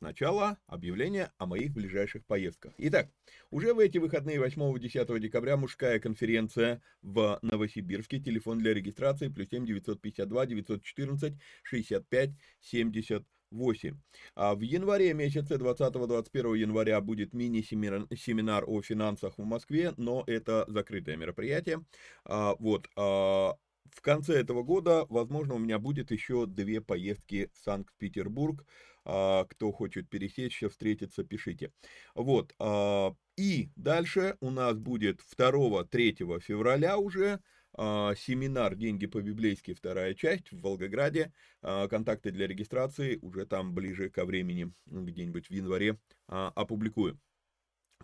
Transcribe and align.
Сначала 0.00 0.56
объявление 0.66 1.30
о 1.36 1.44
моих 1.44 1.74
ближайших 1.74 2.24
поездках. 2.24 2.72
Итак, 2.78 3.10
уже 3.50 3.74
в 3.74 3.78
эти 3.78 3.98
выходные 3.98 4.38
8-10 4.38 5.18
декабря 5.18 5.58
мужская 5.58 6.00
конференция 6.00 6.80
в 7.02 7.38
Новосибирске. 7.42 8.18
Телефон 8.18 8.60
для 8.60 8.72
регистрации 8.72 9.28
плюс 9.28 9.50
7 9.50 9.66
952 9.66 10.46
914 10.46 11.34
65 11.62 12.30
78. 12.60 14.00
А 14.36 14.54
в 14.54 14.62
январе 14.62 15.12
месяце 15.12 15.56
20-21 15.56 16.56
января 16.56 17.02
будет 17.02 17.34
мини-семинар 17.34 18.64
о 18.66 18.80
финансах 18.80 19.36
в 19.36 19.44
Москве, 19.44 19.92
но 19.98 20.24
это 20.26 20.64
закрытое 20.66 21.16
мероприятие. 21.16 21.84
А, 22.24 22.54
вот. 22.58 22.88
А, 22.96 23.54
в 23.90 24.00
конце 24.02 24.40
этого 24.40 24.62
года, 24.62 25.06
возможно, 25.08 25.54
у 25.54 25.58
меня 25.58 25.78
будет 25.78 26.10
еще 26.10 26.46
две 26.46 26.80
поездки 26.80 27.50
в 27.54 27.58
Санкт-Петербург. 27.58 28.64
А, 29.04 29.44
кто 29.44 29.72
хочет 29.72 30.08
пересечься, 30.08 30.68
встретиться, 30.68 31.24
пишите. 31.24 31.72
Вот. 32.14 32.54
А, 32.58 33.14
и 33.36 33.70
дальше 33.76 34.36
у 34.40 34.50
нас 34.50 34.76
будет 34.78 35.20
2-3 35.20 36.40
февраля 36.40 36.98
уже 36.98 37.40
а, 37.72 38.14
семинар 38.14 38.74
«Деньги 38.76 39.06
по-библейски», 39.06 39.74
вторая 39.74 40.14
часть 40.14 40.52
в 40.52 40.60
Волгограде. 40.60 41.32
Контакты 41.62 42.30
для 42.30 42.46
регистрации 42.46 43.18
уже 43.22 43.46
там 43.46 43.74
ближе 43.74 44.10
ко 44.10 44.24
времени, 44.24 44.72
где-нибудь 44.86 45.48
в 45.48 45.52
январе, 45.52 45.98
опубликую. 46.26 47.18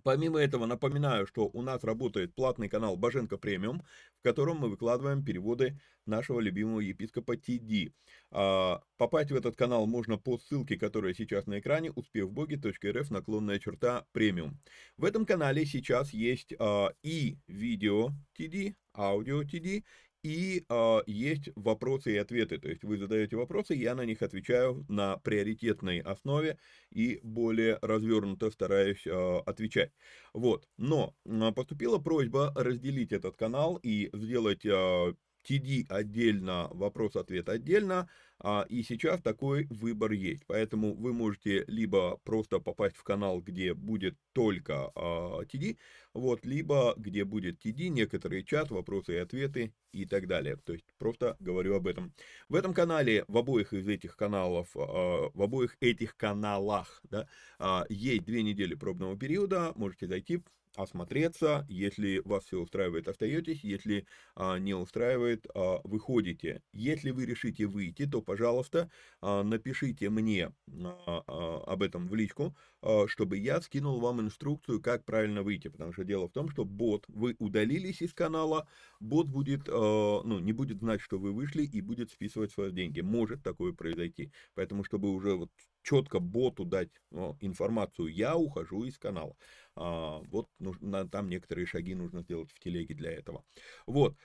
Помимо 0.07 0.39
этого, 0.39 0.67
напоминаю, 0.67 1.27
что 1.27 1.51
у 1.53 1.63
нас 1.63 1.83
работает 1.83 2.33
платный 2.33 2.69
канал 2.69 2.97
Боженко 2.97 3.39
Премиум, 3.39 3.83
в 4.21 4.23
котором 4.23 4.59
мы 4.59 4.69
выкладываем 4.69 5.25
переводы 5.25 5.81
нашего 6.07 6.39
любимого 6.39 6.79
епископа 6.79 7.37
Тиди. 7.37 7.93
А, 8.31 8.83
попасть 8.99 9.33
в 9.33 9.35
этот 9.35 9.57
канал 9.57 9.85
можно 9.89 10.17
по 10.17 10.39
ссылке, 10.39 10.79
которая 10.79 11.13
сейчас 11.13 11.47
на 11.47 11.59
экране, 11.59 11.91
успехбоги.рф, 11.91 13.11
наклонная 13.11 13.59
черта 13.59 14.07
премиум. 14.13 14.61
В 14.97 15.05
этом 15.05 15.27
канале 15.27 15.67
сейчас 15.67 16.13
есть 16.13 16.55
а, 16.61 16.93
и 17.03 17.39
видео 17.49 18.11
TD, 18.39 18.77
аудио 18.95 19.43
TD, 19.43 19.83
и 20.27 20.65
э, 20.69 20.99
есть 21.07 21.51
вопросы 21.55 22.15
и 22.15 22.17
ответы. 22.17 22.59
То 22.59 22.69
есть 22.69 22.83
вы 22.83 22.99
задаете 22.99 23.37
вопросы, 23.37 23.75
я 23.75 23.95
на 23.95 24.05
них 24.05 24.23
отвечаю 24.23 24.85
на 24.89 25.19
приоритетной 25.19 26.01
основе 26.01 26.59
и 26.91 27.21
более 27.23 27.79
развернуто 27.81 28.51
стараюсь 28.51 29.07
э, 29.07 29.39
отвечать. 29.47 29.93
Вот. 30.35 30.69
Но 30.77 31.15
поступила 31.55 31.99
просьба 31.99 32.53
разделить 32.57 33.13
этот 33.13 33.37
канал 33.37 33.79
и 33.85 34.11
сделать 34.13 34.67
э, 34.67 35.15
TD 35.49 35.87
отдельно, 35.89 36.69
вопрос-ответ 36.73 37.49
отдельно, 37.49 37.99
а, 37.99 38.09
и 38.69 38.83
сейчас 38.83 39.23
такой 39.23 39.67
выбор 39.71 40.13
есть. 40.13 40.45
Поэтому 40.47 40.95
вы 40.95 41.13
можете 41.13 41.65
либо 41.67 42.19
просто 42.25 42.59
попасть 42.59 42.97
в 42.97 43.03
канал, 43.03 43.41
где 43.41 43.75
будет 43.75 44.17
только 44.33 44.91
а, 44.95 45.43
TD, 45.43 45.79
вот, 46.13 46.45
либо 46.45 46.95
где 46.97 47.25
будет 47.25 47.65
TD, 47.65 47.89
некоторые 47.89 48.45
чат, 48.45 48.71
вопросы 48.71 49.15
и 49.15 49.19
ответы 49.19 49.73
и 49.93 50.05
так 50.05 50.27
далее. 50.27 50.57
То 50.57 50.73
есть 50.75 50.85
просто 50.99 51.37
говорю 51.41 51.75
об 51.75 51.87
этом. 51.87 52.13
В 52.49 52.55
этом 52.55 52.75
канале, 52.75 53.25
в 53.29 53.39
обоих 53.39 53.73
из 53.73 53.89
этих 53.89 54.17
каналов, 54.17 54.69
а, 54.75 55.31
в 55.33 55.43
обоих 55.43 55.77
этих 55.81 56.17
каналах, 56.17 57.01
да, 57.11 57.29
а, 57.59 57.87
есть 57.89 58.25
две 58.25 58.43
недели 58.43 58.75
пробного 58.75 59.17
периода, 59.17 59.73
можете 59.77 60.07
зайти, 60.07 60.43
осмотреться, 60.77 61.65
если 61.69 62.21
вас 62.25 62.45
все 62.45 62.59
устраивает, 62.61 63.09
остаетесь, 63.09 63.65
если 63.65 64.07
а, 64.35 64.59
не 64.59 64.75
устраивает, 64.75 65.47
а, 65.55 65.81
выходите. 65.85 66.63
Если 66.73 67.11
вы 67.11 67.27
решите 67.27 67.67
выйти, 67.67 68.07
то, 68.07 68.23
пожалуйста, 68.23 68.91
а, 69.21 69.43
напишите 69.43 70.11
мне 70.11 70.53
а, 70.69 71.23
а, 71.27 71.63
об 71.67 71.83
этом 71.83 72.09
в 72.09 72.15
личку, 72.15 72.57
чтобы 73.09 73.39
я 73.39 73.61
скинул 73.61 74.01
вам 74.01 74.21
инструкцию, 74.21 74.81
как 74.81 75.05
правильно 75.05 75.43
выйти, 75.43 75.69
потому 75.69 75.93
что 75.93 76.05
дело 76.05 76.29
в 76.29 76.33
том, 76.33 76.51
что 76.51 76.65
бот, 76.65 77.05
вы 77.09 77.37
удалились 77.39 78.03
из 78.03 78.13
канала, 78.13 78.69
бот 79.01 79.27
будет, 79.27 79.69
а, 79.69 80.23
ну, 80.23 80.39
не 80.39 80.53
будет 80.53 80.79
знать, 80.79 81.01
что 81.01 81.19
вы 81.19 81.33
вышли 81.33 81.65
и 81.65 81.81
будет 81.81 82.11
списывать 82.11 82.53
свои 82.53 82.71
деньги. 82.71 83.01
Может 83.01 83.43
такое 83.43 83.73
произойти. 83.73 84.31
Поэтому, 84.55 84.85
чтобы 84.85 85.11
уже 85.11 85.35
вот 85.35 85.51
четко 85.83 86.19
боту 86.19 86.65
дать 86.65 86.91
ну, 87.11 87.37
информацию, 87.41 88.09
я 88.09 88.37
ухожу 88.37 88.85
из 88.85 88.99
канала. 88.99 89.37
А, 89.75 90.21
вот 90.31 90.49
нужно, 90.59 91.09
там 91.09 91.29
некоторые 91.29 91.67
шаги 91.67 91.95
нужно 91.95 92.23
сделать 92.23 92.51
в 92.53 92.59
телеге 92.59 92.95
для 92.95 93.13
этого. 93.13 93.45
Вот. 93.87 94.17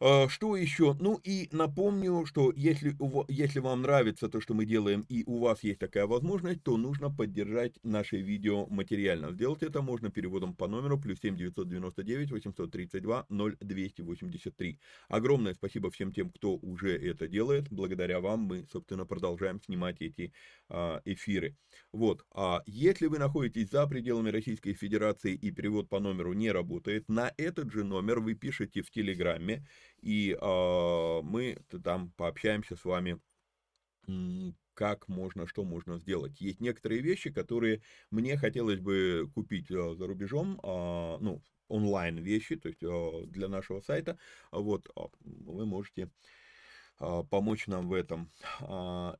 А, 0.00 0.28
что 0.28 0.56
еще? 0.56 0.96
Ну 1.00 1.20
и 1.24 1.48
напомню, 1.50 2.24
что 2.24 2.52
если, 2.54 2.96
если 3.28 3.58
вам 3.58 3.82
нравится 3.82 4.28
то, 4.28 4.40
что 4.40 4.54
мы 4.54 4.64
делаем, 4.64 5.04
и 5.08 5.24
у 5.26 5.40
вас 5.40 5.64
есть 5.64 5.80
такая 5.80 6.06
возможность, 6.06 6.62
то 6.62 6.76
нужно 6.76 7.10
поддержать 7.10 7.74
наше 7.82 8.18
видео 8.18 8.66
материально. 8.66 9.32
Сделать 9.32 9.64
это 9.64 9.82
можно 9.82 10.10
переводом 10.10 10.54
по 10.54 10.68
номеру 10.68 11.00
плюс 11.00 11.18
7 11.20 11.36
999 11.36 12.30
832 12.30 13.26
0283. 13.28 14.78
Огромное 15.08 15.54
спасибо 15.54 15.90
всем 15.90 16.12
тем, 16.12 16.30
кто 16.30 16.56
уже 16.56 16.96
это 16.96 17.26
делает. 17.26 17.68
Благодаря 17.70 18.20
вам 18.20 18.40
мы, 18.42 18.66
собственно, 18.70 19.04
продолжаем 19.04 19.60
снимать 19.60 20.00
эти 20.00 20.32
а, 20.68 21.00
эфиры. 21.04 21.56
Вот. 21.92 22.24
А 22.32 22.62
если 22.66 23.06
вы 23.06 23.18
находитесь 23.18 23.70
за 23.70 23.84
пределами 23.88 24.30
Российской 24.30 24.74
Федерации 24.74 25.34
и 25.34 25.50
перевод 25.50 25.88
по 25.88 25.98
номеру 25.98 26.34
не 26.34 26.52
работает, 26.52 27.08
на 27.08 27.32
этот 27.36 27.72
же 27.72 27.82
номер 27.82 28.20
вы 28.20 28.34
пишете 28.34 28.82
в 28.82 28.92
Телеграме 28.92 29.66
и 30.00 30.36
э, 30.40 31.20
мы 31.22 31.58
там 31.82 32.12
пообщаемся 32.16 32.76
с 32.76 32.84
вами 32.84 33.20
как 34.74 35.08
можно, 35.08 35.46
что 35.46 35.64
можно 35.64 35.98
сделать. 35.98 36.40
Есть 36.40 36.60
некоторые 36.60 37.02
вещи, 37.02 37.30
которые 37.30 37.82
мне 38.10 38.36
хотелось 38.36 38.80
бы 38.80 39.30
купить 39.34 39.70
э, 39.70 39.94
за 39.96 40.06
рубежом, 40.06 40.60
э, 40.62 41.18
ну, 41.20 41.42
онлайн 41.68 42.16
вещи, 42.18 42.56
то 42.56 42.68
есть 42.68 42.80
для 43.30 43.48
нашего 43.48 43.80
сайта. 43.80 44.18
Вот, 44.50 44.88
вы 45.20 45.66
можете 45.66 46.10
помочь 46.98 47.66
нам 47.66 47.88
в 47.88 47.92
этом, 47.92 48.28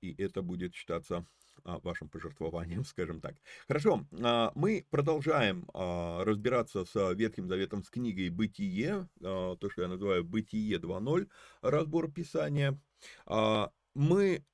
и 0.00 0.14
это 0.18 0.42
будет 0.42 0.74
считаться 0.74 1.24
а, 1.68 1.80
вашим 1.82 2.08
пожертвованием, 2.08 2.84
скажем 2.84 3.20
так. 3.20 3.34
Хорошо, 3.66 4.06
а, 4.22 4.52
мы 4.54 4.86
продолжаем 4.90 5.66
а, 5.74 6.24
разбираться 6.24 6.84
с 6.84 7.12
Ветхим 7.14 7.48
Заветом 7.48 7.82
с 7.82 7.90
книгой 7.90 8.30
«Бытие», 8.30 9.08
то, 9.20 9.58
что 9.70 9.82
я 9.82 9.88
называю 9.88 10.24
«Бытие 10.24 10.78
2.0», 10.78 11.28
разбор 11.60 12.10
Писания. 12.10 12.80
Мы 13.94 14.44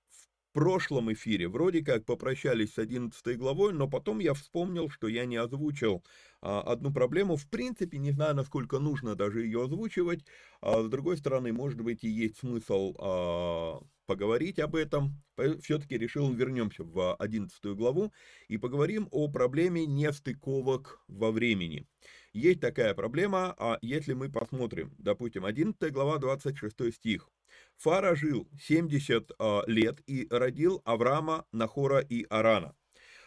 прошлом 0.54 1.12
эфире 1.12 1.48
вроде 1.48 1.84
как 1.84 2.06
попрощались 2.06 2.74
с 2.74 2.78
11 2.78 3.36
главой, 3.36 3.74
но 3.74 3.88
потом 3.88 4.20
я 4.20 4.32
вспомнил, 4.34 4.88
что 4.88 5.08
я 5.08 5.26
не 5.26 5.36
озвучил 5.36 6.02
а, 6.40 6.60
одну 6.62 6.92
проблему. 6.92 7.36
В 7.36 7.48
принципе, 7.48 7.98
не 7.98 8.12
знаю, 8.12 8.36
насколько 8.36 8.78
нужно 8.78 9.16
даже 9.16 9.44
ее 9.44 9.64
озвучивать. 9.64 10.24
А, 10.62 10.82
с 10.82 10.88
другой 10.88 11.18
стороны, 11.18 11.52
может 11.52 11.80
быть, 11.80 12.04
и 12.04 12.08
есть 12.08 12.38
смысл 12.38 12.94
а, 12.98 13.80
поговорить 14.06 14.60
об 14.60 14.76
этом. 14.76 15.20
Все-таки 15.60 15.98
решил, 15.98 16.32
вернемся 16.32 16.84
в 16.84 17.16
11 17.16 17.64
главу 17.74 18.12
и 18.46 18.56
поговорим 18.56 19.08
о 19.10 19.28
проблеме 19.28 19.84
нестыковок 19.86 21.02
во 21.08 21.32
времени. 21.32 21.84
Есть 22.32 22.60
такая 22.60 22.94
проблема, 22.94 23.54
а 23.58 23.78
если 23.82 24.12
мы 24.12 24.30
посмотрим, 24.30 24.94
допустим, 24.98 25.44
11 25.44 25.92
глава, 25.92 26.18
26 26.18 26.94
стих. 26.94 27.28
Фара 27.76 28.14
жил 28.14 28.48
70 28.60 29.30
а, 29.38 29.62
лет 29.66 30.00
и 30.06 30.26
родил 30.30 30.82
Авраама, 30.84 31.46
Нахора 31.52 32.00
и 32.00 32.24
Арана. 32.30 32.74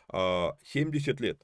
70 0.10 1.20
а, 1.20 1.24
лет. 1.24 1.42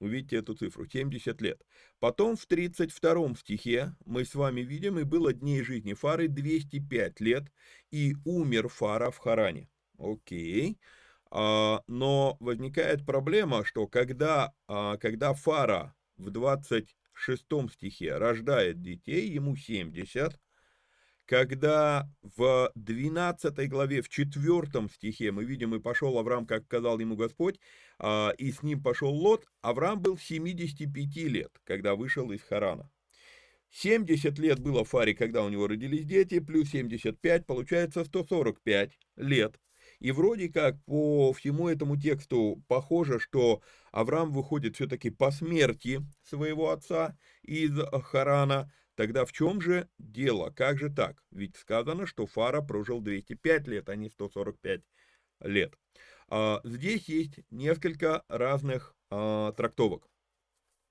Увидите 0.00 0.36
эту 0.36 0.54
цифру, 0.54 0.86
70 0.86 1.40
лет. 1.40 1.60
Потом 1.98 2.36
в 2.36 2.46
32 2.46 3.34
стихе 3.34 3.94
мы 4.04 4.24
с 4.24 4.34
вами 4.34 4.60
видим, 4.60 4.98
и 4.98 5.02
было 5.02 5.32
дней 5.32 5.62
жизни 5.62 5.92
Фары 5.92 6.28
205 6.28 7.20
лет, 7.20 7.52
и 7.90 8.14
умер 8.24 8.68
Фара 8.68 9.10
в 9.10 9.18
Харане. 9.18 9.68
Окей. 9.98 10.78
А, 11.30 11.82
но 11.86 12.36
возникает 12.40 13.04
проблема, 13.04 13.64
что 13.64 13.86
когда, 13.86 14.54
когда 14.66 15.34
Фара 15.34 15.94
в 16.16 16.30
26 16.30 17.44
стихе 17.72 18.16
рождает 18.16 18.80
детей, 18.80 19.28
ему 19.28 19.56
70, 19.56 20.38
когда 21.28 22.10
в 22.22 22.72
12 22.74 23.68
главе, 23.68 24.00
в 24.00 24.08
4 24.08 24.88
стихе 24.88 25.30
мы 25.30 25.44
видим, 25.44 25.74
и 25.74 25.78
пошел 25.78 26.18
Авраам, 26.18 26.46
как 26.46 26.64
сказал 26.64 26.98
ему 26.98 27.16
Господь, 27.16 27.60
а, 27.98 28.32
и 28.38 28.50
с 28.50 28.62
ним 28.62 28.82
пошел 28.82 29.10
Лот, 29.10 29.44
Авраам 29.60 30.00
был 30.00 30.16
75 30.16 31.16
лет, 31.28 31.50
когда 31.64 31.94
вышел 31.94 32.32
из 32.32 32.40
Харана. 32.42 32.90
70 33.70 34.38
лет 34.38 34.58
было 34.58 34.84
Фаре, 34.84 35.14
когда 35.14 35.44
у 35.44 35.50
него 35.50 35.68
родились 35.68 36.06
дети, 36.06 36.40
плюс 36.40 36.70
75, 36.70 37.44
получается 37.44 38.06
145 38.06 38.98
лет. 39.16 39.60
И 39.98 40.12
вроде 40.12 40.48
как 40.48 40.82
по 40.86 41.34
всему 41.34 41.68
этому 41.68 42.00
тексту 42.00 42.62
похоже, 42.68 43.18
что 43.18 43.60
Авраам 43.92 44.32
выходит 44.32 44.76
все-таки 44.76 45.10
по 45.10 45.30
смерти 45.30 46.00
своего 46.22 46.70
отца 46.70 47.18
из 47.42 47.78
Харана, 48.04 48.72
Тогда 48.98 49.24
в 49.24 49.30
чем 49.30 49.60
же 49.60 49.88
дело? 50.00 50.50
Как 50.50 50.80
же 50.80 50.90
так? 50.90 51.22
Ведь 51.30 51.54
сказано, 51.54 52.04
что 52.04 52.26
Фара 52.26 52.62
прожил 52.62 53.00
205 53.00 53.68
лет, 53.68 53.88
а 53.88 53.94
не 53.94 54.10
145 54.10 54.82
лет. 55.42 55.72
А, 56.26 56.60
здесь 56.64 57.08
есть 57.08 57.38
несколько 57.52 58.24
разных 58.28 58.96
а, 59.08 59.52
трактовок. 59.52 60.08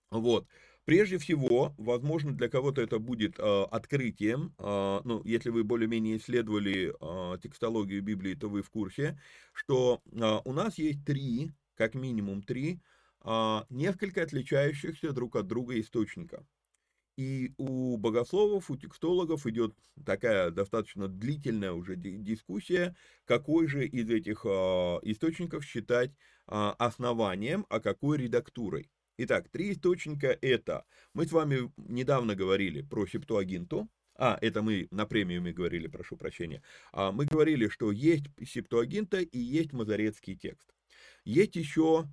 Вот. 0.10 0.48
Прежде 0.86 1.18
всего, 1.18 1.76
возможно, 1.78 2.32
для 2.32 2.48
кого-то 2.48 2.82
это 2.82 2.98
будет 2.98 3.40
э, 3.40 3.64
открытием, 3.64 4.56
э, 4.58 5.02
ну, 5.04 5.22
если 5.26 5.50
вы 5.50 5.66
более-менее 5.66 6.16
исследовали 6.16 6.94
э, 6.98 7.38
текстологию 7.40 8.02
Библии, 8.02 8.36
то 8.36 8.48
вы 8.48 8.62
в 8.62 8.70
курсе, 8.70 9.20
что 9.52 10.02
э, 10.06 10.40
у 10.46 10.54
нас 10.54 10.78
есть 10.78 11.04
три, 11.04 11.52
как 11.76 11.94
минимум 11.94 12.42
три, 12.42 12.80
э, 13.26 13.60
несколько 13.70 14.22
отличающихся 14.22 15.12
друг 15.12 15.36
от 15.36 15.48
друга 15.48 15.78
источника. 15.78 16.46
И 17.18 17.52
у 17.58 17.98
богословов, 17.98 18.70
у 18.70 18.78
текстологов 18.78 19.48
идет 19.48 19.76
такая 20.06 20.52
достаточно 20.52 21.08
длительная 21.08 21.72
уже 21.72 21.96
дискуссия, 21.96 22.96
какой 23.26 23.68
же 23.68 23.88
из 23.88 24.08
этих 24.10 24.46
а, 24.46 25.00
источников 25.02 25.66
считать 25.66 26.12
а, 26.46 26.74
основанием, 26.74 27.66
а 27.70 27.80
какой 27.80 28.20
редактурой. 28.20 28.92
Итак, 29.18 29.50
три 29.50 29.72
источника 29.72 30.38
это, 30.42 30.86
мы 31.16 31.26
с 31.26 31.32
вами 31.32 31.72
недавно 31.78 32.36
говорили 32.36 32.84
про 32.84 33.08
Септуагинту, 33.08 33.90
а, 34.16 34.38
это 34.42 34.62
мы 34.62 34.88
на 34.92 35.08
премиуме 35.08 35.54
говорили, 35.54 35.88
прошу 35.88 36.18
прощения, 36.18 36.62
а, 36.92 37.12
мы 37.12 37.26
говорили, 37.26 37.68
что 37.68 37.92
есть 37.92 38.26
Септуагинта 38.46 39.22
и 39.22 39.40
есть 39.40 39.74
Мазарецкий 39.74 40.36
текст. 40.36 40.72
Есть 41.24 41.56
еще 41.56 42.06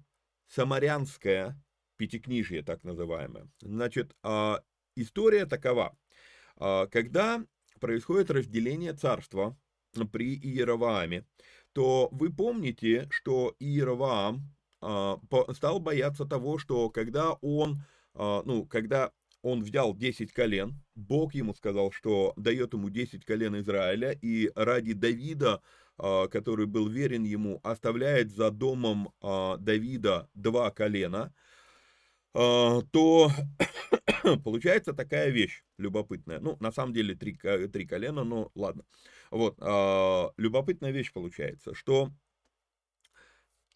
Самарянское 0.49 1.62
пятикнижие, 1.96 2.62
так 2.62 2.82
называемое. 2.84 3.49
Значит, 3.61 4.14
а, 4.23 4.62
История 4.96 5.46
такова. 5.46 5.96
А, 6.56 6.86
когда 6.86 7.44
происходит 7.80 8.30
разделение 8.30 8.92
царства 8.92 9.56
при 10.12 10.36
Иеровааме, 10.36 11.26
то 11.72 12.08
вы 12.12 12.32
помните, 12.32 13.08
что 13.10 13.54
Иероваам 13.58 14.54
а, 14.80 15.18
стал 15.52 15.80
бояться 15.80 16.24
того, 16.24 16.58
что 16.58 16.90
когда 16.90 17.32
он, 17.32 17.82
а, 18.14 18.42
ну, 18.44 18.66
когда 18.66 19.10
он 19.42 19.62
взял 19.62 19.94
10 19.94 20.32
колен, 20.32 20.80
Бог 20.94 21.34
ему 21.34 21.54
сказал, 21.54 21.90
что 21.90 22.32
дает 22.36 22.72
ему 22.72 22.88
10 22.88 23.24
колен 23.24 23.60
Израиля, 23.60 24.12
и 24.12 24.50
ради 24.54 24.94
Давида, 24.94 25.60
который 25.96 26.64
был 26.66 26.88
верен 26.88 27.24
ему, 27.24 27.60
оставляет 27.62 28.32
за 28.32 28.50
домом 28.50 29.12
Давида 29.20 30.30
два 30.34 30.70
колена– 30.70 31.34
то 32.35 33.31
получается 34.45 34.93
такая 34.93 35.31
вещь 35.31 35.62
любопытная. 35.79 36.41
Ну, 36.41 36.57
на 36.61 36.73
самом 36.73 36.93
деле 36.93 37.14
три, 37.14 37.37
три 37.37 37.87
колена, 37.87 38.25
но 38.25 38.50
ладно. 38.55 38.85
Вот, 39.31 39.57
а, 39.61 40.33
любопытная 40.37 40.91
вещь 40.91 41.12
получается, 41.12 41.75
что 41.75 42.11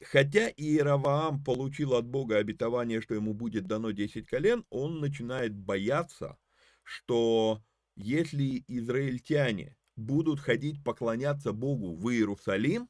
хотя 0.03 0.49
Иераваам 0.49 1.43
получил 1.45 1.95
от 1.95 2.07
Бога 2.07 2.39
обетование, 2.39 3.01
что 3.01 3.15
ему 3.15 3.33
будет 3.33 3.67
дано 3.67 3.93
10 3.93 4.27
колен, 4.27 4.65
он 4.71 5.01
начинает 5.01 5.55
бояться, 5.55 6.37
что 6.83 7.63
если 7.95 8.65
израильтяне 8.67 9.77
будут 9.97 10.41
ходить 10.41 10.83
поклоняться 10.83 11.53
Богу 11.53 11.95
в 11.95 12.09
Иерусалим, 12.11 12.89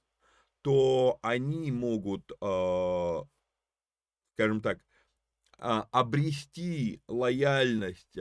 то 0.62 1.18
они 1.22 1.70
могут, 1.72 2.30
э, 2.40 3.22
скажем 4.34 4.60
так, 4.60 4.80
обрести 5.58 7.02
лояльность 7.08 8.16
э, 8.16 8.20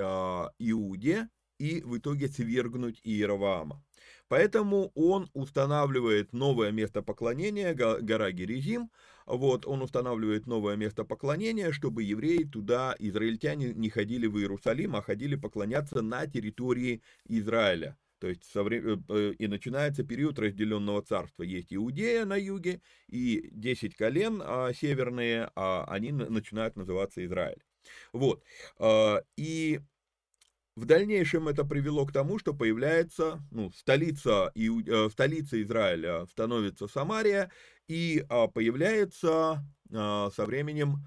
Иуде 0.60 1.30
и 1.60 1.82
в 1.82 1.98
итоге 1.98 2.28
свергнуть 2.28 3.00
Иераваама. 3.04 3.84
Поэтому 4.28 4.92
он 4.96 5.30
устанавливает 5.34 6.34
новое 6.34 6.72
место 6.72 7.02
поклонения, 7.02 7.74
гора 7.74 8.32
Герезим, 8.32 8.92
вот, 9.26 9.66
он 9.68 9.82
устанавливает 9.82 10.48
новое 10.48 10.78
место 10.78 11.04
поклонения, 11.04 11.72
чтобы 11.72 12.04
евреи 12.04 12.44
туда, 12.44 12.96
израильтяне, 12.98 13.74
не 13.74 13.90
ходили 13.90 14.26
в 14.28 14.38
Иерусалим, 14.38 14.96
а 14.96 15.02
ходили 15.02 15.36
поклоняться 15.36 16.02
на 16.02 16.28
территории 16.28 17.02
Израиля. 17.28 17.98
То 18.20 18.28
есть 18.28 18.44
со 18.46 18.64
вре... 18.64 19.00
Э, 19.10 19.34
и 19.38 19.48
начинается 19.48 20.04
период 20.04 20.40
разделенного 20.40 21.02
царства. 21.02 21.44
Есть 21.44 21.74
Иудея 21.74 22.26
на 22.26 22.36
юге, 22.36 22.82
и 23.08 23.50
10 23.52 23.96
колен 23.96 24.42
а, 24.44 24.74
северные, 24.74 25.52
а, 25.56 25.86
они 25.86 26.12
начинают 26.12 26.76
называться 26.76 27.24
Израиль. 27.26 27.64
Вот. 28.14 28.44
А, 28.80 29.22
и 29.36 29.80
в 30.78 30.86
дальнейшем 30.86 31.48
это 31.48 31.66
привело 31.66 32.06
к 32.06 32.12
тому, 32.12 32.38
что 32.38 32.54
появляется 32.54 33.42
ну, 33.50 33.72
столица, 33.72 34.52
и, 34.54 34.70
э, 34.88 35.10
столица 35.12 35.60
Израиля 35.64 36.28
становится 36.28 36.88
Самария, 36.88 37.52
и 37.88 38.24
а, 38.30 38.48
появляется 38.48 39.66
а, 39.92 40.30
со 40.30 40.46
временем 40.46 40.98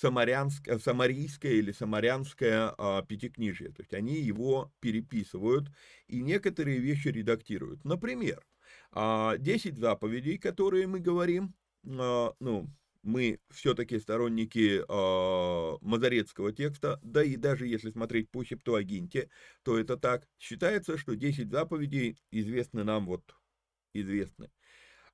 самарянское, 0.00 0.78
самарийское 0.78 1.52
или 1.52 1.72
самарянское 1.72 2.74
а, 2.78 3.02
пятикнижие. 3.02 3.70
То 3.70 3.82
есть 3.82 3.94
они 3.94 4.20
его 4.20 4.72
переписывают 4.80 5.68
и 6.06 6.20
некоторые 6.20 6.78
вещи 6.78 7.08
редактируют. 7.08 7.84
Например, 7.84 8.44
а, 8.92 9.36
10 9.38 9.78
заповедей, 9.78 10.38
которые 10.38 10.86
мы 10.86 11.00
говорим, 11.00 11.54
а, 11.84 12.32
ну, 12.38 12.68
мы 13.02 13.40
все-таки 13.50 13.98
сторонники 14.00 14.82
э, 14.86 15.78
мазарецкого 15.80 16.52
текста, 16.52 16.98
да 17.02 17.22
и 17.22 17.36
даже 17.36 17.66
если 17.66 17.90
смотреть 17.90 18.28
по 18.28 18.44
Септуагинте, 18.44 19.30
то 19.62 19.78
это 19.78 19.96
так. 19.96 20.28
Считается, 20.38 20.98
что 20.98 21.14
10 21.14 21.48
заповедей 21.48 22.18
известны 22.32 22.84
нам, 22.84 23.06
вот, 23.06 23.22
известны. 23.94 24.50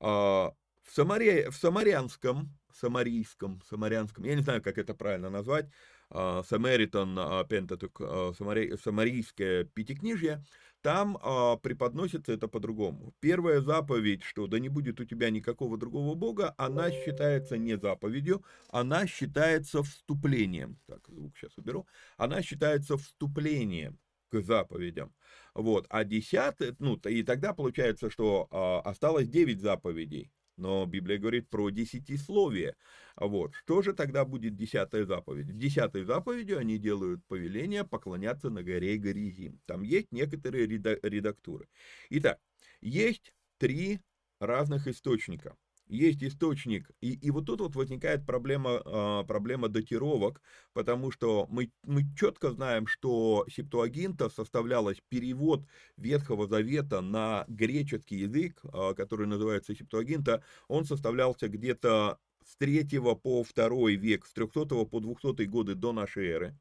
А, 0.00 0.55
в, 0.83 0.93
Самаре, 0.93 1.50
в 1.50 1.57
самарянском, 1.57 2.57
самарийском, 2.75 3.62
самарянском, 3.69 4.25
я 4.25 4.35
не 4.35 4.43
знаю, 4.43 4.62
как 4.62 4.78
это 4.78 4.95
правильно 4.95 5.31
назвать, 5.31 5.66
Самаритон, 6.11 7.16
Пентатук, 7.49 8.00
Самарийское 8.37 9.64
пятикнижье, 9.64 10.45
там 10.85 11.19
а, 11.23 11.57
преподносится 11.57 12.35
это 12.35 12.47
по-другому. 12.47 13.14
Первая 13.19 13.62
заповедь, 13.62 14.23
что 14.23 14.47
да 14.47 14.59
не 14.59 14.69
будет 14.69 15.00
у 15.00 15.07
тебя 15.07 15.31
никакого 15.31 15.78
другого 15.78 16.14
бога, 16.14 16.54
она 16.59 16.90
считается 16.90 17.57
не 17.57 17.78
заповедью, 17.78 18.45
она 18.69 19.07
считается 19.07 19.83
вступлением. 19.83 20.78
Так, 20.87 21.09
звук 21.09 21.38
сейчас 21.38 21.57
уберу. 21.57 21.87
Она 22.19 22.43
считается 22.43 22.99
вступлением 22.99 23.99
к 24.28 24.43
заповедям. 24.43 25.14
Вот. 25.54 25.87
А 25.88 26.04
десятый, 26.04 26.76
ну, 26.78 26.97
и 26.97 27.23
тогда 27.23 27.54
получается, 27.54 28.11
что 28.11 28.47
а, 28.50 28.81
осталось 28.81 29.31
девять 29.31 29.62
заповедей. 29.62 30.31
Но 30.57 30.87
Библия 30.87 31.19
говорит 31.19 31.49
про 31.49 31.71
десятисловие. 31.71 32.77
Вот. 33.17 33.55
Что 33.55 33.83
же 33.83 33.93
тогда 33.93 34.25
будет 34.25 34.57
десятая 34.57 35.05
заповедь? 35.05 35.47
В 35.47 35.59
десятой 35.59 36.05
заповедью 36.05 36.59
они 36.59 36.79
делают 36.79 37.25
повеление 37.27 37.85
поклоняться 37.85 38.51
на 38.51 38.63
горе 38.63 38.97
Горизим. 38.97 39.61
Там 39.67 39.83
есть 39.83 40.13
некоторые 40.13 40.67
редактуры. 40.67 41.69
Итак, 42.11 42.39
есть 42.81 43.35
три 43.59 44.01
разных 44.39 44.87
источника 44.87 45.57
есть 45.87 46.23
источник, 46.23 46.91
и, 47.00 47.12
и 47.12 47.31
вот 47.31 47.47
тут 47.47 47.61
вот 47.61 47.76
возникает 47.76 48.25
проблема, 48.25 48.83
э, 48.85 49.25
проблема 49.26 49.69
датировок, 49.69 50.41
потому 50.73 51.11
что 51.11 51.47
мы, 51.50 51.71
мы 51.83 52.05
четко 52.19 52.50
знаем, 52.50 52.87
что 52.87 53.45
Септуагинта 53.50 54.31
составлялась 54.31 54.99
перевод 55.09 55.67
Ветхого 55.97 56.47
Завета 56.47 57.00
на 57.00 57.45
греческий 57.49 58.17
язык, 58.17 58.61
э, 58.64 58.95
который 58.97 59.26
называется 59.26 59.75
Септуагинта, 59.75 60.43
он 60.69 60.85
составлялся 60.85 61.49
где-то 61.49 62.19
с 62.47 62.57
3 62.57 62.85
по 63.23 63.45
2 63.45 63.91
век, 63.91 64.26
с 64.26 64.33
300 64.33 64.85
по 64.87 65.00
200 65.00 65.45
годы 65.45 65.75
до 65.75 65.93
нашей 65.93 66.26
эры. 66.29 66.59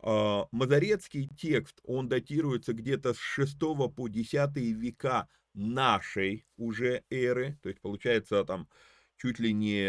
Мазарецкий 0.00 1.28
текст, 1.36 1.80
он 1.82 2.08
датируется 2.08 2.72
где-то 2.72 3.14
с 3.14 3.18
6 3.18 3.58
по 3.58 4.08
10 4.08 4.56
века 4.56 5.28
нашей 5.54 6.46
уже 6.56 7.02
эры, 7.10 7.58
то 7.62 7.68
есть 7.68 7.80
получается 7.80 8.44
там 8.44 8.68
чуть 9.16 9.38
ли 9.38 9.52
не 9.52 9.88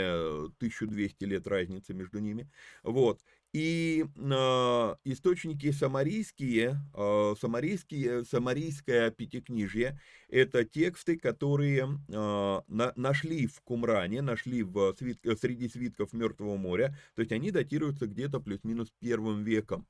1200 0.57 1.23
лет 1.25 1.47
разницы 1.47 1.93
между 1.93 2.19
ними, 2.19 2.49
вот, 2.83 3.21
и 3.51 4.05
э, 4.15 4.95
источники 5.05 5.71
самарийские, 5.71 6.77
э, 6.93 7.35
самарийские, 7.39 8.23
самарийское 8.23 9.09
пятикнижье, 9.09 9.99
это 10.27 10.63
тексты, 10.65 11.17
которые 11.17 11.99
э, 12.07 12.61
на, 12.67 12.93
нашли 12.95 13.47
в 13.47 13.59
Кумране, 13.61 14.21
нашли 14.21 14.61
в 14.61 14.93
свит, 14.97 15.19
среди 15.39 15.67
свитков 15.67 16.13
Мертвого 16.13 16.57
моря, 16.57 16.95
то 17.15 17.21
есть 17.21 17.31
они 17.31 17.49
датируются 17.49 18.05
где-то 18.05 18.39
плюс-минус 18.39 18.93
первым 18.99 19.43
веком. 19.43 19.87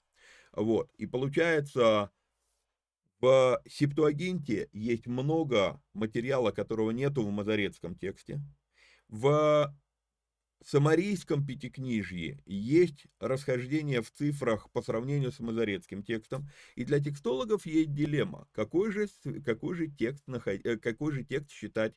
Вот, 0.54 0.90
и 0.98 1.06
получается, 1.06 2.12
в 3.20 3.62
Септуагинте 3.68 4.70
есть 4.72 5.08
много 5.08 5.82
материала, 5.94 6.52
которого 6.52 6.92
нету 6.92 7.24
в 7.24 7.32
Мазарецком 7.32 7.96
тексте. 7.96 8.42
В 9.08 9.74
Самарийском 10.64 11.46
пятикнижье 11.46 12.42
есть 12.46 13.08
расхождение 13.20 14.02
в 14.02 14.12
цифрах 14.12 14.70
по 14.72 14.82
сравнению 14.82 15.32
с 15.32 15.40
Мазарецким 15.40 16.04
текстом, 16.04 16.50
и 16.76 16.84
для 16.84 17.00
текстологов 17.00 17.66
есть 17.66 17.94
дилемма, 17.94 18.48
какой 18.52 18.92
же, 18.92 19.08
какой 19.46 19.76
же, 19.76 19.88
текст, 19.88 20.24
э, 20.28 20.78
какой 20.78 21.14
же 21.14 21.24
текст 21.24 21.52
считать 21.52 21.94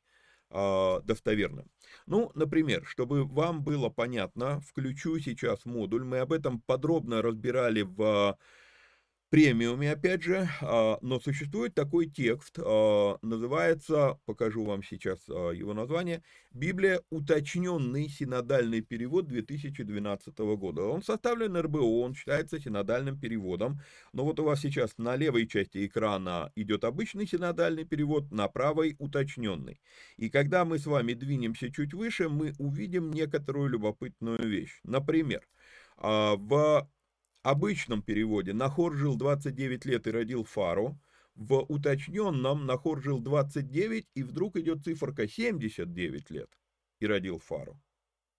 э, 0.51 1.01
достоверным. 1.05 1.71
Ну, 2.07 2.31
например, 2.35 2.85
чтобы 2.87 3.25
вам 3.25 3.65
было 3.65 3.89
понятно, 3.89 4.61
включу 4.61 5.19
сейчас 5.19 5.65
модуль, 5.65 6.05
мы 6.05 6.19
об 6.19 6.33
этом 6.33 6.61
подробно 6.61 7.21
разбирали 7.21 7.83
в 7.83 8.39
премиуме, 9.33 9.91
опять 9.93 10.23
же, 10.23 10.47
а, 10.61 10.99
но 11.01 11.19
существует 11.19 11.75
такой 11.75 12.05
текст, 12.05 12.59
а, 12.59 13.17
называется, 13.23 14.21
покажу 14.27 14.63
вам 14.63 14.83
сейчас 14.83 15.21
а, 15.31 15.53
его 15.53 15.73
название, 15.73 16.23
«Библия. 16.53 17.01
Уточненный 17.09 18.11
синодальный 18.11 18.83
перевод 18.83 19.29
2012 19.29 20.39
года». 20.57 20.83
Он 20.83 21.03
составлен 21.03 21.57
РБО, 21.57 22.03
он 22.03 22.15
считается 22.15 22.61
синодальным 22.61 23.19
переводом, 23.19 23.81
но 24.13 24.27
вот 24.27 24.39
у 24.39 24.45
вас 24.45 24.61
сейчас 24.61 24.99
на 24.99 25.17
левой 25.17 25.47
части 25.47 25.87
экрана 25.87 26.53
идет 26.55 26.85
обычный 26.85 27.27
синодальный 27.27 27.87
перевод, 27.87 28.31
на 28.31 28.49
правой 28.49 28.97
уточненный. 28.99 29.81
И 30.19 30.29
когда 30.29 30.67
мы 30.67 30.79
с 30.79 30.85
вами 30.85 31.15
двинемся 31.15 31.73
чуть 31.73 31.95
выше, 31.95 32.29
мы 32.29 32.53
увидим 32.59 33.11
некоторую 33.11 33.71
любопытную 33.71 34.47
вещь. 34.47 34.79
Например, 34.85 35.41
в 35.97 36.87
обычном 37.43 38.03
переводе 38.03 38.53
Нахор 38.53 38.95
жил 38.95 39.17
29 39.17 39.85
лет 39.85 40.07
и 40.07 40.11
родил 40.11 40.45
Фару, 40.45 40.99
в 41.35 41.61
уточненном 41.69 42.67
Нахор 42.67 43.03
жил 43.03 43.19
29 43.21 44.09
и 44.15 44.23
вдруг 44.23 44.57
идет 44.57 44.85
циферка 44.85 45.27
79 45.27 46.31
лет 46.31 46.51
и 47.01 47.07
родил 47.07 47.39
Фару. 47.39 47.81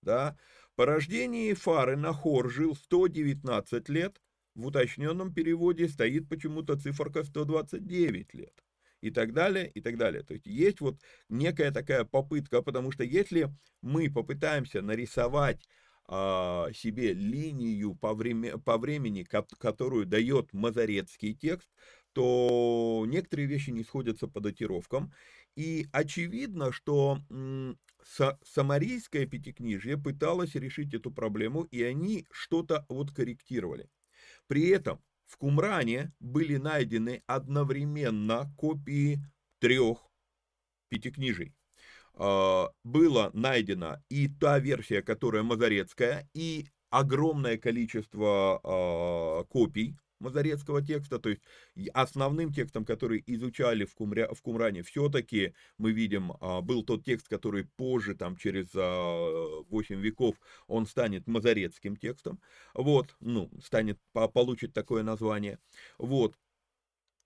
Да? 0.02 0.36
По 0.76 0.86
рождении 0.86 1.52
Фары 1.54 1.96
Нахор 1.96 2.50
жил 2.50 2.74
119 2.74 3.88
лет, 3.88 4.20
в 4.54 4.66
уточненном 4.66 5.34
переводе 5.34 5.88
стоит 5.88 6.28
почему-то 6.28 6.78
циферка 6.78 7.24
129 7.24 8.34
лет. 8.34 8.64
И 9.00 9.10
так 9.10 9.34
далее, 9.34 9.70
и 9.70 9.80
так 9.80 9.98
далее. 9.98 10.22
То 10.22 10.34
есть 10.34 10.46
есть 10.46 10.80
вот 10.80 10.98
некая 11.28 11.70
такая 11.70 12.04
попытка, 12.04 12.62
потому 12.62 12.90
что 12.90 13.04
если 13.04 13.50
мы 13.82 14.10
попытаемся 14.10 14.80
нарисовать 14.80 15.68
а, 16.06 16.70
себе 16.72 17.12
линию 17.12 17.94
по, 17.94 18.14
время, 18.14 18.58
по 18.58 18.78
времени, 18.78 19.24
которую 19.24 20.06
дает 20.06 20.52
мазарецкий 20.52 21.34
текст, 21.34 21.68
то 22.12 23.04
некоторые 23.06 23.46
вещи 23.46 23.70
не 23.70 23.82
сходятся 23.82 24.28
по 24.28 24.40
датировкам. 24.40 25.12
И 25.56 25.86
очевидно, 25.92 26.72
что 26.72 27.18
Самарийское 28.42 29.26
пятикнижье 29.26 29.96
пыталось 29.96 30.54
решить 30.54 30.94
эту 30.94 31.10
проблему, 31.10 31.62
и 31.62 31.82
они 31.82 32.26
что-то 32.30 32.84
вот 32.88 33.12
корректировали. 33.12 33.88
При 34.46 34.68
этом 34.68 35.02
в 35.26 35.36
Кумране 35.36 36.12
были 36.20 36.56
найдены 36.56 37.22
одновременно 37.26 38.52
копии 38.56 39.20
трех 39.58 40.06
пятикнижий. 40.88 41.54
А, 42.14 42.70
было 42.84 43.30
найдено 43.32 43.98
и 44.08 44.28
та 44.28 44.58
версия, 44.58 45.02
которая 45.02 45.42
мазарецкая, 45.42 46.28
и 46.34 46.66
огромное 46.90 47.58
количество 47.58 48.60
а, 48.62 49.44
копий 49.44 49.96
Мазарецкого 50.20 50.80
текста, 50.80 51.18
то 51.18 51.28
есть 51.28 51.42
основным 51.92 52.52
текстом, 52.52 52.84
который 52.84 53.22
изучали 53.26 53.84
в, 53.84 53.94
Кумря, 53.94 54.32
в 54.32 54.40
Кумране, 54.42 54.82
все-таки 54.82 55.54
мы 55.76 55.92
видим, 55.92 56.32
а, 56.40 56.60
был 56.62 56.82
тот 56.82 57.04
текст, 57.04 57.28
который 57.28 57.64
позже, 57.76 58.14
там, 58.14 58.36
через 58.36 58.72
8 58.72 58.78
а, 58.80 59.98
веков, 60.00 60.36
он 60.66 60.86
станет 60.86 61.26
мазарецким 61.26 61.96
текстом, 61.96 62.40
вот, 62.74 63.14
ну, 63.20 63.50
станет, 63.62 63.98
получит 64.12 64.72
такое 64.72 65.02
название, 65.02 65.58
вот, 65.98 66.34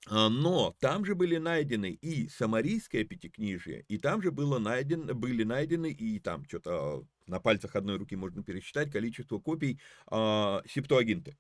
но 0.07 0.75
там 0.81 1.05
же 1.05 1.15
были 1.15 1.37
найдены 1.37 1.91
и 1.91 2.29
самарийское 2.29 3.05
пятикнижие, 3.05 3.85
и 3.89 3.99
там 3.99 4.23
же 4.23 4.31
было 4.31 4.59
найден, 4.59 5.07
были 5.19 5.45
найдены, 5.45 5.91
и 5.91 6.19
там 6.19 6.45
что-то 6.47 7.05
на 7.27 7.41
пальцах 7.41 7.77
одной 7.77 7.97
руки 7.97 8.17
можно 8.17 8.43
пересчитать 8.43 8.91
количество 8.91 9.39
копий 9.39 9.81
э, 10.11 10.61
септуагинты. 10.67 11.37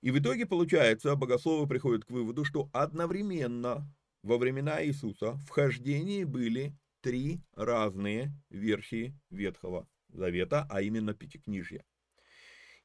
И 0.00 0.10
в 0.10 0.18
итоге 0.18 0.46
получается, 0.46 1.14
богословы 1.14 1.66
приходят 1.68 2.04
к 2.04 2.10
выводу, 2.10 2.44
что 2.44 2.70
одновременно 2.72 3.86
во 4.22 4.38
времена 4.38 4.84
Иисуса 4.84 5.34
в 5.46 5.50
хождении 5.50 6.24
были 6.24 6.74
три 7.02 7.40
разные 7.54 8.32
версии 8.48 9.14
Ветхого 9.30 9.88
Завета, 10.08 10.66
а 10.70 10.82
именно 10.82 11.14
Пятикнижья. 11.14 11.84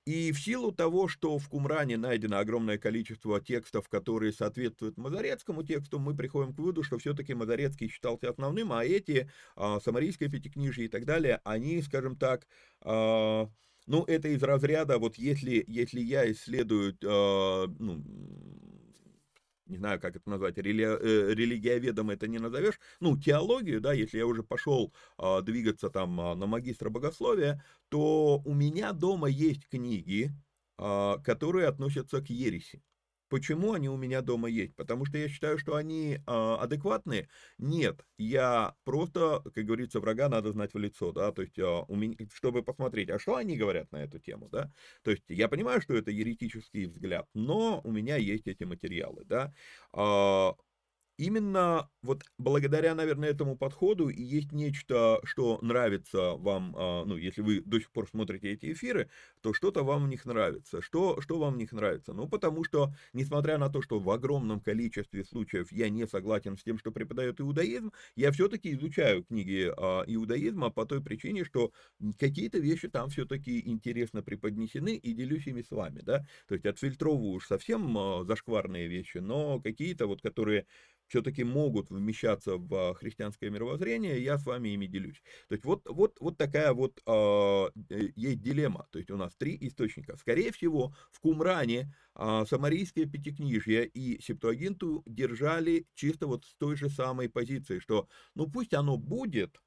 И 0.06 0.32
в 0.32 0.40
силу 0.40 0.72
того, 0.72 1.08
что 1.08 1.40
в 1.40 1.50
Кумране 1.50 1.98
найдено 1.98 2.38
огромное 2.38 2.78
количество 2.78 3.42
текстов, 3.42 3.90
которые 3.90 4.34
соответствуют 4.34 4.98
Мазарецкому 4.98 5.64
тексту, 5.64 5.98
мы 5.98 6.16
приходим 6.16 6.54
к 6.54 6.60
выводу, 6.60 6.84
что 6.84 7.00
все-таки 7.00 7.34
Мазарецкий 7.34 7.90
считался 7.90 8.30
основным, 8.30 8.72
а 8.72 8.86
эти, 8.86 9.30
а, 9.56 9.80
Самарийское 9.80 10.30
и 10.30 10.88
так 10.88 11.06
далее, 11.06 11.42
они, 11.44 11.82
скажем 11.82 12.18
так, 12.18 12.46
а, 12.82 13.50
ну, 13.88 14.04
это 14.04 14.28
из 14.28 14.44
разряда, 14.44 15.00
вот 15.00 15.18
если, 15.18 15.64
если 15.68 16.02
я 16.02 16.32
исследую, 16.32 16.98
э, 17.02 17.68
ну, 17.80 18.04
не 19.66 19.78
знаю, 19.78 20.00
как 20.00 20.16
это 20.16 20.30
назвать, 20.30 20.58
рели, 20.58 20.84
э, 20.86 21.34
религиоведом 21.34 22.10
это 22.12 22.28
не 22.28 22.40
назовешь, 22.40 22.80
ну, 23.00 23.18
теологию, 23.18 23.82
да, 23.82 23.94
если 23.94 24.18
я 24.18 24.26
уже 24.26 24.44
пошел 24.44 24.94
э, 25.18 25.42
двигаться 25.42 25.90
там 25.90 26.20
э, 26.20 26.36
на 26.36 26.46
магистра 26.46 26.90
богословия, 26.90 27.64
то 27.90 28.42
у 28.46 28.54
меня 28.54 28.94
дома 28.94 29.28
есть 29.28 29.68
книги, 29.68 30.32
э, 30.78 31.16
которые 31.24 31.68
относятся 31.68 32.22
к 32.22 32.30
ереси. 32.30 32.84
Почему 33.36 33.74
они 33.74 33.90
у 33.90 33.98
меня 33.98 34.22
дома 34.22 34.48
есть? 34.48 34.78
Потому 34.78 35.04
что 35.06 35.18
я 35.18 35.28
считаю, 35.28 35.58
что 35.58 35.76
они 35.76 36.14
э, 36.16 36.22
адекватные? 36.26 37.28
Нет, 37.58 38.06
я 38.18 38.76
просто, 38.86 39.42
как 39.54 39.66
говорится, 39.66 40.00
врага 40.00 40.30
надо 40.30 40.54
знать 40.54 40.74
в 40.74 40.78
лицо, 40.78 41.12
да, 41.12 41.34
то 41.34 41.42
есть, 41.42 41.60
э, 41.60 41.64
у 41.66 41.96
меня, 41.98 42.16
чтобы 42.34 42.64
посмотреть, 42.64 43.10
а 43.10 43.20
что 43.20 43.36
они 43.36 43.58
говорят 43.58 43.92
на 43.92 43.98
эту 43.98 44.20
тему, 44.20 44.48
да, 44.48 44.72
то 45.04 45.12
есть 45.12 45.24
я 45.28 45.50
понимаю, 45.50 45.82
что 45.82 45.96
это 45.96 46.12
еретический 46.12 46.86
взгляд, 46.86 47.28
но 47.34 47.82
у 47.84 47.92
меня 47.92 48.16
есть 48.16 48.48
эти 48.48 48.64
материалы, 48.64 49.26
да, 49.26 49.54
э, 49.94 50.52
именно 51.18 51.90
вот 52.02 52.24
благодаря, 52.38 52.94
наверное, 52.96 53.30
этому 53.30 53.58
подходу 53.58 54.10
и 54.10 54.22
есть 54.22 54.52
нечто, 54.52 55.20
что 55.24 55.60
нравится 55.62 56.34
вам, 56.34 56.76
а, 56.78 57.06
ну, 57.06 57.18
если 57.18 57.42
вы 57.42 57.62
до 57.62 57.80
сих 57.80 57.92
пор 57.92 58.08
смотрите 58.10 58.52
эти 58.52 58.72
эфиры, 58.74 59.10
то 59.42 59.54
что-то 59.54 59.84
вам 59.84 60.06
в 60.06 60.08
них 60.08 60.26
нравится. 60.26 60.82
Что, 60.82 61.22
что 61.22 61.40
вам 61.40 61.56
в 61.56 61.58
них 61.58 61.72
нравится? 61.72 62.14
Ну, 62.14 62.28
потому 62.28 62.64
что, 62.64 62.94
несмотря 63.14 63.58
на 63.58 63.70
то, 63.70 63.82
что 63.82 64.00
в 64.00 64.10
огромном 64.10 64.60
количестве 64.60 65.24
случаев 65.24 65.72
я 65.72 65.90
не 65.90 66.08
согласен 66.08 66.58
с 66.58 66.64
тем, 66.64 66.78
что 66.78 66.92
преподает 66.92 67.40
иудаизм, 67.42 67.92
я 68.16 68.32
все-таки 68.32 68.74
изучаю 68.74 69.24
книги 69.24 69.72
а, 69.76 70.04
иудаизма 70.08 70.70
по 70.70 70.86
той 70.86 71.02
причине, 71.02 71.44
что 71.44 71.72
какие-то 72.20 72.60
вещи 72.60 72.88
там 72.88 73.10
все-таки 73.10 73.62
интересно 73.68 74.22
преподнесены 74.22 74.96
и 74.96 75.14
делюсь 75.14 75.48
ими 75.48 75.62
с 75.62 75.72
вами, 75.72 76.02
да, 76.02 76.26
то 76.48 76.56
есть 76.56 76.66
отфильтровываю 76.66 77.34
уж 77.34 77.48
совсем 77.48 77.98
а, 77.98 78.24
зашкварные 78.24 78.88
вещи, 78.88 79.18
но 79.18 79.60
какие-то 79.60 80.08
вот, 80.08 80.22
которые 80.22 80.66
все-таки 81.08 81.44
могут 81.44 81.90
вмещаться 81.90 82.58
в 82.58 82.96
христианское 82.96 83.50
мировоззрение, 83.50 84.24
я 84.24 84.38
с 84.38 84.46
вами 84.46 84.70
ими 84.70 84.88
делюсь. 84.88 85.22
То 85.48 85.54
есть 85.56 85.66
вот, 85.66 85.88
вот, 85.90 86.18
вот 86.20 86.38
такая 86.38 86.74
вот 86.74 87.02
э, 87.06 87.70
есть 88.16 88.42
дилемма. 88.42 88.88
То 88.92 89.00
есть 89.00 89.12
у 89.12 89.18
нас 89.18 89.36
три 89.36 89.58
источника. 89.62 90.18
Скорее 90.18 90.52
всего, 90.52 90.96
в 91.12 91.20
Кумране 91.20 91.94
э, 92.16 92.44
самарийское 92.48 93.06
пятикнижье 93.06 93.86
и 93.88 94.22
септуагинту 94.22 95.04
держали 95.06 95.88
чисто 95.94 96.28
вот 96.28 96.46
с 96.46 96.56
той 96.56 96.76
же 96.76 96.90
самой 96.90 97.30
позиции, 97.30 97.80
что 97.80 98.08
ну 98.34 98.50
пусть 98.50 98.74
оно 98.74 98.98
будет 98.98 99.62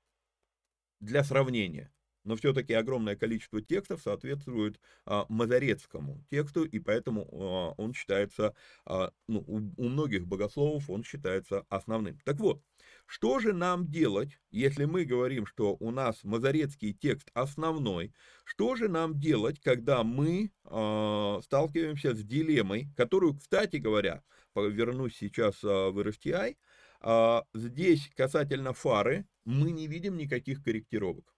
для 1.00 1.22
сравнения, 1.22 1.92
но 2.28 2.36
все-таки 2.36 2.74
огромное 2.74 3.16
количество 3.16 3.62
текстов 3.62 4.02
соответствует 4.02 4.78
а, 5.06 5.24
мазарецкому 5.30 6.22
тексту, 6.30 6.64
и 6.64 6.78
поэтому 6.78 7.26
а, 7.32 7.74
он 7.78 7.94
считается, 7.94 8.54
а, 8.84 9.12
ну, 9.28 9.42
у, 9.46 9.56
у 9.56 9.88
многих 9.88 10.26
богословов 10.26 10.90
он 10.90 11.04
считается 11.04 11.64
основным. 11.70 12.18
Так 12.24 12.38
вот, 12.38 12.62
что 13.06 13.38
же 13.38 13.54
нам 13.54 13.86
делать, 13.86 14.38
если 14.50 14.84
мы 14.84 15.06
говорим, 15.06 15.46
что 15.46 15.78
у 15.80 15.90
нас 15.90 16.22
мазарецкий 16.22 16.92
текст 16.92 17.30
основной? 17.32 18.12
Что 18.44 18.76
же 18.76 18.88
нам 18.88 19.18
делать, 19.18 19.58
когда 19.60 20.04
мы 20.04 20.50
э, 20.64 21.40
сталкиваемся 21.42 22.14
с 22.14 22.22
дилеммой, 22.22 22.88
которую, 22.94 23.38
кстати 23.38 23.76
говоря, 23.76 24.22
вернусь 24.54 25.16
сейчас 25.16 25.64
э, 25.64 25.66
в 25.66 25.98
RSTI, 25.98 26.58
э, 27.00 27.42
здесь 27.54 28.10
касательно 28.14 28.74
фары 28.74 29.24
мы 29.46 29.70
не 29.70 29.86
видим 29.86 30.18
никаких 30.18 30.62
корректировок. 30.62 31.37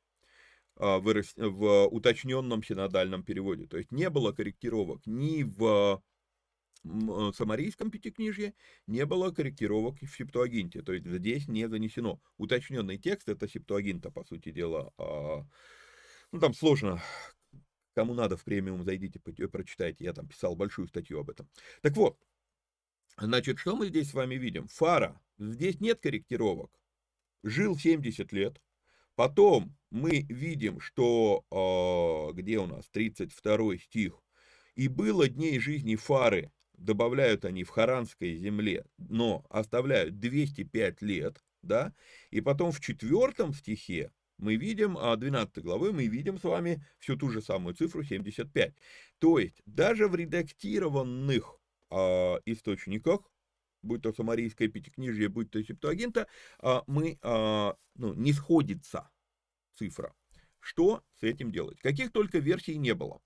А, 0.83 0.99
в, 0.99 1.13
в 1.37 1.89
уточненном 1.89 2.63
синодальном 2.63 3.23
переводе. 3.23 3.67
То 3.67 3.77
есть 3.77 3.93
не 3.93 4.09
было 4.09 4.33
корректировок 4.33 5.03
ни 5.05 5.43
в 5.43 6.03
э, 6.85 7.33
самарийском 7.35 7.91
пятикнижье, 7.91 8.55
не 8.87 9.05
было 9.05 9.31
корректировок 9.31 10.01
в 10.01 10.17
септуагинте. 10.17 10.81
То 10.81 10.95
есть 10.95 11.07
здесь 11.07 11.49
не 11.49 11.69
занесено. 11.69 12.19
Уточненный 12.39 12.97
текст 12.97 13.29
это 13.29 13.47
септуагинта, 13.47 14.11
по 14.11 14.25
сути 14.25 14.53
дела. 14.53 14.91
А, 14.97 15.45
ну, 16.33 16.41
там 16.41 16.55
сложно. 16.55 17.03
Кому 17.95 18.15
надо 18.15 18.39
в 18.39 18.45
премиум, 18.45 18.83
зайдите, 18.83 19.21
прочитайте. 19.21 20.05
Я 20.05 20.15
там 20.15 20.29
писал 20.29 20.57
большую 20.57 20.89
статью 20.89 21.21
об 21.21 21.29
этом. 21.29 21.47
Так 21.83 21.95
вот, 21.95 22.19
значит, 23.19 23.59
что 23.59 23.77
мы 23.77 23.89
здесь 23.89 24.09
с 24.09 24.15
вами 24.15 24.37
видим? 24.37 24.67
Фара. 24.69 25.21
Здесь 25.37 25.79
нет 25.79 26.01
корректировок. 26.01 26.71
Жил 27.43 27.77
70 27.77 28.33
лет, 28.33 28.63
Потом 29.21 29.77
мы 29.91 30.25
видим, 30.31 30.81
что, 30.81 31.45
э, 31.51 32.33
где 32.41 32.59
у 32.59 32.67
нас, 32.67 32.89
32 32.89 33.77
стих, 33.77 34.15
«И 34.77 34.89
было 34.89 35.29
дней 35.29 35.59
жизни 35.59 35.95
Фары, 35.95 36.51
добавляют 36.79 37.45
они 37.45 37.63
в 37.63 37.69
Харанской 37.69 38.35
земле, 38.37 38.87
но 38.97 39.45
оставляют 39.51 40.19
205 40.21 41.03
лет, 41.03 41.45
да, 41.61 41.93
и 42.31 42.41
потом 42.41 42.73
в 42.73 42.81
четвертом 42.81 43.53
стихе 43.53 44.11
мы 44.39 44.57
видим, 44.57 44.95
12 44.95 45.59
а, 45.59 45.61
главы, 45.61 45.93
мы 45.93 46.07
видим 46.07 46.39
с 46.39 46.45
вами 46.45 46.83
всю 46.99 47.15
ту 47.15 47.29
же 47.29 47.43
самую 47.43 47.75
цифру 47.75 48.03
75. 48.03 48.73
То 49.19 49.39
есть 49.39 49.61
даже 49.67 50.09
в 50.09 50.15
редактированных 50.15 51.61
э, 51.91 52.39
источниках 52.47 53.31
будь 53.83 54.03
то 54.03 54.13
Самарийское 54.13 54.69
Пятикнижие, 54.69 55.29
будь 55.29 55.51
то 55.51 55.63
Септуагинта, 55.63 56.27
а, 56.59 56.85
мы, 56.87 57.19
а, 57.23 57.77
ну, 57.97 58.15
не 58.15 58.33
сходится 58.33 59.11
цифра. 59.75 60.15
Что 60.61 61.03
с 61.19 61.23
этим 61.23 61.53
делать? 61.53 61.81
Каких 61.81 62.13
только 62.13 62.39
версий 62.39 62.77
не 62.77 62.95
было. 62.95 63.21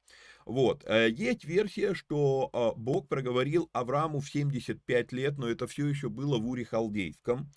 Вот. 0.46 0.84
Э, 0.86 1.08
есть 1.10 1.44
версия, 1.44 1.94
что 1.94 2.50
а, 2.52 2.72
Бог 2.74 3.08
проговорил 3.08 3.70
Аврааму 3.72 4.20
в 4.20 4.28
75 4.28 5.12
лет, 5.12 5.38
но 5.38 5.48
это 5.48 5.66
все 5.66 5.86
еще 5.86 6.08
было 6.08 6.38
в 6.38 6.46
Уре 6.46 6.64
Халдейском. 6.64 7.50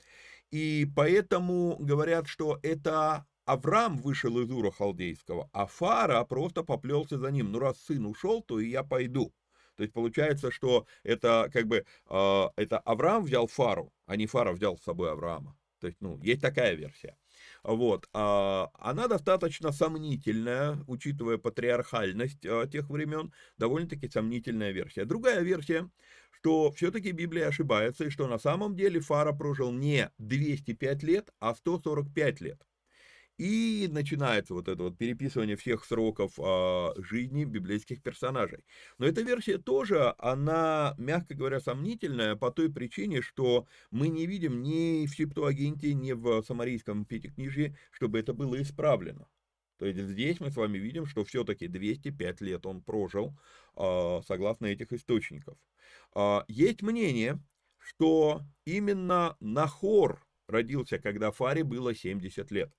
И 0.52 0.88
поэтому 0.96 1.78
говорят, 1.80 2.28
что 2.28 2.60
это 2.64 3.28
Авраам 3.46 3.98
вышел 3.98 4.40
из 4.40 4.50
Ура 4.50 4.72
Халдейского, 4.72 5.50
а 5.54 5.66
Фара 5.68 6.24
просто 6.24 6.64
поплелся 6.64 7.18
за 7.18 7.32
ним. 7.32 7.52
Ну, 7.52 7.60
раз 7.60 7.78
сын 7.80 8.06
ушел, 8.06 8.42
то 8.42 8.60
и 8.60 8.70
я 8.70 8.84
пойду. 8.84 9.34
То 9.78 9.84
есть 9.84 9.94
получается, 9.94 10.52
что 10.52 10.86
это 11.04 11.50
как 11.54 11.68
бы 11.68 11.86
э, 12.10 12.48
это 12.56 12.80
Авраам 12.80 13.24
взял 13.24 13.48
Фару, 13.48 13.94
а 14.06 14.16
не 14.16 14.26
Фара 14.26 14.52
взял 14.52 14.78
с 14.78 14.84
собой 14.84 15.12
Авраама. 15.12 15.56
То 15.80 15.88
есть, 15.88 16.02
ну, 16.02 16.20
есть 16.24 16.42
такая 16.42 16.74
версия. 16.74 17.16
Вот. 17.64 18.10
А, 18.14 18.72
она 18.80 19.08
достаточно 19.08 19.72
сомнительная, 19.72 20.80
учитывая 20.88 21.38
патриархальность 21.38 22.46
а, 22.46 22.66
тех 22.68 22.90
времен, 22.90 23.32
довольно-таки 23.58 24.10
сомнительная 24.10 24.72
версия. 24.72 25.06
Другая 25.06 25.42
версия, 25.42 25.90
что 26.32 26.72
все-таки 26.72 27.12
Библия 27.12 27.48
ошибается, 27.48 28.06
и 28.06 28.10
что 28.10 28.28
на 28.28 28.40
самом 28.40 28.76
деле 28.76 29.00
Фара 29.00 29.34
прожил 29.34 29.72
не 29.72 30.10
205 30.18 31.04
лет, 31.04 31.30
а 31.40 31.54
145 31.54 32.42
лет. 32.42 32.62
И 33.38 33.88
начинается 33.92 34.56
вот 34.56 34.68
это 34.68 34.82
вот 34.82 34.98
переписывание 34.98 35.56
всех 35.56 35.86
сроков 35.86 36.40
э, 36.40 37.02
жизни 37.04 37.46
библейских 37.46 38.02
персонажей. 38.02 38.64
Но 38.98 39.06
эта 39.06 39.22
версия 39.22 39.60
тоже, 39.60 40.16
она, 40.18 40.96
мягко 40.98 41.36
говоря, 41.36 41.60
сомнительная 41.60 42.36
по 42.36 42.50
той 42.50 42.72
причине, 42.72 43.22
что 43.22 43.68
мы 43.92 44.08
не 44.08 44.26
видим 44.26 44.64
ни 44.64 45.06
в 45.06 45.16
Септуагинте, 45.16 45.94
ни 45.94 46.14
в 46.14 46.42
Самарийском 46.42 47.06
Пятикнижье, 47.06 47.78
чтобы 47.92 48.18
это 48.20 48.34
было 48.34 48.60
исправлено. 48.60 49.28
То 49.78 49.86
есть 49.86 50.00
здесь 50.00 50.40
мы 50.40 50.50
с 50.50 50.56
вами 50.56 50.80
видим, 50.80 51.06
что 51.06 51.24
все-таки 51.24 51.68
205 51.68 52.42
лет 52.42 52.66
он 52.66 52.82
прожил, 52.82 53.38
э, 53.76 54.22
согласно 54.26 54.66
этих 54.66 54.92
источников. 54.94 55.60
Э, 56.16 56.40
есть 56.48 56.82
мнение, 56.82 57.40
что 57.78 58.42
именно 58.66 59.38
Нахор 59.40 60.26
родился, 60.48 60.98
когда 60.98 61.32
Фаре 61.32 61.64
было 61.64 61.94
70 61.94 62.50
лет. 62.50 62.72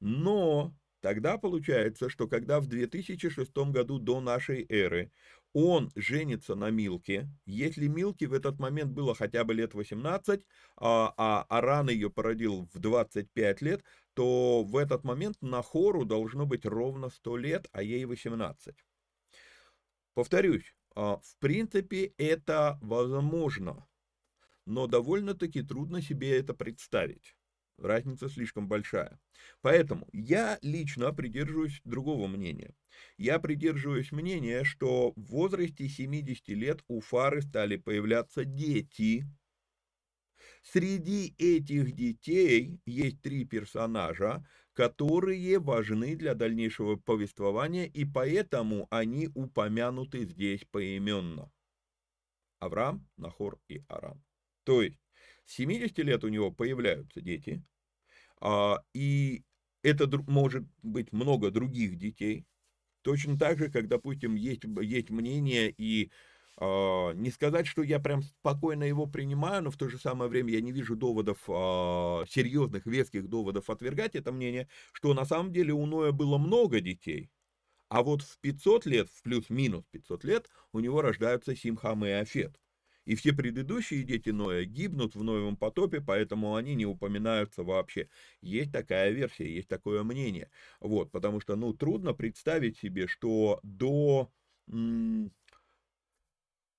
Но 0.00 0.74
тогда 1.00 1.38
получается, 1.38 2.08
что 2.08 2.28
когда 2.28 2.60
в 2.60 2.66
2006 2.66 3.56
году 3.70 3.98
до 3.98 4.20
нашей 4.20 4.64
эры 4.68 5.10
он 5.52 5.90
женится 5.94 6.54
на 6.54 6.70
Милке, 6.70 7.28
если 7.46 7.86
Милке 7.86 8.26
в 8.26 8.32
этот 8.32 8.58
момент 8.58 8.92
было 8.92 9.14
хотя 9.14 9.44
бы 9.44 9.54
лет 9.54 9.74
18, 9.74 10.44
а, 10.76 11.14
а 11.16 11.46
Аран 11.48 11.88
ее 11.88 12.10
породил 12.10 12.68
в 12.72 12.78
25 12.78 13.62
лет, 13.62 13.82
то 14.14 14.62
в 14.62 14.76
этот 14.76 15.04
момент 15.04 15.36
Нахору 15.40 16.04
должно 16.04 16.46
быть 16.46 16.66
ровно 16.66 17.08
100 17.08 17.36
лет, 17.38 17.68
а 17.72 17.82
ей 17.82 18.04
18. 18.04 18.74
Повторюсь, 20.14 20.74
а, 20.94 21.18
в 21.18 21.36
принципе 21.38 22.12
это 22.18 22.78
возможно, 22.82 23.86
но 24.66 24.86
довольно-таки 24.86 25.62
трудно 25.62 26.02
себе 26.02 26.38
это 26.38 26.52
представить. 26.54 27.37
Разница 27.78 28.28
слишком 28.28 28.66
большая. 28.68 29.20
Поэтому 29.60 30.08
я 30.12 30.58
лично 30.62 31.12
придерживаюсь 31.12 31.80
другого 31.84 32.26
мнения. 32.26 32.74
Я 33.16 33.38
придерживаюсь 33.38 34.10
мнения, 34.10 34.64
что 34.64 35.12
в 35.14 35.22
возрасте 35.30 35.88
70 35.88 36.48
лет 36.48 36.82
у 36.88 37.00
Фары 37.00 37.40
стали 37.40 37.76
появляться 37.76 38.44
дети. 38.44 39.24
Среди 40.62 41.34
этих 41.38 41.92
детей 41.92 42.80
есть 42.84 43.22
три 43.22 43.44
персонажа, 43.44 44.44
которые 44.72 45.58
важны 45.60 46.16
для 46.16 46.34
дальнейшего 46.34 46.96
повествования, 46.96 47.86
и 47.86 48.04
поэтому 48.04 48.88
они 48.90 49.28
упомянуты 49.34 50.24
здесь 50.24 50.64
поименно. 50.70 51.50
Авраам, 52.58 53.08
Нахор 53.16 53.60
и 53.68 53.82
Аран. 53.88 54.22
То 54.64 54.82
есть, 54.82 54.98
70 55.48 55.98
лет 55.98 56.24
у 56.24 56.28
него 56.28 56.50
появляются 56.52 57.20
дети, 57.20 57.62
а, 58.40 58.82
и 58.94 59.42
это 59.82 60.08
может 60.26 60.64
быть 60.82 61.12
много 61.12 61.50
других 61.50 61.96
детей. 61.96 62.46
Точно 63.02 63.38
так 63.38 63.58
же, 63.58 63.70
как, 63.70 63.88
допустим, 63.88 64.34
есть, 64.34 64.62
есть 64.82 65.10
мнение 65.10 65.74
и 65.76 66.10
Uh, 66.60 67.14
не 67.14 67.30
сказать, 67.30 67.68
что 67.68 67.84
я 67.84 68.00
прям 68.00 68.20
спокойно 68.20 68.82
его 68.82 69.06
принимаю, 69.06 69.62
но 69.62 69.70
в 69.70 69.76
то 69.76 69.88
же 69.88 69.96
самое 69.96 70.28
время 70.28 70.52
я 70.52 70.60
не 70.60 70.72
вижу 70.72 70.96
доводов, 70.96 71.48
uh, 71.48 72.28
серьезных, 72.28 72.84
веских 72.84 73.28
доводов 73.28 73.70
отвергать 73.70 74.16
это 74.16 74.32
мнение, 74.32 74.68
что 74.92 75.14
на 75.14 75.24
самом 75.24 75.52
деле 75.52 75.72
у 75.72 75.86
Ноя 75.86 76.10
было 76.10 76.36
много 76.36 76.80
детей, 76.80 77.30
а 77.88 78.02
вот 78.02 78.22
в 78.22 78.38
500 78.40 78.86
лет, 78.86 79.08
в 79.08 79.22
плюс-минус 79.22 79.84
500 79.92 80.24
лет, 80.24 80.50
у 80.72 80.80
него 80.80 81.00
рождаются 81.00 81.56
Симхам 81.56 82.04
и 82.04 82.10
Афет. 82.10 82.60
И 83.08 83.14
все 83.14 83.32
предыдущие 83.32 84.02
дети 84.02 84.28
Ноя 84.28 84.66
гибнут 84.66 85.14
в 85.14 85.24
Ноевом 85.24 85.56
потопе, 85.56 86.02
поэтому 86.02 86.56
они 86.56 86.74
не 86.74 86.84
упоминаются 86.84 87.62
вообще. 87.62 88.10
Есть 88.42 88.70
такая 88.70 89.12
версия, 89.12 89.50
есть 89.50 89.68
такое 89.68 90.02
мнение. 90.02 90.50
Вот, 90.78 91.10
потому 91.10 91.40
что, 91.40 91.56
ну, 91.56 91.72
трудно 91.72 92.12
представить 92.12 92.76
себе, 92.76 93.06
что 93.06 93.60
до 93.62 94.30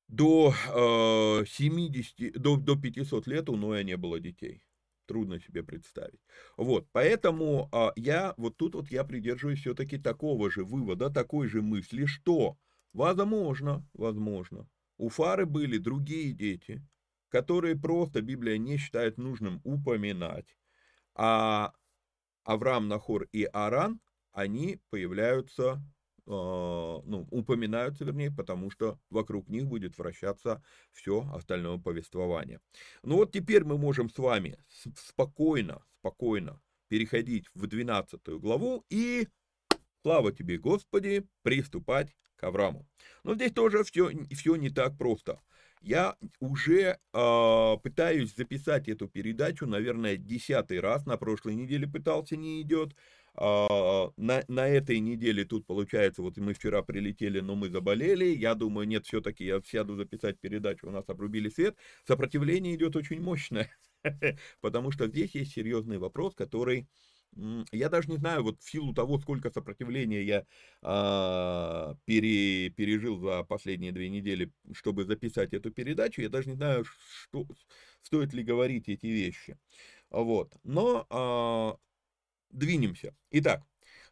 до 0.07 0.53
э, 0.67 1.45
70, 1.47 2.39
до, 2.39 2.57
до 2.57 2.75
500 2.75 3.25
лет 3.25 3.49
у 3.49 3.55
Ноя 3.55 3.83
не 3.83 3.97
было 3.97 4.19
детей. 4.19 4.61
Трудно 5.07 5.39
себе 5.39 5.63
представить. 5.63 6.19
Вот, 6.57 6.85
поэтому 6.91 7.69
э, 7.73 7.87
я, 7.95 8.35
вот 8.37 8.55
тут 8.55 8.75
вот 8.75 8.91
я 8.91 9.03
придерживаюсь 9.03 9.61
все-таки 9.61 9.97
такого 9.97 10.51
же 10.51 10.63
вывода, 10.63 11.09
такой 11.09 11.47
же 11.47 11.63
мысли, 11.63 12.05
что 12.05 12.55
возможно, 12.93 13.83
возможно, 13.93 14.67
у 14.99 15.09
Фары 15.09 15.45
были 15.45 15.77
другие 15.77 16.33
дети, 16.33 16.85
которые 17.29 17.75
просто 17.75 18.21
Библия 18.21 18.57
не 18.57 18.77
считает 18.77 19.17
нужным 19.17 19.61
упоминать. 19.63 20.57
А 21.15 21.73
Авраам, 22.43 22.87
Нахор 22.87 23.23
и 23.31 23.45
Аран, 23.45 24.01
они 24.33 24.79
появляются, 24.89 25.81
э, 26.25 26.31
ну, 26.31 27.27
упоминаются, 27.31 28.03
вернее, 28.03 28.29
потому 28.29 28.69
что 28.71 28.99
вокруг 29.09 29.47
них 29.47 29.67
будет 29.67 29.97
вращаться 29.97 30.61
все 30.91 31.27
остальное 31.33 31.77
повествование. 31.77 32.59
Ну 33.01 33.15
вот 33.15 33.31
теперь 33.31 33.63
мы 33.63 33.77
можем 33.77 34.09
с 34.09 34.17
вами 34.17 34.57
спокойно, 34.95 35.81
спокойно 35.99 36.61
переходить 36.89 37.45
в 37.53 37.67
12 37.67 38.39
главу 38.39 38.83
и, 38.89 39.27
слава 40.01 40.33
тебе, 40.33 40.57
Господи, 40.57 41.25
приступать 41.41 42.15
к 42.39 42.43
Аврааму. 42.43 42.87
Но 43.23 43.35
здесь 43.35 43.51
тоже 43.51 43.83
все, 43.83 44.11
все 44.31 44.55
не 44.55 44.69
так 44.69 44.97
просто. 44.97 45.41
Я 45.81 46.15
уже 46.39 46.99
э, 47.13 47.77
пытаюсь 47.83 48.35
записать 48.35 48.89
эту 48.89 49.07
передачу, 49.07 49.65
наверное, 49.65 50.17
десятый 50.17 50.79
раз. 50.79 51.05
На 51.05 51.17
прошлой 51.17 51.55
неделе 51.55 51.87
пытался, 51.87 52.35
не 52.35 52.61
идет. 52.61 52.95
Э, 53.35 54.09
на, 54.17 54.43
на 54.47 54.67
этой 54.67 54.99
неделе 54.99 55.45
тут 55.45 55.65
получается, 55.65 56.21
вот 56.21 56.35
мы 56.37 56.53
вчера 56.53 56.81
прилетели, 56.81 57.39
но 57.39 57.55
мы 57.55 57.69
заболели. 57.69 58.25
Я 58.25 58.55
думаю, 58.55 58.87
нет, 58.87 59.05
все-таки 59.05 59.45
я 59.45 59.61
сяду 59.65 59.95
записать 59.95 60.39
передачу, 60.39 60.87
у 60.87 60.91
нас 60.91 61.05
обрубили 61.07 61.49
свет. 61.49 61.77
Сопротивление 62.05 62.75
идет 62.75 62.97
очень 62.97 63.21
мощное, 63.21 63.69
потому 64.61 64.91
что 64.91 65.07
здесь 65.07 65.33
есть 65.35 65.53
серьезный 65.53 65.97
вопрос, 65.97 66.35
который 66.35 66.89
я 67.71 67.89
даже 67.89 68.09
не 68.09 68.17
знаю, 68.17 68.43
вот 68.43 68.61
в 68.61 68.69
силу 68.69 68.93
того, 68.93 69.19
сколько 69.19 69.51
сопротивления 69.51 70.23
я 70.23 70.45
а, 70.81 71.95
пере, 72.05 72.69
пережил 72.69 73.19
за 73.19 73.43
последние 73.43 73.91
две 73.91 74.09
недели, 74.09 74.51
чтобы 74.73 75.05
записать 75.05 75.53
эту 75.53 75.71
передачу, 75.71 76.21
я 76.21 76.29
даже 76.29 76.49
не 76.49 76.55
знаю, 76.55 76.85
что, 77.23 77.47
стоит 78.01 78.33
ли 78.33 78.43
говорить 78.43 78.89
эти 78.89 79.07
вещи. 79.07 79.57
Вот. 80.09 80.53
Но 80.63 81.05
а, 81.09 81.77
двинемся. 82.49 83.15
Итак, 83.31 83.63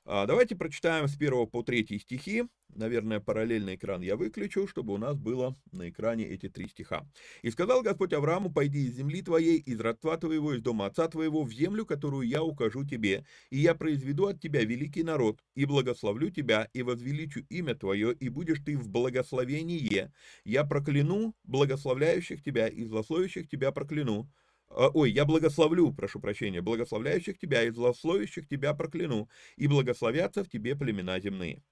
а, 0.05 0.25
давайте 0.25 0.55
прочитаем 0.55 1.07
с 1.07 1.15
1 1.15 1.47
по 1.47 1.63
3 1.63 1.99
стихи. 1.99 2.45
Наверное, 2.75 3.19
параллельный 3.19 3.75
экран 3.75 4.01
я 4.01 4.15
выключу, 4.17 4.67
чтобы 4.67 4.93
у 4.93 4.97
нас 4.97 5.17
было 5.17 5.55
на 5.71 5.89
экране 5.89 6.25
эти 6.25 6.49
три 6.49 6.67
стиха. 6.67 7.09
«И 7.41 7.49
сказал 7.49 7.81
Господь 7.81 8.13
Аврааму, 8.13 8.51
пойди 8.51 8.85
из 8.85 8.95
земли 8.95 9.21
твоей, 9.21 9.57
из 9.57 9.79
родства 9.79 10.17
твоего, 10.17 10.53
из 10.53 10.61
дома 10.61 10.85
отца 10.85 11.07
твоего, 11.07 11.43
в 11.43 11.51
землю, 11.53 11.85
которую 11.85 12.27
я 12.27 12.43
укажу 12.43 12.83
тебе, 12.85 13.25
и 13.49 13.57
я 13.59 13.73
произведу 13.73 14.27
от 14.27 14.41
тебя 14.41 14.63
великий 14.63 15.03
народ, 15.03 15.41
и 15.55 15.65
благословлю 15.65 16.29
тебя, 16.29 16.69
и 16.73 16.83
возвеличу 16.83 17.39
имя 17.49 17.73
твое, 17.73 18.13
и 18.13 18.29
будешь 18.29 18.59
ты 18.59 18.77
в 18.77 18.89
благословении. 18.89 20.11
Я 20.43 20.63
прокляну 20.63 21.35
благословляющих 21.45 22.43
тебя, 22.43 22.67
и 22.67 22.83
злословящих 22.83 23.47
тебя 23.49 23.71
прокляну, 23.71 24.29
а, 24.69 24.89
ой, 24.89 25.11
я 25.11 25.25
благословлю, 25.25 25.93
прошу 25.93 26.19
прощения, 26.19 26.61
благословляющих 26.61 27.39
тебя 27.39 27.63
и 27.63 27.71
злословящих 27.71 28.47
тебя 28.47 28.73
прокляну, 28.73 29.29
и 29.55 29.67
благословятся 29.67 30.43
в 30.43 30.49
тебе 30.49 30.75
племена 30.75 31.19
земные. 31.19 31.63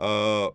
А, 0.00 0.54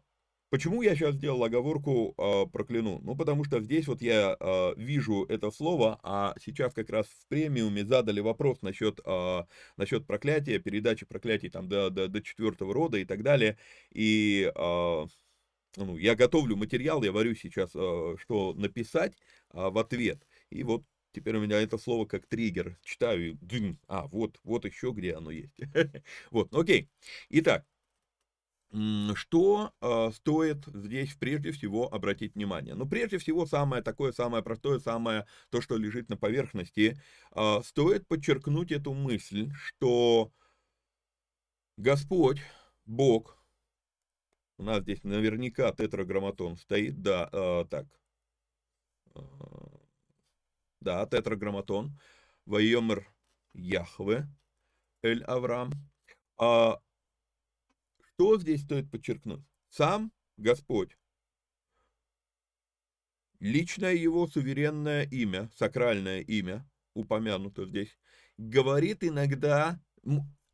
почему 0.50 0.82
я 0.82 0.96
сейчас 0.96 1.16
сделал 1.16 1.44
оговорку 1.44 2.16
э, 2.18 2.46
прокляну? 2.52 3.00
Ну, 3.04 3.16
потому 3.16 3.44
что 3.44 3.62
здесь 3.62 3.88
вот 3.88 4.02
я 4.02 4.36
э, 4.40 4.74
вижу 4.76 5.26
это 5.26 5.52
слово, 5.52 6.00
а 6.04 6.34
сейчас 6.42 6.74
как 6.74 6.90
раз 6.90 7.06
в 7.06 7.28
премиуме 7.28 7.86
задали 7.86 8.22
вопрос 8.22 8.62
насчет, 8.64 9.00
э, 9.06 9.44
насчет 9.78 10.08
проклятия, 10.08 10.58
передачи 10.60 11.06
проклятий 11.06 11.50
там 11.50 11.70
до, 11.70 11.92
до, 11.92 12.08
до 12.08 12.22
четвертого 12.24 12.74
рода 12.74 12.98
и 12.98 13.06
так 13.06 13.22
далее. 13.22 13.58
И 13.92 14.52
э, 14.56 15.06
ну, 15.78 15.98
я 15.98 16.16
готовлю 16.16 16.56
материал, 16.56 17.04
я 17.04 17.12
варю 17.12 17.36
сейчас, 17.36 17.72
э, 17.76 18.16
что 18.20 18.54
написать 18.56 19.14
э, 19.54 19.70
в 19.70 19.78
ответ. 19.78 20.26
И 20.50 20.64
вот 20.64 20.84
Теперь 21.16 21.38
у 21.38 21.40
меня 21.40 21.62
это 21.62 21.78
слово 21.78 22.06
как 22.06 22.28
триггер. 22.28 22.78
Читаю, 22.84 23.38
дым, 23.40 23.80
а, 23.88 24.06
вот, 24.08 24.38
вот 24.44 24.66
еще 24.66 24.92
где 24.92 25.14
оно 25.14 25.32
есть. 25.32 25.58
вот, 26.30 26.54
окей. 26.54 26.90
Итак, 27.30 27.66
что 29.16 29.74
э, 29.82 30.12
стоит 30.14 30.66
здесь 30.66 31.16
прежде 31.16 31.52
всего 31.52 31.94
обратить 31.94 32.36
внимание? 32.36 32.76
Ну, 32.76 32.88
прежде 32.88 33.18
всего, 33.18 33.46
самое 33.46 33.82
такое, 33.82 34.12
самое 34.12 34.44
простое, 34.44 34.80
самое 34.80 35.26
то, 35.50 35.62
что 35.62 35.78
лежит 35.78 36.10
на 36.10 36.18
поверхности, 36.18 37.00
э, 37.32 37.62
стоит 37.64 38.08
подчеркнуть 38.08 38.72
эту 38.72 38.94
мысль, 38.94 39.52
что 39.54 40.32
Господь, 41.78 42.42
Бог, 42.86 43.38
у 44.58 44.64
нас 44.64 44.82
здесь 44.84 45.04
наверняка 45.04 45.72
тетраграмматон 45.72 46.58
стоит, 46.58 47.02
да, 47.02 47.30
э, 47.32 47.66
так, 47.70 47.86
да, 50.82 51.06
тетраграмматон, 51.06 51.98
Вайомер 52.46 53.10
Яхве, 53.54 54.28
Эль 55.02 55.24
Авраам. 55.24 55.72
А 56.38 56.80
что 58.16 58.40
здесь 58.40 58.64
стоит 58.64 58.90
подчеркнуть? 58.90 59.44
Сам 59.70 60.12
Господь, 60.38 60.98
личное 63.40 63.94
его 63.94 64.26
суверенное 64.28 65.04
имя, 65.04 65.50
сакральное 65.56 66.22
имя, 66.22 66.66
упомянуто 66.94 67.66
здесь, 67.66 67.98
говорит 68.38 69.04
иногда, 69.04 69.82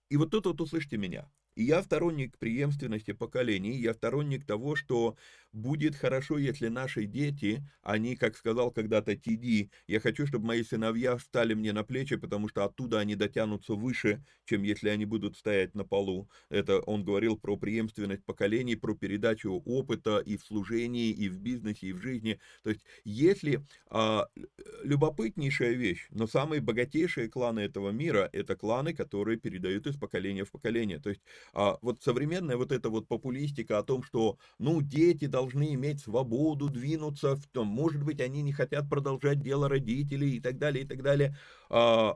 и 0.09 0.17
вот 0.17 0.31
тут 0.31 0.47
вот 0.47 0.61
услышьте 0.61 0.97
меня, 0.97 1.31
я 1.55 1.83
сторонник 1.83 2.37
преемственности 2.39 3.11
поколений, 3.11 3.77
я 3.77 3.93
сторонник 3.93 4.45
того, 4.45 4.75
что 4.75 5.15
будет 5.53 5.95
хорошо, 5.95 6.37
если 6.37 6.67
наши 6.67 7.05
дети, 7.05 7.63
они, 7.81 8.15
как 8.15 8.37
сказал 8.37 8.71
когда-то 8.71 9.15
Тиди, 9.15 9.71
я 9.87 9.99
хочу, 9.99 10.25
чтобы 10.25 10.47
мои 10.47 10.63
сыновья 10.63 11.17
встали 11.17 11.53
мне 11.53 11.73
на 11.73 11.83
плечи, 11.83 12.15
потому 12.15 12.47
что 12.49 12.63
оттуда 12.63 12.99
они 12.99 13.15
дотянутся 13.15 13.73
выше, 13.73 14.23
чем 14.45 14.63
если 14.63 14.89
они 14.89 15.05
будут 15.05 15.37
стоять 15.37 15.75
на 15.75 15.83
полу. 15.83 16.29
Это 16.49 16.79
он 16.79 17.03
говорил 17.03 17.37
про 17.37 17.57
преемственность 17.57 18.25
поколений, 18.25 18.75
про 18.75 18.95
передачу 18.95 19.61
опыта 19.65 20.19
и 20.19 20.37
в 20.37 20.43
служении, 20.43 21.11
и 21.11 21.29
в 21.29 21.39
бизнесе, 21.39 21.87
и 21.87 21.93
в 21.93 22.01
жизни. 22.01 22.39
То 22.63 22.69
есть, 22.71 22.81
если 23.03 23.65
а, 23.89 24.27
любопытнейшая 24.83 25.73
вещь, 25.73 26.07
но 26.11 26.27
самые 26.27 26.61
богатейшие 26.61 27.29
кланы 27.29 27.61
этого 27.61 27.91
мира, 27.91 28.29
это 28.33 28.55
кланы, 28.55 28.93
которые 28.93 29.37
передают 29.37 29.87
из 29.87 29.97
поколения 29.97 30.45
в 30.45 30.51
поколение. 30.51 30.99
То 30.99 31.09
есть, 31.09 31.21
а, 31.53 31.77
вот 31.81 32.01
современная 32.01 32.57
вот 32.57 32.71
эта 32.71 32.89
вот 32.89 33.07
популистика 33.07 33.77
о 33.79 33.83
том, 33.83 34.03
что, 34.03 34.37
ну, 34.59 34.81
дети 34.81 35.25
должны 35.25 35.40
должны 35.41 35.73
иметь 35.73 36.01
свободу 36.01 36.69
двинуться, 36.69 37.35
в 37.35 37.47
том, 37.47 37.67
может 37.67 38.03
быть, 38.03 38.21
они 38.21 38.43
не 38.43 38.53
хотят 38.53 38.87
продолжать 38.87 39.41
дело 39.41 39.67
родителей 39.67 40.35
и 40.35 40.39
так 40.39 40.59
далее, 40.59 40.83
и 40.83 40.87
так 40.87 41.01
далее. 41.01 41.35
А, 41.69 42.15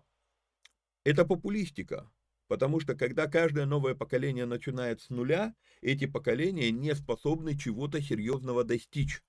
это 1.03 1.25
популистика, 1.25 2.07
потому 2.47 2.79
что 2.79 2.93
когда 2.93 3.25
каждое 3.25 3.65
новое 3.65 3.95
поколение 3.95 4.45
начинает 4.45 5.01
с 5.01 5.09
нуля, 5.09 5.55
эти 5.81 6.05
поколения 6.05 6.71
не 6.71 6.93
способны 6.93 7.57
чего-то 7.57 7.99
серьезного 7.99 8.63
достичь. 8.63 9.23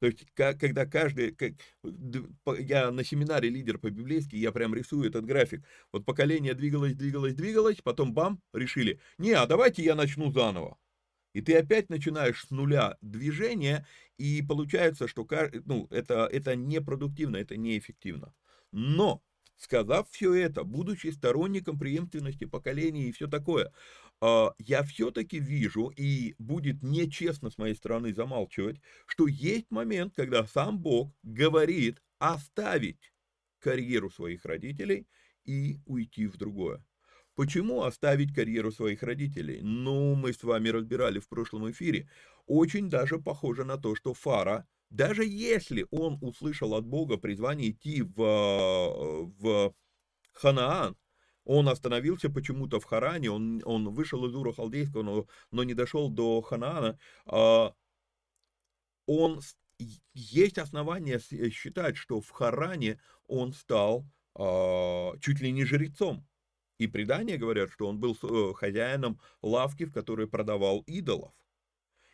То 0.00 0.08
есть, 0.08 0.26
когда 0.34 0.84
каждый, 0.84 1.34
как, 1.34 1.52
я 2.58 2.90
на 2.90 3.04
семинаре 3.04 3.48
лидер 3.48 3.78
по-библейски, 3.78 4.34
я 4.34 4.50
прям 4.50 4.74
рисую 4.74 5.08
этот 5.08 5.24
график. 5.24 5.64
Вот 5.92 6.04
поколение 6.04 6.54
двигалось, 6.54 6.96
двигалось, 6.96 7.34
двигалось, 7.34 7.80
потом 7.80 8.12
бам, 8.12 8.42
решили, 8.52 9.00
не, 9.18 9.30
а 9.30 9.46
давайте 9.46 9.84
я 9.84 9.94
начну 9.94 10.32
заново. 10.32 10.76
И 11.34 11.42
ты 11.42 11.56
опять 11.56 11.90
начинаешь 11.90 12.46
с 12.46 12.50
нуля 12.50 12.96
движения, 13.02 13.86
и 14.16 14.40
получается, 14.40 15.08
что 15.08 15.26
ну, 15.64 15.86
это, 15.90 16.28
это 16.32 16.56
непродуктивно, 16.56 17.36
это 17.36 17.56
неэффективно. 17.56 18.32
Но, 18.70 19.20
сказав 19.56 20.08
все 20.10 20.32
это, 20.34 20.62
будучи 20.62 21.08
сторонником 21.08 21.78
преемственности 21.78 22.44
поколений 22.44 23.08
и 23.08 23.12
все 23.12 23.26
такое, 23.26 23.72
а, 24.20 24.54
я 24.58 24.84
все-таки 24.84 25.40
вижу, 25.40 25.92
и 25.96 26.36
будет 26.38 26.82
нечестно 26.82 27.50
с 27.50 27.58
моей 27.58 27.74
стороны 27.74 28.14
замалчивать, 28.14 28.80
что 29.06 29.26
есть 29.26 29.70
момент, 29.70 30.14
когда 30.14 30.46
сам 30.46 30.78
Бог 30.78 31.12
говорит 31.24 32.00
оставить 32.18 33.12
карьеру 33.58 34.08
своих 34.08 34.44
родителей 34.44 35.08
и 35.44 35.80
уйти 35.84 36.26
в 36.26 36.36
другое. 36.36 36.84
Почему 37.34 37.82
оставить 37.82 38.32
карьеру 38.32 38.70
своих 38.70 39.02
родителей? 39.02 39.60
Ну, 39.62 40.14
мы 40.14 40.32
с 40.32 40.42
вами 40.42 40.68
разбирали 40.68 41.18
в 41.18 41.28
прошлом 41.28 41.70
эфире. 41.70 42.08
Очень 42.46 42.88
даже 42.88 43.18
похоже 43.18 43.64
на 43.64 43.76
то, 43.76 43.96
что 43.96 44.14
Фара, 44.14 44.66
даже 44.90 45.24
если 45.24 45.86
он 45.90 46.18
услышал 46.20 46.74
от 46.74 46.86
Бога 46.86 47.16
призвание 47.16 47.70
идти 47.70 48.02
в, 48.02 49.32
в 49.38 49.74
Ханаан, 50.32 50.96
он 51.44 51.68
остановился 51.68 52.30
почему-то 52.30 52.80
в 52.80 52.84
Харане, 52.84 53.30
он, 53.30 53.60
он 53.64 53.88
вышел 53.88 54.24
из 54.26 54.34
Ура 54.34 54.52
Халдейского, 54.52 55.02
но, 55.02 55.26
но 55.50 55.64
не 55.64 55.74
дошел 55.74 56.10
до 56.10 56.40
Ханаана. 56.40 56.98
А, 57.26 57.74
он, 59.06 59.40
есть 60.14 60.58
основания 60.58 61.18
считать, 61.18 61.96
что 61.96 62.20
в 62.20 62.30
Харане 62.30 63.00
он 63.26 63.52
стал 63.52 64.06
а, 64.34 65.12
чуть 65.20 65.40
ли 65.40 65.52
не 65.52 65.64
жрецом. 65.64 66.26
И 66.78 66.86
предания 66.86 67.36
говорят, 67.36 67.70
что 67.70 67.86
он 67.88 67.98
был 67.98 68.16
э, 68.22 68.52
хозяином 68.54 69.20
лавки, 69.42 69.84
в 69.84 69.92
которой 69.92 70.26
продавал 70.26 70.80
идолов. 70.86 71.32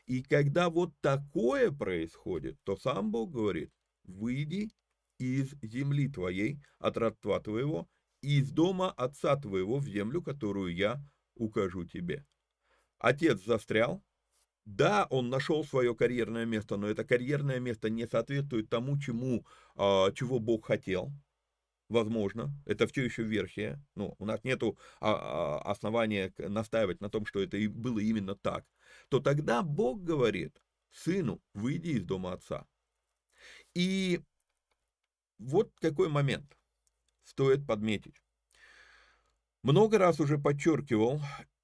И 0.07 0.23
когда 0.23 0.68
вот 0.68 0.92
такое 1.01 1.70
происходит, 1.70 2.59
то 2.64 2.77
сам 2.77 3.11
Бог 3.11 3.31
говорит, 3.31 3.70
выйди 4.05 4.70
из 5.18 5.55
земли 5.62 6.09
твоей, 6.09 6.61
от 6.79 6.96
родства 6.96 7.40
твоего, 7.40 7.88
из 8.20 8.51
дома 8.51 8.90
отца 8.90 9.37
твоего 9.37 9.79
в 9.79 9.87
землю, 9.87 10.23
которую 10.23 10.75
я 10.75 11.01
укажу 11.37 11.85
тебе. 11.85 12.27
Отец 12.99 13.42
застрял. 13.44 14.03
Да, 14.66 15.07
он 15.11 15.31
нашел 15.31 15.64
свое 15.64 15.94
карьерное 15.94 16.44
место, 16.44 16.77
но 16.77 16.87
это 16.87 17.03
карьерное 17.03 17.61
место 17.61 17.88
не 17.88 18.07
соответствует 18.07 18.68
тому, 18.68 18.99
чему, 18.99 19.46
а, 19.75 20.12
чего 20.12 20.38
Бог 20.38 20.66
хотел 20.66 21.11
возможно, 21.90 22.55
это 22.64 22.87
все 22.87 23.05
еще 23.05 23.22
версия, 23.22 23.83
ну, 23.94 24.14
у 24.18 24.24
нас 24.24 24.42
нет 24.44 24.62
а, 24.62 24.74
а, 25.00 25.70
основания 25.70 26.33
настаивать 26.38 27.00
на 27.00 27.11
том, 27.11 27.26
что 27.26 27.40
это 27.40 27.57
и 27.57 27.66
было 27.66 27.98
именно 27.98 28.35
так, 28.35 28.64
то 29.09 29.20
тогда 29.20 29.62
Бог 29.62 30.03
говорит 30.03 30.62
сыну, 30.90 31.42
выйди 31.53 31.90
из 31.90 32.05
дома 32.05 32.33
отца. 32.33 32.66
И 33.74 34.20
вот 35.38 35.72
какой 35.81 36.09
момент 36.09 36.57
стоит 37.24 37.66
подметить. 37.66 38.22
Много 39.62 39.98
раз 39.98 40.20
уже 40.20 40.38
подчеркивал, 40.38 41.20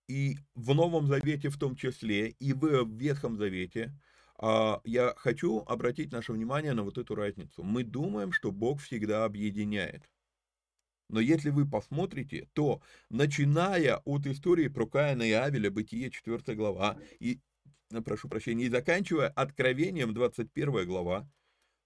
и 0.08 0.36
в 0.54 0.74
Новом 0.74 1.06
Завете 1.06 1.48
в 1.48 1.58
том 1.58 1.76
числе, 1.76 2.28
и 2.28 2.52
в 2.52 2.88
Ветхом 2.96 3.36
Завете, 3.36 3.92
а, 4.38 4.80
я 4.84 5.14
хочу 5.16 5.64
обратить 5.66 6.12
наше 6.12 6.32
внимание 6.32 6.74
на 6.74 6.82
вот 6.82 6.98
эту 6.98 7.14
разницу. 7.14 7.62
Мы 7.62 7.84
думаем, 7.84 8.32
что 8.32 8.52
Бог 8.52 8.80
всегда 8.80 9.24
объединяет. 9.24 10.02
Но 11.08 11.20
если 11.20 11.50
вы 11.50 11.68
посмотрите, 11.68 12.48
то 12.52 12.82
начиная 13.10 13.98
от 13.98 14.26
истории 14.26 14.68
про 14.68 14.86
Каина 14.86 15.22
и 15.22 15.32
Авеля, 15.32 15.70
Бытие 15.70 16.10
4 16.10 16.56
глава, 16.56 16.98
и, 17.20 17.40
э, 17.90 18.00
прошу 18.00 18.28
прощения, 18.28 18.64
и 18.64 18.70
заканчивая 18.70 19.28
Откровением 19.28 20.14
21 20.14 20.86
глава, 20.86 21.28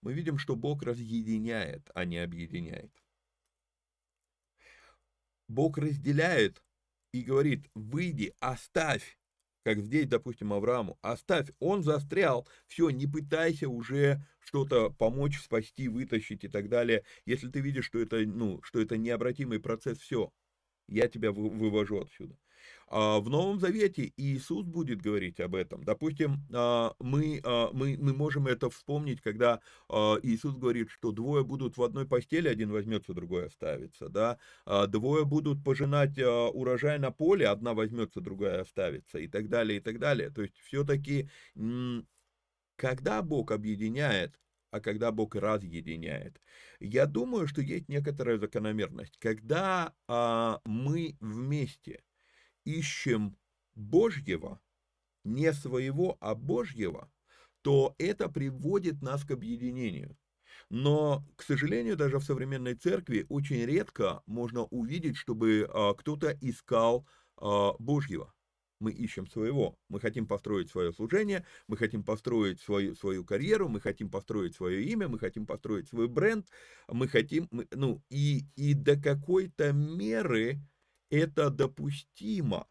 мы 0.03 0.15
видим, 0.15 0.39
что 0.39 0.57
Бог 0.57 0.83
разъединяет, 0.83 1.91
а 1.95 2.07
не 2.07 2.19
объединяет. 2.19 2.91
Бог 5.49 5.77
разделяет 5.77 6.63
и 7.13 7.23
говорит, 7.23 7.69
выйди, 7.75 8.33
оставь 8.41 9.20
как 9.63 9.81
здесь, 9.81 10.07
допустим, 10.07 10.53
Аврааму, 10.53 10.99
оставь, 11.03 11.51
он 11.59 11.83
застрял, 11.83 12.47
все, 12.67 12.91
не 12.91 13.07
пытайся 13.07 13.69
уже 13.69 14.25
что-то 14.39 14.91
помочь, 14.91 15.39
спасти, 15.39 15.89
вытащить 15.89 16.45
и 16.45 16.49
так 16.49 16.69
далее. 16.69 17.05
Если 17.25 17.49
ты 17.49 17.61
видишь, 17.61 17.87
что 17.87 17.99
это, 17.99 18.19
ну, 18.21 18.63
что 18.63 18.81
это 18.81 18.97
необратимый 18.97 19.61
процесс, 19.61 19.99
все, 19.99 20.33
я 20.89 21.09
тебя 21.09 21.33
вывожу 21.33 22.01
отсюда. 22.01 22.37
А, 22.91 23.21
в 23.21 23.31
Новом 23.31 23.61
Завете 23.61 24.13
Иисус 24.17 24.67
будет 24.67 25.01
говорить 25.01 25.39
об 25.39 25.55
этом. 25.55 25.85
Допустим, 25.85 26.45
а, 26.53 26.95
мы, 26.99 27.41
а, 27.45 27.71
мы, 27.73 27.97
мы 27.97 28.13
можем 28.13 28.49
это 28.49 28.69
вспомнить, 28.69 29.21
когда 29.21 29.61
Иисус 29.89 30.57
говорит, 30.57 30.91
что 30.91 31.13
двое 31.13 31.45
будут 31.45 31.77
в 31.77 31.83
одной 31.83 32.07
постели, 32.07 32.49
один 32.49 32.71
возьмется, 32.73 33.15
другой 33.15 33.47
оставится. 33.47 34.09
Да? 34.09 34.39
Двое 34.89 35.25
будут 35.25 35.63
пожинать 35.65 36.19
урожай 36.19 36.99
на 36.99 37.11
поле, 37.11 37.47
одна 37.47 37.75
возьмется, 37.75 38.21
другая 38.21 38.63
оставится 38.63 39.19
и 39.19 39.29
так 39.29 39.49
далее, 39.49 39.79
и 39.79 39.81
так 39.81 39.99
далее. 39.99 40.31
То 40.31 40.43
есть 40.43 40.57
все-таки, 40.59 41.29
когда 42.77 43.23
Бог 43.23 43.53
объединяет, 43.53 44.39
а 44.71 44.81
когда 44.81 45.11
Бог 45.13 45.35
разъединяет. 45.35 46.41
Я 46.79 47.07
думаю, 47.07 47.47
что 47.47 47.61
есть 47.61 47.89
некоторая 47.89 48.39
закономерность. 48.39 49.19
Когда 49.19 49.93
а, 50.07 50.61
мы 50.65 51.17
вместе 51.21 52.03
ищем 52.65 53.37
Божьего, 53.75 54.61
не 55.25 55.53
своего, 55.53 56.17
а 56.21 56.35
Божьего, 56.35 57.11
то 57.63 57.95
это 57.99 58.29
приводит 58.29 59.03
нас 59.03 59.25
к 59.25 59.31
объединению. 59.33 60.17
Но, 60.69 61.25
к 61.37 61.43
сожалению, 61.43 61.97
даже 61.97 62.19
в 62.19 62.25
современной 62.25 62.75
церкви 62.75 63.27
очень 63.29 63.65
редко 63.65 64.23
можно 64.27 64.65
увидеть, 64.65 65.17
чтобы 65.17 65.69
а, 65.69 65.95
кто-то 65.95 66.37
искал 66.41 67.07
а, 67.37 67.73
Божьего. 67.79 68.33
Мы 68.79 68.93
ищем 68.93 69.27
своего. 69.27 69.77
Мы 69.89 70.01
хотим 70.01 70.27
построить 70.27 70.71
свое 70.71 70.93
служение, 70.93 71.45
мы 71.69 71.77
хотим 71.77 72.03
построить 72.03 72.61
свою, 72.61 72.95
свою 72.95 73.25
карьеру, 73.25 73.69
мы 73.69 73.81
хотим 73.81 74.11
построить 74.11 74.55
свое 74.55 74.85
имя, 74.85 75.07
мы 75.09 75.19
хотим 75.19 75.45
построить 75.45 75.89
свой 75.89 76.09
бренд, 76.09 76.49
мы 76.89 77.07
хотим, 77.09 77.47
мы, 77.51 77.67
ну, 77.73 78.03
и, 78.09 78.45
и 78.57 78.73
до 78.73 78.97
какой-то 78.97 79.73
меры 79.73 80.61
это 81.11 81.51
допустимо. 81.51 82.67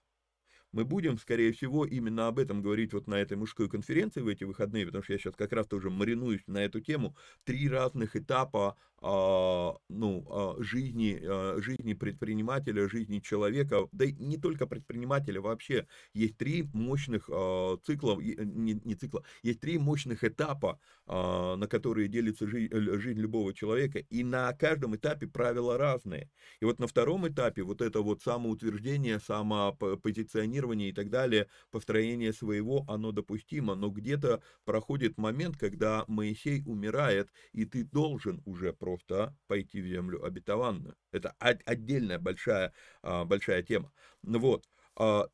Мы 0.71 0.85
будем, 0.85 1.17
скорее 1.17 1.51
всего, 1.51 1.85
именно 1.85 2.27
об 2.27 2.37
этом 2.37 2.61
говорить 2.61 2.93
вот 2.93 3.07
на 3.07 3.15
этой 3.15 3.35
мужской 3.37 3.67
конференции 3.69 4.21
в 4.21 4.27
эти 4.27 4.43
выходные, 4.43 4.85
потому 4.85 5.03
что 5.03 5.13
я 5.13 5.19
сейчас 5.19 5.35
как 5.35 5.51
раз 5.51 5.67
тоже 5.67 5.89
маринуюсь 5.89 6.45
на 6.45 6.59
эту 6.59 6.79
тему. 6.79 7.17
Три 7.43 7.67
разных 7.67 8.15
этапа 8.15 8.77
ну, 9.01 10.25
а, 10.29 10.55
жизни, 10.59 11.19
а, 11.21 11.57
жизни 11.61 11.93
предпринимателя, 11.93 12.89
жизни 12.89 13.19
человека, 13.19 13.87
да 13.91 14.05
и 14.05 14.13
не 14.13 14.37
только 14.37 14.67
предпринимателя, 14.67 15.41
вообще 15.41 15.87
есть 16.13 16.37
три 16.37 16.63
мощных 16.73 17.29
а, 17.31 17.77
цикла, 17.83 18.19
не, 18.19 18.79
не 18.83 18.95
цикла, 18.95 19.23
есть 19.41 19.61
три 19.61 19.77
мощных 19.77 20.23
этапа, 20.23 20.79
а, 21.05 21.55
на 21.55 21.67
которые 21.67 22.07
делится 22.07 22.47
жизнь, 22.47 22.73
жизнь 22.73 23.19
любого 23.19 23.53
человека, 23.53 23.99
и 23.99 24.23
на 24.23 24.51
каждом 24.53 24.95
этапе 24.95 25.27
правила 25.27 25.77
разные. 25.77 26.29
И 26.59 26.65
вот 26.65 26.79
на 26.79 26.87
втором 26.87 27.27
этапе 27.27 27.63
вот 27.63 27.81
это 27.81 28.01
вот 28.01 28.21
самоутверждение, 28.21 29.19
самопозиционирование 29.19 30.89
и 30.89 30.93
так 30.93 31.09
далее, 31.09 31.47
построение 31.71 32.33
своего, 32.33 32.85
оно 32.87 33.11
допустимо, 33.11 33.75
но 33.75 33.89
где-то 33.89 34.41
проходит 34.65 35.17
момент, 35.17 35.57
когда 35.57 36.03
Моисей 36.07 36.63
умирает, 36.65 37.29
и 37.53 37.65
ты 37.65 37.83
должен 37.83 38.41
уже 38.45 38.73
просто 38.73 38.88
просто 38.89 39.35
пойти 39.47 39.81
в 39.81 39.87
землю 39.87 40.23
обетованную. 40.23 40.95
Это 41.11 41.35
отдельная 41.39 42.17
большая, 42.17 42.73
а, 43.03 43.23
большая 43.25 43.61
тема. 43.61 43.91
Ну 44.23 44.39
вот, 44.39 44.67
а, 44.95 45.27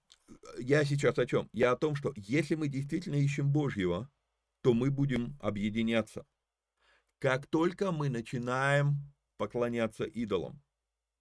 я 0.59 0.83
сейчас 0.83 1.17
о 1.17 1.25
чем? 1.25 1.49
Я 1.53 1.71
о 1.71 1.77
том, 1.77 1.95
что 1.95 2.13
если 2.17 2.55
мы 2.55 2.67
действительно 2.67 3.15
ищем 3.15 3.51
Божьего, 3.51 4.09
то 4.61 4.73
мы 4.73 4.91
будем 4.91 5.37
объединяться. 5.39 6.25
Как 7.19 7.47
только 7.47 7.91
мы 7.91 8.09
начинаем 8.09 8.95
поклоняться 9.37 10.03
идолам, 10.03 10.61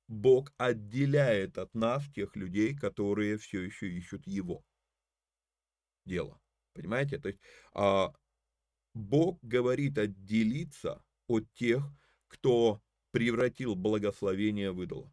Бог 0.08 0.52
отделяет 0.56 1.56
от 1.58 1.72
нас 1.74 2.04
тех 2.14 2.34
людей, 2.36 2.76
которые 2.76 3.38
все 3.38 3.62
еще 3.62 3.88
ищут 3.88 4.26
Его 4.26 4.64
дело. 6.04 6.40
Понимаете? 6.72 7.18
То 7.18 7.28
есть 7.28 7.40
а, 7.72 8.12
Бог 8.94 9.38
говорит 9.42 9.98
отделиться 9.98 11.02
от 11.26 11.50
тех, 11.54 11.82
кто 12.34 12.82
превратил 13.12 13.76
благословение 13.76 14.72
в 14.72 14.82
идола. 14.82 15.08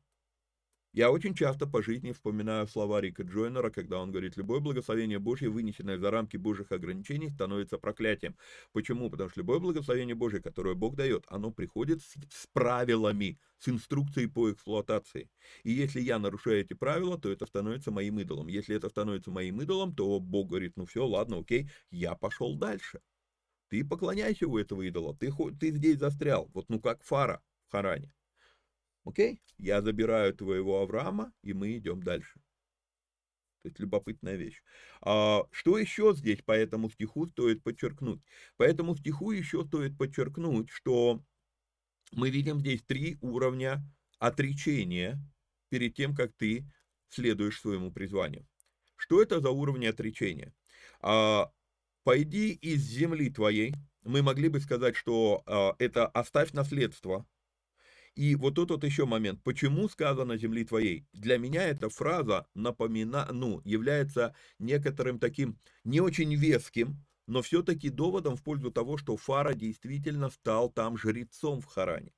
Я 0.91 1.11
очень 1.11 1.35
часто 1.35 1.67
по 1.67 1.81
жизни 1.81 2.11
вспоминаю 2.11 2.67
слова 2.67 2.99
Рика 2.99 3.23
Джойнера, 3.23 3.69
когда 3.69 4.01
он 4.01 4.11
говорит, 4.11 4.35
любое 4.35 4.59
благословение 4.59 5.19
Божье, 5.19 5.49
вынесенное 5.49 5.97
за 5.97 6.11
рамки 6.11 6.35
Божьих 6.35 6.71
ограничений, 6.71 7.29
становится 7.29 7.77
проклятием. 7.77 8.35
Почему? 8.73 9.09
Потому 9.09 9.29
что 9.29 9.39
любое 9.39 9.59
благословение 9.59 10.15
Божье, 10.15 10.41
которое 10.41 10.73
Бог 10.75 10.95
дает, 10.95 11.23
оно 11.29 11.51
приходит 11.51 12.01
с, 12.01 12.15
с 12.29 12.47
правилами, 12.51 13.39
с 13.59 13.69
инструкцией 13.69 14.27
по 14.27 14.51
эксплуатации. 14.51 15.29
И 15.63 15.71
если 15.71 16.01
я 16.01 16.19
нарушаю 16.19 16.59
эти 16.59 16.73
правила, 16.73 17.17
то 17.17 17.31
это 17.31 17.45
становится 17.45 17.91
моим 17.91 18.19
идолом. 18.19 18.47
Если 18.47 18.75
это 18.75 18.89
становится 18.89 19.31
моим 19.31 19.61
идолом, 19.61 19.95
то 19.95 20.19
Бог 20.19 20.49
говорит, 20.49 20.73
ну 20.75 20.85
все, 20.85 21.05
ладно, 21.05 21.37
окей, 21.37 21.69
я 21.91 22.15
пошел 22.15 22.57
дальше. 22.57 22.99
Ты 23.71 23.85
поклоняйся 23.85 24.47
у 24.49 24.57
этого 24.57 24.81
идола, 24.81 25.15
ты, 25.15 25.31
ты 25.57 25.71
здесь 25.71 25.97
застрял, 25.97 26.51
вот 26.53 26.67
ну 26.67 26.81
как 26.81 27.03
фара 27.03 27.41
в 27.67 27.71
Харане. 27.71 28.13
Окей? 29.05 29.41
Я 29.57 29.81
забираю 29.81 30.35
твоего 30.35 30.81
Авраама, 30.81 31.31
и 31.41 31.53
мы 31.53 31.77
идем 31.77 32.03
дальше. 32.03 32.41
То 33.61 33.69
есть 33.69 33.79
любопытная 33.79 34.35
вещь. 34.35 34.61
А, 35.01 35.45
что 35.51 35.77
еще 35.77 36.13
здесь 36.13 36.41
по 36.41 36.51
этому 36.51 36.89
стиху 36.89 37.27
стоит 37.27 37.63
подчеркнуть? 37.63 38.19
По 38.57 38.63
этому 38.63 38.93
стиху 38.93 39.31
еще 39.31 39.63
стоит 39.65 39.97
подчеркнуть, 39.97 40.69
что 40.69 41.23
мы 42.11 42.29
видим 42.29 42.59
здесь 42.59 42.83
три 42.83 43.17
уровня 43.21 43.81
отречения 44.19 45.17
перед 45.69 45.95
тем, 45.95 46.13
как 46.13 46.33
ты 46.33 46.69
следуешь 47.07 47.61
своему 47.61 47.89
призванию. 47.89 48.45
Что 48.97 49.21
это 49.21 49.39
за 49.39 49.49
уровни 49.49 49.85
отречения? 49.85 50.53
А, 50.99 51.49
пойди 52.03 52.51
из 52.51 52.81
земли 52.81 53.29
твоей, 53.29 53.73
мы 54.03 54.21
могли 54.21 54.49
бы 54.49 54.59
сказать, 54.59 54.95
что 54.95 55.43
э, 55.45 55.83
это 55.83 56.07
оставь 56.07 56.53
наследство. 56.53 57.25
И 58.15 58.35
вот 58.35 58.55
тут 58.55 58.71
вот 58.71 58.83
еще 58.83 59.05
момент. 59.05 59.41
Почему 59.43 59.87
сказано 59.87 60.37
земли 60.37 60.65
твоей? 60.65 61.05
Для 61.13 61.37
меня 61.37 61.63
эта 61.63 61.89
фраза 61.89 62.45
напомина, 62.53 63.27
ну, 63.31 63.61
является 63.63 64.35
некоторым 64.59 65.17
таким 65.17 65.57
не 65.85 66.01
очень 66.01 66.35
веским, 66.35 67.05
но 67.27 67.41
все-таки 67.41 67.89
доводом 67.89 68.35
в 68.35 68.43
пользу 68.43 68.71
того, 68.71 68.97
что 68.97 69.15
Фара 69.15 69.53
действительно 69.53 70.29
стал 70.29 70.69
там 70.69 70.97
жрецом 70.97 71.61
в 71.61 71.65
Харане. 71.65 72.11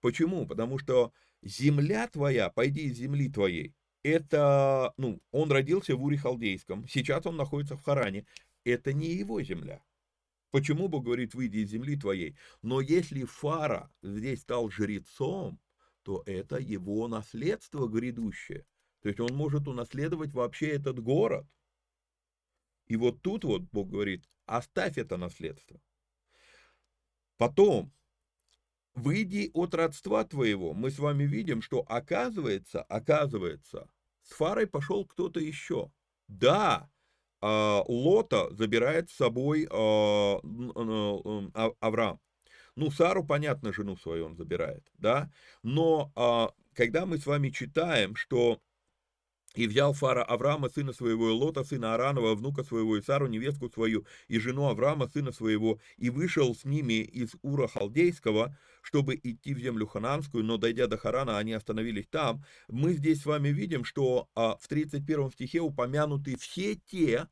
Почему? 0.00 0.46
Потому 0.46 0.78
что 0.78 1.12
земля 1.42 2.08
твоя, 2.08 2.48
пойди 2.48 2.84
из 2.84 2.96
земли 2.96 3.28
твоей, 3.28 3.74
это, 4.02 4.92
ну, 4.96 5.20
он 5.30 5.50
родился 5.50 5.96
в 5.96 6.04
Уре 6.04 6.16
Халдейском, 6.16 6.86
сейчас 6.88 7.26
он 7.26 7.36
находится 7.36 7.76
в 7.76 7.82
Харане 7.82 8.26
это 8.64 8.92
не 8.92 9.08
его 9.08 9.42
земля. 9.42 9.82
Почему 10.50 10.88
Бог 10.88 11.04
говорит, 11.04 11.34
выйди 11.34 11.58
из 11.58 11.70
земли 11.70 11.96
твоей? 11.96 12.36
Но 12.62 12.80
если 12.80 13.24
Фара 13.24 13.92
здесь 14.02 14.42
стал 14.42 14.70
жрецом, 14.70 15.60
то 16.02 16.22
это 16.26 16.58
его 16.58 17.08
наследство 17.08 17.88
грядущее. 17.88 18.66
То 19.00 19.08
есть 19.08 19.20
он 19.20 19.34
может 19.34 19.66
унаследовать 19.66 20.32
вообще 20.32 20.68
этот 20.68 21.00
город. 21.00 21.46
И 22.86 22.96
вот 22.96 23.20
тут 23.22 23.44
вот 23.44 23.62
Бог 23.72 23.88
говорит, 23.88 24.28
оставь 24.46 24.98
это 24.98 25.16
наследство. 25.16 25.80
Потом, 27.36 27.92
выйди 28.94 29.50
от 29.54 29.74
родства 29.74 30.24
твоего. 30.24 30.72
Мы 30.72 30.90
с 30.90 30.98
вами 30.98 31.24
видим, 31.24 31.62
что 31.62 31.80
оказывается, 31.80 32.82
оказывается, 32.82 33.90
с 34.22 34.32
Фарой 34.34 34.66
пошел 34.66 35.04
кто-то 35.04 35.40
еще. 35.40 35.92
Да, 36.28 36.90
Лота 37.88 38.48
забирает 38.54 39.10
с 39.10 39.16
собой 39.16 39.68
а, 39.70 40.40
а, 40.42 41.70
Авраам. 41.80 42.20
Ну, 42.76 42.90
Сару, 42.90 43.24
понятно, 43.24 43.72
жену 43.72 43.96
свою 43.96 44.26
он 44.26 44.36
забирает, 44.36 44.82
да, 44.98 45.30
но 45.62 46.52
когда 46.74 47.06
мы 47.06 47.18
с 47.18 47.26
вами 47.26 47.50
читаем, 47.50 48.16
что 48.16 48.60
и 49.54 49.66
взял 49.66 49.92
Фара 49.92 50.24
Авраама, 50.24 50.68
сына 50.68 50.92
своего, 50.92 51.32
Лота, 51.32 51.64
сына 51.64 51.94
Аранова, 51.94 52.34
внука 52.34 52.64
своего, 52.64 52.96
и 52.96 53.02
Сару, 53.02 53.28
невестку 53.28 53.70
свою, 53.70 54.04
и 54.28 54.38
жену 54.38 54.68
Авраама, 54.68 55.08
сына 55.08 55.32
своего, 55.32 55.78
и 55.96 56.10
вышел 56.10 56.54
с 56.54 56.64
ними 56.64 57.02
из 57.02 57.30
Ура 57.42 57.68
Халдейского, 57.68 58.58
чтобы 58.82 59.14
идти 59.22 59.54
в 59.54 59.58
землю 59.58 59.86
Хананскую, 59.86 60.44
но 60.44 60.58
дойдя 60.58 60.86
до 60.86 60.98
Харана, 60.98 61.38
они 61.38 61.52
остановились 61.52 62.08
там. 62.08 62.44
Мы 62.68 62.92
здесь 62.94 63.22
с 63.22 63.26
вами 63.26 63.48
видим, 63.48 63.84
что 63.84 64.28
а, 64.34 64.56
в 64.56 64.68
31 64.68 65.30
стихе 65.30 65.60
упомянуты 65.60 66.36
все 66.36 66.74
те, 66.74 67.28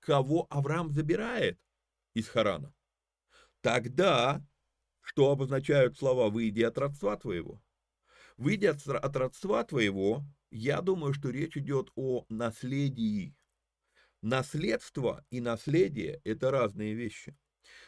кого 0.00 0.46
Авраам 0.50 0.92
забирает 0.92 1.58
из 2.14 2.28
Харана. 2.28 2.72
Тогда, 3.60 4.46
что 5.00 5.30
обозначают 5.30 5.98
слова 5.98 6.30
«выйди 6.30 6.62
от 6.62 6.78
родства 6.78 7.16
твоего»? 7.16 7.60
«Выйди 8.36 8.66
от, 8.66 8.86
от 8.86 9.16
родства 9.16 9.64
твоего» 9.64 10.24
Я 10.56 10.82
думаю, 10.82 11.12
что 11.14 11.30
речь 11.30 11.56
идет 11.56 11.90
о 11.96 12.24
наследии. 12.28 13.34
Наследство 14.22 15.24
и 15.30 15.40
наследие– 15.40 16.20
это 16.24 16.52
разные 16.52 16.94
вещи. 16.94 17.36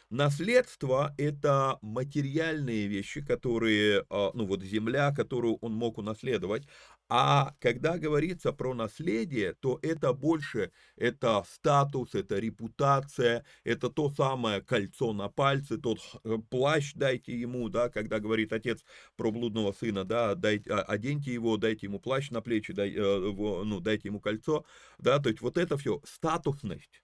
Наследство– 0.09 1.15
это 1.17 1.79
материальные 1.81 2.87
вещи, 2.87 3.21
которые, 3.25 4.05
а, 4.09 4.31
ну 4.33 4.45
вот 4.45 4.63
земля, 4.63 5.13
которую 5.15 5.55
он 5.61 5.75
мог 5.75 5.97
унаследовать, 5.97 6.67
а 7.09 7.55
когда 7.59 7.97
говорится 7.97 8.51
про 8.51 8.73
наследие, 8.73 9.53
то 9.53 9.79
это 9.81 10.13
больше, 10.13 10.71
это 10.95 11.43
статус, 11.49 12.15
это 12.15 12.37
репутация, 12.37 13.45
это 13.63 13.89
то 13.89 14.09
самое 14.09 14.61
кольцо 14.61 15.13
на 15.13 15.29
пальце, 15.29 15.77
тот 15.77 15.99
э, 16.23 16.37
плащ 16.49 16.93
дайте 16.95 17.39
ему, 17.39 17.69
да, 17.69 17.89
когда 17.89 18.19
говорит 18.19 18.51
отец 18.51 18.83
про 19.15 19.31
блудного 19.31 19.71
сына, 19.71 20.03
да, 20.03 20.35
дайте, 20.35 20.69
а, 20.69 20.81
оденьте 20.81 21.33
его, 21.33 21.57
дайте 21.57 21.87
ему 21.87 21.99
плащ 21.99 22.29
на 22.29 22.41
плечи, 22.41 22.73
дай, 22.73 22.93
э, 22.93 22.99
ну, 22.99 23.79
дайте 23.79 24.09
ему 24.09 24.19
кольцо, 24.19 24.65
да, 24.97 25.19
то 25.19 25.29
есть 25.29 25.41
вот 25.41 25.57
это 25.57 25.77
все, 25.77 26.01
статусность. 26.03 27.01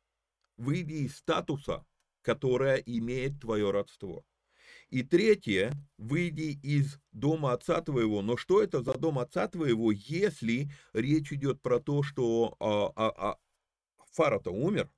Выйди 0.57 1.05
из 1.05 1.17
статуса, 1.17 1.85
которое 2.21 2.77
имеет 2.77 3.39
твое 3.39 3.71
родство. 3.71 4.25
И 4.93 5.01
третье, 5.01 5.73
выйди 5.97 6.59
из 6.61 6.99
дома 7.13 7.53
отца 7.53 7.81
твоего. 7.81 8.21
Но 8.21 8.37
что 8.37 8.61
это 8.61 8.83
за 8.83 8.93
дом 8.93 9.17
отца 9.17 9.47
твоего, 9.47 9.91
если 9.91 10.69
речь 10.93 11.33
идет 11.33 11.63
про 11.63 11.79
то, 11.79 12.03
что 12.03 12.55
а, 12.59 12.93
а, 12.95 13.31
а, 13.31 13.39
Фара-то 14.11 14.51
умер, 14.51 14.91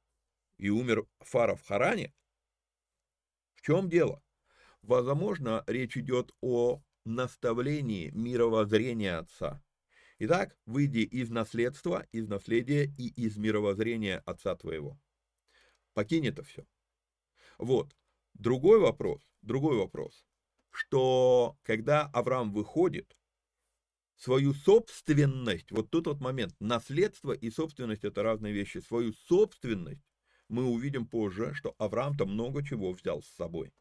и 0.58 0.68
умер 0.68 1.08
Фара 1.22 1.56
в 1.56 1.66
Харане? 1.66 2.14
В 3.54 3.62
чем 3.62 3.88
дело? 3.88 4.22
Возможно, 4.82 5.64
речь 5.66 5.96
идет 5.96 6.34
о 6.42 6.82
наставлении 7.06 8.10
мировоззрения 8.10 9.20
отца. 9.20 9.64
Итак, 10.20 10.58
выйди 10.66 11.06
из 11.06 11.30
наследства, 11.30 12.06
из 12.12 12.28
наследия 12.28 12.94
и 12.98 13.08
из 13.16 13.38
мировоззрения 13.38 14.22
отца 14.26 14.58
твоего. 14.58 15.00
Покинь 15.94 16.28
это 16.28 16.44
все. 16.44 16.66
Вот. 17.58 17.96
Другой 18.34 18.80
вопрос, 18.82 19.22
другой 19.46 19.78
вопрос, 19.78 20.26
что 20.72 21.58
когда 21.64 22.08
Авраам 22.14 22.52
выходит, 22.52 23.16
свою 24.18 24.54
собственность, 24.54 25.72
вот 25.72 25.90
тут 25.90 26.08
вот 26.08 26.22
момент, 26.22 26.56
наследство 26.60 27.34
и 27.34 27.50
собственность 27.50 28.04
это 28.04 28.24
разные 28.24 28.54
вещи, 28.54 28.78
свою 28.78 29.14
собственность 29.14 30.04
мы 30.48 30.66
увидим 30.66 31.06
позже, 31.08 31.54
что 31.54 31.76
Авраам-то 31.78 32.26
много 32.26 32.64
чего 32.64 32.92
взял 32.92 33.22
с 33.22 33.28
собой. 33.28 33.74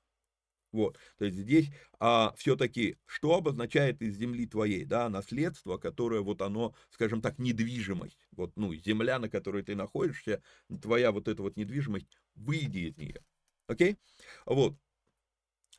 Вот, 0.72 0.98
то 1.18 1.24
есть 1.24 1.38
здесь 1.38 1.70
а, 2.00 2.34
все-таки, 2.36 2.98
что 3.06 3.36
обозначает 3.36 4.02
из 4.02 4.16
земли 4.16 4.44
твоей, 4.44 4.84
да, 4.84 5.08
наследство, 5.08 5.78
которое 5.78 6.20
вот 6.20 6.42
оно, 6.42 6.74
скажем 6.90 7.22
так, 7.22 7.38
недвижимость, 7.38 8.26
вот, 8.32 8.50
ну, 8.56 8.74
земля, 8.74 9.20
на 9.20 9.28
которой 9.28 9.62
ты 9.62 9.76
находишься, 9.76 10.42
твоя 10.82 11.12
вот 11.12 11.28
эта 11.28 11.42
вот 11.42 11.56
недвижимость, 11.56 12.08
выйди 12.34 12.88
из 12.88 12.96
нее, 12.96 13.24
окей, 13.68 13.98
вот, 14.46 14.76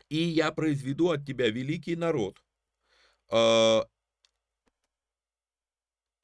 и 0.10 0.18
я 0.18 0.52
произведу 0.52 1.10
от 1.12 1.26
тебя 1.26 1.50
великий 1.50 1.96
народ, 1.96 2.42
э, 3.32 3.82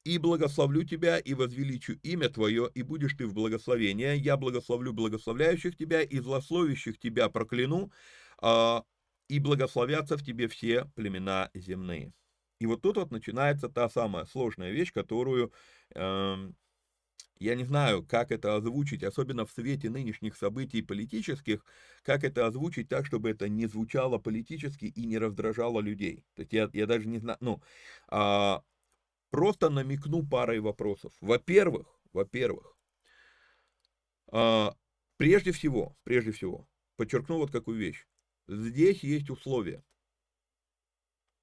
и 0.04 0.18
благословлю 0.18 0.84
тебя, 0.84 1.18
и 1.18 1.34
возвеличу 1.34 1.94
имя 2.02 2.28
твое, 2.28 2.68
и 2.74 2.82
будешь 2.82 3.14
ты 3.14 3.26
в 3.26 3.34
благословении. 3.34 4.16
Я 4.16 4.36
благословлю 4.36 4.92
благословляющих 4.92 5.76
тебя, 5.76 6.02
и 6.02 6.18
злословящих 6.18 6.98
тебя 6.98 7.28
прокляну, 7.28 7.92
э, 8.42 8.80
и 9.28 9.38
благословятся 9.38 10.16
в 10.16 10.24
тебе 10.24 10.48
все 10.48 10.86
племена 10.96 11.50
земные. 11.54 12.12
И 12.60 12.66
вот 12.66 12.82
тут 12.82 12.96
вот 12.96 13.10
начинается 13.10 13.68
та 13.68 13.88
самая 13.88 14.24
сложная 14.24 14.70
вещь, 14.70 14.92
которую 14.92 15.52
э, 15.94 16.50
я 17.42 17.54
не 17.56 17.64
знаю, 17.64 18.04
как 18.04 18.30
это 18.30 18.56
озвучить, 18.56 19.02
особенно 19.02 19.44
в 19.44 19.50
свете 19.50 19.90
нынешних 19.90 20.36
событий 20.36 20.82
политических, 20.82 21.64
как 22.02 22.24
это 22.24 22.46
озвучить 22.46 22.88
так, 22.88 23.04
чтобы 23.06 23.30
это 23.30 23.48
не 23.48 23.66
звучало 23.66 24.18
политически 24.18 24.86
и 24.86 25.04
не 25.04 25.18
раздражало 25.18 25.80
людей. 25.80 26.24
То 26.34 26.42
есть 26.42 26.52
я, 26.52 26.70
я 26.72 26.86
даже 26.86 27.08
не 27.08 27.18
знаю, 27.18 27.38
ну, 27.40 27.62
а, 28.08 28.62
просто 29.30 29.70
намекну 29.70 30.26
парой 30.26 30.60
вопросов. 30.60 31.12
Во-первых, 31.20 31.86
во-первых, 32.12 32.76
а, 34.28 34.76
прежде 35.16 35.52
всего, 35.52 35.96
прежде 36.04 36.32
всего, 36.32 36.68
подчеркну 36.96 37.38
вот 37.38 37.50
какую 37.50 37.78
вещь. 37.78 38.06
Здесь 38.46 39.02
есть 39.02 39.30
условия. 39.30 39.82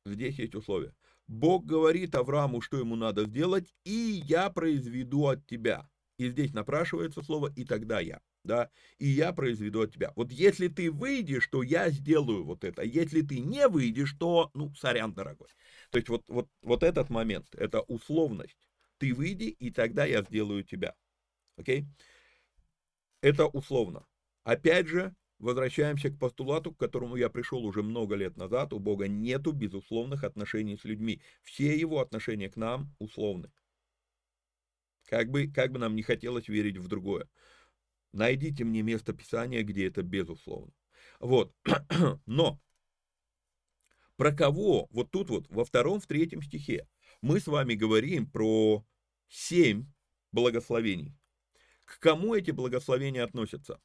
Здесь 0.05 0.39
есть 0.39 0.55
условия. 0.55 0.95
Бог 1.29 1.63
говорит 1.63 2.15
Аврааму, 2.15 2.59
что 2.59 2.77
ему 2.79 2.95
надо 2.95 3.25
сделать, 3.25 3.71
и 3.85 4.23
я 4.25 4.49
произведу 4.49 5.27
от 5.27 5.45
тебя. 5.45 5.87
И 6.17 6.27
здесь 6.27 6.53
напрашивается 6.53 7.21
слово 7.21 7.53
«и 7.55 7.63
тогда 7.65 7.99
я». 7.99 8.19
Да, 8.43 8.71
и 8.97 9.07
я 9.07 9.31
произведу 9.33 9.81
от 9.81 9.93
тебя. 9.93 10.11
Вот 10.15 10.31
если 10.31 10.69
ты 10.69 10.89
выйдешь, 10.89 11.47
то 11.47 11.61
я 11.61 11.89
сделаю 11.89 12.45
вот 12.45 12.63
это. 12.63 12.81
Если 12.83 13.21
ты 13.21 13.39
не 13.41 13.67
выйдешь, 13.67 14.13
то, 14.13 14.49
ну, 14.53 14.73
сорян, 14.73 15.13
дорогой. 15.13 15.49
То 15.91 15.97
есть 15.97 16.09
вот, 16.09 16.23
вот, 16.27 16.49
вот 16.63 16.81
этот 16.81 17.09
момент, 17.09 17.47
это 17.53 17.81
условность. 17.81 18.67
Ты 18.97 19.13
выйди, 19.13 19.43
и 19.43 19.71
тогда 19.71 20.05
я 20.05 20.23
сделаю 20.23 20.63
тебя. 20.63 20.95
Окей? 21.57 21.85
Это 23.21 23.45
условно. 23.45 24.05
Опять 24.43 24.87
же, 24.87 25.13
Возвращаемся 25.39 26.09
к 26.09 26.19
постулату, 26.19 26.73
к 26.73 26.77
которому 26.77 27.15
я 27.15 27.29
пришел 27.29 27.65
уже 27.65 27.81
много 27.81 28.15
лет 28.15 28.35
назад. 28.35 28.73
У 28.73 28.79
Бога 28.79 29.07
нету 29.07 29.53
безусловных 29.53 30.25
отношений 30.25 30.77
с 30.77 30.83
людьми. 30.83 31.21
Все 31.43 31.77
его 31.77 32.01
отношения 32.01 32.49
к 32.49 32.57
нам 32.57 32.93
условны. 32.99 33.49
Как 35.07 35.31
бы, 35.31 35.47
как 35.47 35.71
бы 35.71 35.79
нам 35.79 35.95
не 35.95 36.03
хотелось 36.03 36.49
верить 36.49 36.77
в 36.77 36.87
другое. 36.89 37.29
Найдите 38.11 38.65
мне 38.65 38.81
место 38.81 39.13
Писания, 39.13 39.63
где 39.63 39.87
это 39.87 40.03
безусловно. 40.03 40.73
Вот. 41.21 41.55
Но 42.25 42.59
про 44.17 44.33
кого? 44.33 44.87
Вот 44.91 45.11
тут 45.11 45.29
вот, 45.29 45.47
во 45.49 45.63
втором, 45.63 46.01
в 46.01 46.05
третьем 46.05 46.41
стихе, 46.41 46.85
мы 47.21 47.39
с 47.39 47.47
вами 47.47 47.75
говорим 47.75 48.29
про 48.29 48.85
семь 49.29 49.85
благословений. 50.33 51.17
К 51.85 51.97
кому 51.99 52.35
эти 52.35 52.51
благословения 52.51 53.23
относятся? 53.23 53.79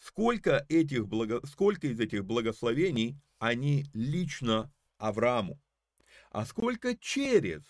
Сколько, 0.00 0.64
этих 0.68 1.06
благо... 1.06 1.44
сколько 1.46 1.86
из 1.86 2.00
этих 2.00 2.24
благословений 2.24 3.20
они 3.38 3.86
лично 3.92 4.72
Аврааму? 4.98 5.60
А 6.30 6.46
сколько 6.46 6.96
через 6.96 7.62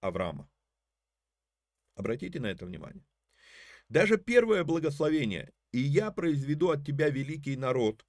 Авраама? 0.00 0.48
Обратите 1.94 2.40
на 2.40 2.46
это 2.46 2.66
внимание. 2.66 3.04
Даже 3.88 4.16
первое 4.16 4.64
благословение 4.64 5.52
«И 5.72 5.78
я 5.80 6.10
произведу 6.10 6.70
от 6.70 6.86
тебя 6.86 7.10
великий 7.10 7.56
народ» 7.56 8.06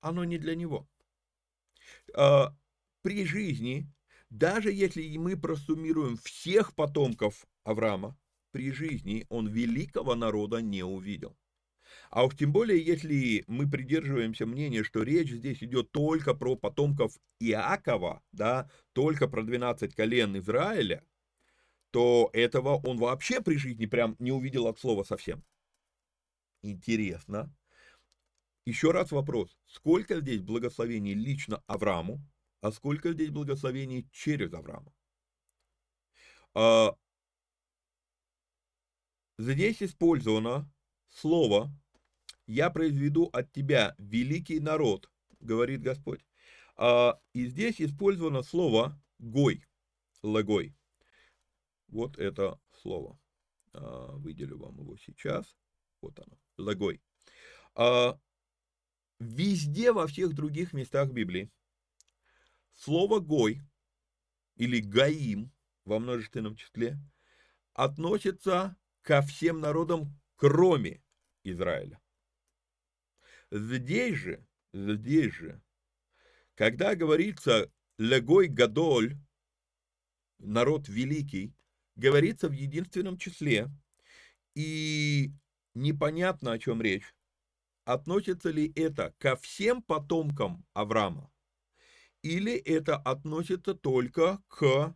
оно 0.00 0.24
не 0.24 0.38
для 0.38 0.54
него. 0.54 0.88
А, 2.14 2.54
при 3.02 3.24
жизни, 3.24 3.90
даже 4.30 4.72
если 4.72 5.16
мы 5.16 5.36
просуммируем 5.36 6.16
всех 6.18 6.74
потомков 6.74 7.46
Авраама, 7.64 8.16
при 8.50 8.72
жизни 8.72 9.26
он 9.28 9.48
великого 9.48 10.14
народа 10.14 10.58
не 10.58 10.82
увидел. 10.82 11.36
А 12.10 12.24
уж 12.24 12.36
тем 12.36 12.52
более, 12.52 12.84
если 12.84 13.44
мы 13.46 13.68
придерживаемся 13.68 14.46
мнения, 14.46 14.82
что 14.82 15.02
речь 15.02 15.30
здесь 15.30 15.62
идет 15.62 15.92
только 15.92 16.34
про 16.34 16.56
потомков 16.56 17.18
Иакова, 17.40 18.22
да, 18.32 18.70
только 18.92 19.28
про 19.28 19.42
12 19.42 19.94
колен 19.94 20.38
Израиля, 20.38 21.04
то 21.90 22.30
этого 22.32 22.76
он 22.86 22.98
вообще 22.98 23.40
при 23.40 23.56
жизни 23.56 23.86
прям 23.86 24.16
не 24.18 24.32
увидел 24.32 24.66
от 24.66 24.78
слова 24.78 25.04
совсем. 25.04 25.44
Интересно. 26.62 27.54
Еще 28.66 28.90
раз 28.90 29.12
вопрос. 29.12 29.56
Сколько 29.66 30.20
здесь 30.20 30.42
благословений 30.42 31.14
лично 31.14 31.62
Аврааму, 31.66 32.20
а 32.60 32.70
сколько 32.72 33.12
здесь 33.12 33.30
благословений 33.30 34.06
через 34.12 34.52
Авраама? 34.52 34.92
А, 36.54 36.94
здесь 39.38 39.82
использовано 39.82 40.70
слово 41.08 41.70
«Я 42.46 42.70
произведу 42.70 43.28
от 43.32 43.52
тебя 43.52 43.94
великий 43.98 44.60
народ», 44.60 45.10
говорит 45.40 45.82
Господь. 45.82 46.24
А, 46.76 47.20
и 47.32 47.46
здесь 47.46 47.80
использовано 47.80 48.42
слово 48.42 49.00
«гой», 49.18 49.64
«лагой». 50.22 50.74
Вот 51.88 52.18
это 52.18 52.60
слово. 52.82 53.18
А, 53.72 54.12
выделю 54.16 54.58
вам 54.58 54.78
его 54.78 54.96
сейчас. 54.96 55.56
Вот 56.00 56.18
оно, 56.18 56.38
«лагой». 56.56 57.02
А, 57.74 58.18
везде 59.18 59.92
во 59.92 60.06
всех 60.06 60.34
других 60.34 60.72
местах 60.72 61.10
Библии 61.10 61.50
слово 62.74 63.18
«гой» 63.18 63.60
или 64.56 64.80
«гаим» 64.80 65.52
во 65.84 65.98
множественном 65.98 66.54
числе 66.56 66.98
относится 67.72 68.76
ко 69.02 69.22
всем 69.22 69.60
народам, 69.60 70.20
кроме 70.38 71.02
Израиля. 71.42 72.00
Здесь 73.50 74.16
же, 74.16 74.46
здесь 74.72 75.34
же, 75.34 75.60
когда 76.54 76.94
говорится 76.94 77.70
«легой 77.98 78.46
гадоль», 78.46 79.18
народ 80.38 80.88
великий, 80.88 81.52
говорится 81.96 82.48
в 82.48 82.52
единственном 82.52 83.18
числе, 83.18 83.68
и 84.54 85.32
непонятно, 85.74 86.52
о 86.52 86.58
чем 86.58 86.80
речь. 86.80 87.14
Относится 87.84 88.50
ли 88.50 88.72
это 88.76 89.14
ко 89.18 89.34
всем 89.34 89.82
потомкам 89.82 90.64
Авраама, 90.72 91.32
или 92.22 92.54
это 92.54 92.96
относится 92.96 93.74
только 93.74 94.40
к 94.48 94.94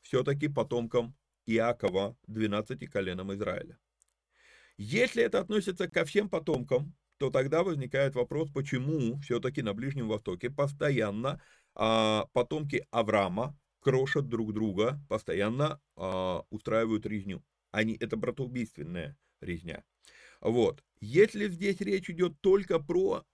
все-таки 0.00 0.48
потомкам 0.48 1.16
Иакова, 1.44 2.16
12 2.28 2.88
коленам 2.88 3.34
Израиля. 3.34 3.78
Если 4.78 5.22
это 5.22 5.40
относится 5.40 5.88
ко 5.88 6.04
всем 6.04 6.28
потомкам, 6.28 6.94
то 7.18 7.30
тогда 7.30 7.62
возникает 7.62 8.14
вопрос, 8.14 8.50
почему 8.50 9.18
все-таки 9.20 9.62
на 9.62 9.72
Ближнем 9.72 10.08
Востоке 10.08 10.50
постоянно 10.50 11.40
а, 11.74 12.26
потомки 12.32 12.86
Авраама 12.90 13.58
крошат 13.80 14.28
друг 14.28 14.52
друга, 14.52 15.00
постоянно 15.08 15.80
а, 15.96 16.44
устраивают 16.50 17.06
резню. 17.06 17.42
Они, 17.70 17.96
это 17.98 18.16
братоубийственная 18.16 19.16
резня. 19.40 19.82
Вот. 20.40 20.82
Если 21.00 21.48
здесь 21.48 21.80
речь 21.80 22.10
идет 22.10 22.38
только 22.40 22.78
про 22.78 23.24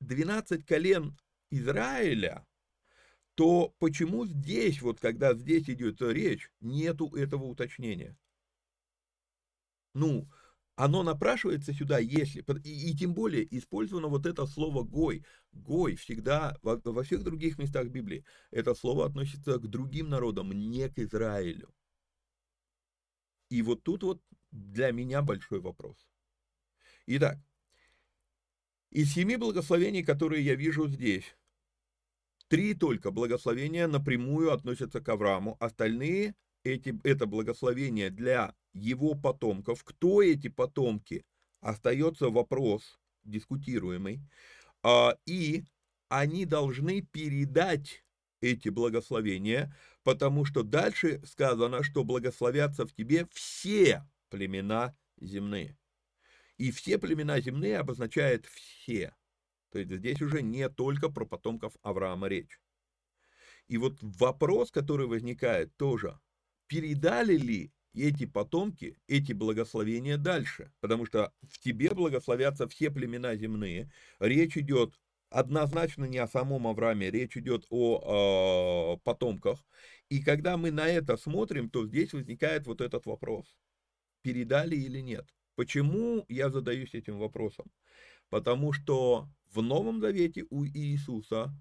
12 0.00 0.64
колен 0.64 1.18
Израиля, 1.50 2.46
то 3.34 3.74
почему 3.78 4.24
здесь, 4.26 4.80
вот 4.80 4.98
когда 4.98 5.34
здесь 5.34 5.68
идет 5.68 6.00
речь, 6.00 6.50
нету 6.60 7.14
этого 7.14 7.44
уточнения? 7.44 8.16
Ну, 9.94 10.28
оно 10.76 11.02
напрашивается 11.02 11.72
сюда, 11.72 11.98
если, 11.98 12.44
и, 12.62 12.90
и 12.90 12.96
тем 12.96 13.14
более 13.14 13.44
использовано 13.56 14.08
вот 14.08 14.26
это 14.26 14.46
слово 14.46 14.82
«гой». 14.82 15.24
«Гой» 15.52 15.96
всегда, 15.96 16.58
во, 16.62 16.80
во 16.84 17.02
всех 17.02 17.22
других 17.22 17.58
местах 17.58 17.88
Библии, 17.88 18.24
это 18.50 18.74
слово 18.74 19.06
относится 19.06 19.58
к 19.58 19.66
другим 19.66 20.10
народам, 20.10 20.52
не 20.52 20.88
к 20.90 20.98
Израилю. 20.98 21.74
И 23.48 23.62
вот 23.62 23.82
тут 23.82 24.02
вот 24.02 24.22
для 24.50 24.92
меня 24.92 25.22
большой 25.22 25.60
вопрос. 25.60 25.96
Итак, 27.06 27.38
из 28.90 29.12
семи 29.14 29.36
благословений, 29.36 30.02
которые 30.02 30.44
я 30.44 30.56
вижу 30.56 30.88
здесь, 30.88 31.36
Три 32.48 32.74
только 32.74 33.10
благословения 33.10 33.88
напрямую 33.88 34.52
относятся 34.52 35.00
к 35.00 35.08
Аврааму, 35.08 35.56
остальные 35.58 36.36
эти, 36.66 36.98
это 37.04 37.26
благословение 37.26 38.10
для 38.10 38.54
его 38.72 39.14
потомков. 39.14 39.84
Кто 39.84 40.22
эти 40.22 40.48
потомки? 40.48 41.24
Остается 41.60 42.28
вопрос 42.28 42.98
дискутируемый. 43.24 44.20
А, 44.82 45.16
и 45.26 45.64
они 46.08 46.44
должны 46.44 47.02
передать 47.02 48.04
эти 48.40 48.68
благословения, 48.68 49.74
потому 50.02 50.44
что 50.44 50.62
дальше 50.62 51.22
сказано, 51.24 51.82
что 51.82 52.04
благословятся 52.04 52.86
в 52.86 52.92
тебе 52.92 53.26
все 53.32 54.04
племена 54.28 54.96
земные. 55.18 55.78
И 56.58 56.70
все 56.70 56.98
племена 56.98 57.40
земные 57.40 57.78
обозначает 57.78 58.46
все. 58.46 59.14
То 59.70 59.78
есть 59.78 59.92
здесь 59.92 60.22
уже 60.22 60.42
не 60.42 60.68
только 60.68 61.08
про 61.10 61.24
потомков 61.24 61.74
Авраама 61.82 62.28
речь. 62.28 62.60
И 63.68 63.78
вот 63.78 63.98
вопрос, 64.00 64.70
который 64.70 65.06
возникает 65.06 65.76
тоже, 65.76 66.18
передали 66.66 67.36
ли 67.36 67.72
эти 67.94 68.26
потомки, 68.26 68.98
эти 69.08 69.32
благословения 69.32 70.16
дальше? 70.16 70.72
Потому 70.80 71.06
что 71.06 71.32
в 71.48 71.58
тебе 71.58 71.90
благословятся 71.90 72.68
все 72.68 72.90
племена 72.90 73.36
земные. 73.36 73.90
Речь 74.18 74.56
идет 74.56 74.98
однозначно 75.30 76.04
не 76.04 76.18
о 76.18 76.28
самом 76.28 76.66
Аврааме, 76.66 77.10
речь 77.10 77.36
идет 77.36 77.66
о 77.70 78.94
э, 78.96 79.00
потомках. 79.04 79.64
И 80.08 80.22
когда 80.22 80.56
мы 80.56 80.70
на 80.70 80.88
это 80.88 81.16
смотрим, 81.16 81.68
то 81.68 81.86
здесь 81.86 82.12
возникает 82.12 82.66
вот 82.66 82.80
этот 82.80 83.06
вопрос. 83.06 83.46
Передали 84.22 84.76
или 84.76 85.00
нет? 85.00 85.26
Почему 85.56 86.24
я 86.28 86.50
задаюсь 86.50 86.94
этим 86.94 87.18
вопросом? 87.18 87.66
Потому 88.28 88.72
что 88.72 89.28
в 89.52 89.62
Новом 89.62 90.00
Завете 90.00 90.44
у 90.50 90.64
Иисуса 90.64 91.52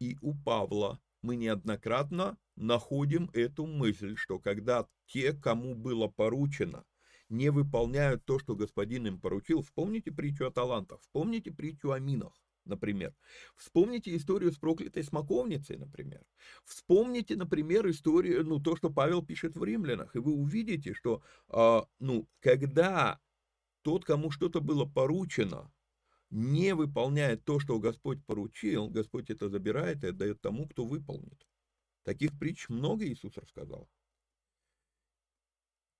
и 0.00 0.16
у 0.20 0.34
Павла 0.34 1.00
мы 1.22 1.36
неоднократно 1.36 2.36
находим 2.56 3.30
эту 3.32 3.66
мысль, 3.66 4.16
что 4.16 4.38
когда 4.38 4.86
те, 5.06 5.32
кому 5.32 5.74
было 5.74 6.08
поручено, 6.08 6.84
не 7.28 7.50
выполняют 7.50 8.24
то, 8.24 8.38
что 8.38 8.54
господин 8.54 9.06
им 9.06 9.20
поручил, 9.20 9.62
вспомните 9.62 10.12
притчу 10.12 10.46
о 10.46 10.50
талантах, 10.50 11.00
вспомните 11.00 11.50
притчу 11.50 11.92
о 11.92 11.98
минах, 11.98 12.34
например. 12.64 13.14
Вспомните 13.56 14.14
историю 14.16 14.52
с 14.52 14.58
проклятой 14.58 15.02
смоковницей, 15.02 15.78
например. 15.78 16.22
Вспомните, 16.64 17.36
например, 17.36 17.88
историю, 17.88 18.44
ну, 18.44 18.60
то, 18.60 18.76
что 18.76 18.90
Павел 18.90 19.24
пишет 19.24 19.56
в 19.56 19.64
римлянах, 19.64 20.14
и 20.14 20.18
вы 20.18 20.32
увидите, 20.32 20.92
что, 20.92 21.22
э, 21.48 21.80
ну, 22.00 22.28
когда 22.40 23.20
тот, 23.82 24.04
кому 24.04 24.30
что-то 24.30 24.60
было 24.60 24.84
поручено, 24.84 25.72
не 26.32 26.74
выполняет 26.74 27.44
то, 27.44 27.60
что 27.60 27.78
Господь 27.78 28.24
поручил, 28.24 28.88
Господь 28.88 29.28
это 29.30 29.50
забирает 29.50 30.02
и 30.02 30.08
отдает 30.08 30.40
тому, 30.40 30.66
кто 30.66 30.86
выполнит. 30.86 31.46
Таких 32.04 32.36
притч 32.38 32.70
много 32.70 33.06
Иисус 33.06 33.36
рассказал. 33.36 33.88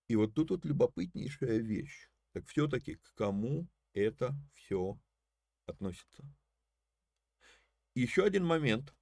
И 0.09 0.17
вот 0.17 0.35
тут 0.35 0.51
вот 0.51 0.65
любопытнейшая 0.65 1.59
вещь. 1.59 2.09
Так 2.33 2.47
все-таки 2.49 2.95
к 2.95 3.15
кому 3.15 3.69
это 3.93 4.35
все 4.55 4.99
относится? 5.67 6.25
Еще 7.95 8.25
один 8.25 8.47
момент, 8.47 8.95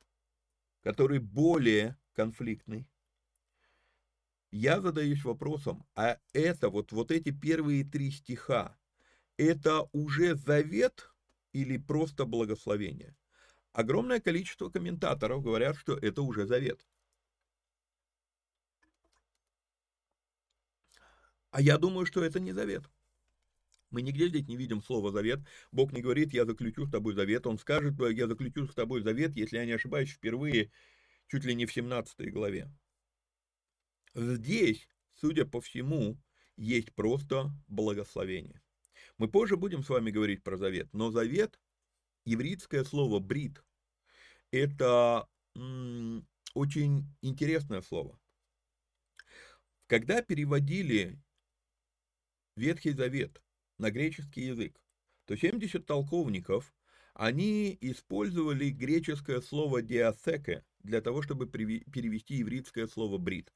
который 0.83 1.21
более 1.21 1.97
конфликтный. 2.15 2.89
Я 4.51 4.81
задаюсь 4.81 5.25
вопросом, 5.25 5.87
а 5.95 6.19
это 6.33 6.71
вот, 6.71 6.91
вот 6.91 7.13
эти 7.13 7.31
первые 7.31 7.85
три 7.85 8.11
стиха, 8.11 8.77
это 9.37 9.89
уже 9.93 10.35
завет 10.35 11.10
или 11.53 11.77
просто 11.77 12.25
благословение. 12.25 13.17
Огромное 13.73 14.21
количество 14.21 14.69
комментаторов 14.69 15.43
говорят, 15.43 15.77
что 15.77 15.97
это 15.97 16.23
уже 16.23 16.47
завет. 16.47 16.87
А 21.51 21.61
я 21.61 21.79
думаю, 21.79 22.07
что 22.07 22.23
это 22.23 22.41
не 22.41 22.53
завет. 22.53 22.85
Мы 23.91 24.03
нигде 24.03 24.29
здесь 24.29 24.47
не 24.47 24.57
видим 24.57 24.83
слова 24.83 25.11
завет. 25.11 25.41
Бог 25.73 25.93
не 25.93 26.01
говорит, 26.01 26.33
я 26.33 26.45
заключу 26.45 26.87
с 26.87 26.91
тобой 26.91 27.15
завет. 27.15 27.47
Он 27.47 27.59
скажет, 27.59 27.95
я 28.13 28.29
заключу 28.29 28.67
с 28.67 28.75
тобой 28.75 29.03
завет, 29.03 29.35
если 29.35 29.57
я 29.57 29.67
не 29.67 29.73
ошибаюсь, 29.73 30.11
впервые, 30.11 30.71
чуть 31.27 31.45
ли 31.45 31.55
не 31.55 31.67
в 31.67 31.73
17 31.73 32.33
главе. 32.33 32.71
Здесь, 34.15 34.89
судя 35.15 35.45
по 35.45 35.61
всему, 35.61 36.19
есть 36.57 36.93
просто 36.95 37.51
благословение. 37.67 38.63
Мы 39.19 39.29
позже 39.29 39.57
будем 39.57 39.83
с 39.83 39.89
вами 39.89 40.11
говорить 40.11 40.43
про 40.43 40.57
завет, 40.57 40.89
но 40.93 41.11
завет, 41.11 41.61
еврейское 42.25 42.85
слово 42.85 43.19
брит, 43.19 43.63
это 44.51 45.29
очень 46.55 47.07
интересное 47.23 47.83
слово. 47.83 48.19
Когда 49.87 50.23
переводили 50.23 51.19
Ветхий 52.57 52.93
Завет 52.93 53.43
на 53.79 53.91
греческий 53.91 54.43
язык, 54.43 54.81
то 55.27 55.37
70 55.37 55.85
толковников, 55.87 56.75
они 57.15 57.77
использовали 57.81 58.71
греческое 58.71 59.41
слово 59.41 59.83
диасеке 59.83 60.65
для 60.81 61.01
того, 61.01 61.23
чтобы 61.23 61.47
перевести 61.47 62.35
еврейское 62.37 62.87
слово 62.87 63.19
брит. 63.19 63.53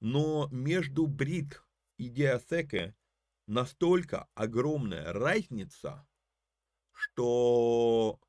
Но 0.00 0.48
между 0.52 1.06
брит 1.06 1.62
и 1.96 2.08
диасеке 2.08 2.94
настолько 3.46 4.28
огромная 4.34 5.12
разница, 5.12 6.06
что 6.92 8.20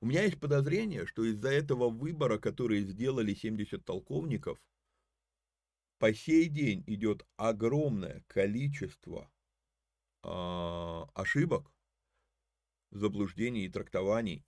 у 0.00 0.06
меня 0.06 0.22
есть 0.22 0.38
подозрение, 0.38 1.06
что 1.06 1.24
из-за 1.24 1.50
этого 1.50 1.90
выбора, 1.90 2.38
который 2.38 2.82
сделали 2.82 3.34
70 3.34 3.84
толковников, 3.84 4.62
по 5.98 6.14
сей 6.14 6.48
день 6.48 6.84
идет 6.86 7.26
огромное 7.36 8.24
количество 8.28 9.30
э, 10.22 10.28
ошибок, 11.14 11.72
заблуждений 12.90 13.66
и 13.66 13.68
трактований 13.68 14.47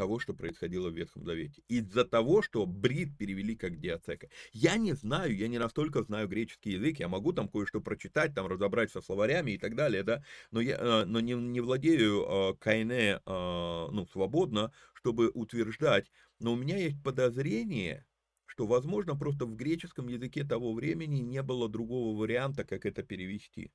того, 0.00 0.18
что 0.18 0.32
происходило 0.32 0.88
в 0.88 0.94
Ветхом 0.94 1.26
Завете. 1.26 1.62
Из-за 1.68 2.06
того, 2.06 2.40
что 2.40 2.64
брит 2.64 3.18
перевели 3.18 3.54
как 3.54 3.78
диацека. 3.78 4.28
Я 4.50 4.78
не 4.78 4.94
знаю, 4.94 5.36
я 5.36 5.46
не 5.46 5.58
настолько 5.58 6.02
знаю 6.02 6.26
греческий 6.26 6.70
язык, 6.70 7.00
я 7.00 7.08
могу 7.08 7.34
там 7.34 7.48
кое-что 7.48 7.82
прочитать, 7.82 8.34
там 8.34 8.46
разобрать 8.46 8.90
со 8.90 9.02
словарями 9.02 9.50
и 9.50 9.58
так 9.58 9.76
далее, 9.76 10.02
да, 10.02 10.24
но 10.52 10.62
я 10.62 10.78
э, 10.78 11.04
но 11.04 11.20
не, 11.20 11.34
не 11.34 11.60
владею 11.60 12.22
э, 12.22 12.54
кайне, 12.58 13.20
э, 13.26 13.88
ну, 13.92 14.06
свободно, 14.10 14.72
чтобы 14.94 15.28
утверждать, 15.34 16.10
но 16.38 16.54
у 16.54 16.56
меня 16.56 16.78
есть 16.78 17.02
подозрение, 17.02 18.06
что, 18.46 18.66
возможно, 18.66 19.14
просто 19.16 19.44
в 19.44 19.54
греческом 19.54 20.08
языке 20.08 20.44
того 20.44 20.72
времени 20.72 21.20
не 21.20 21.42
было 21.42 21.68
другого 21.68 22.18
варианта, 22.18 22.64
как 22.64 22.86
это 22.86 23.02
перевести. 23.02 23.70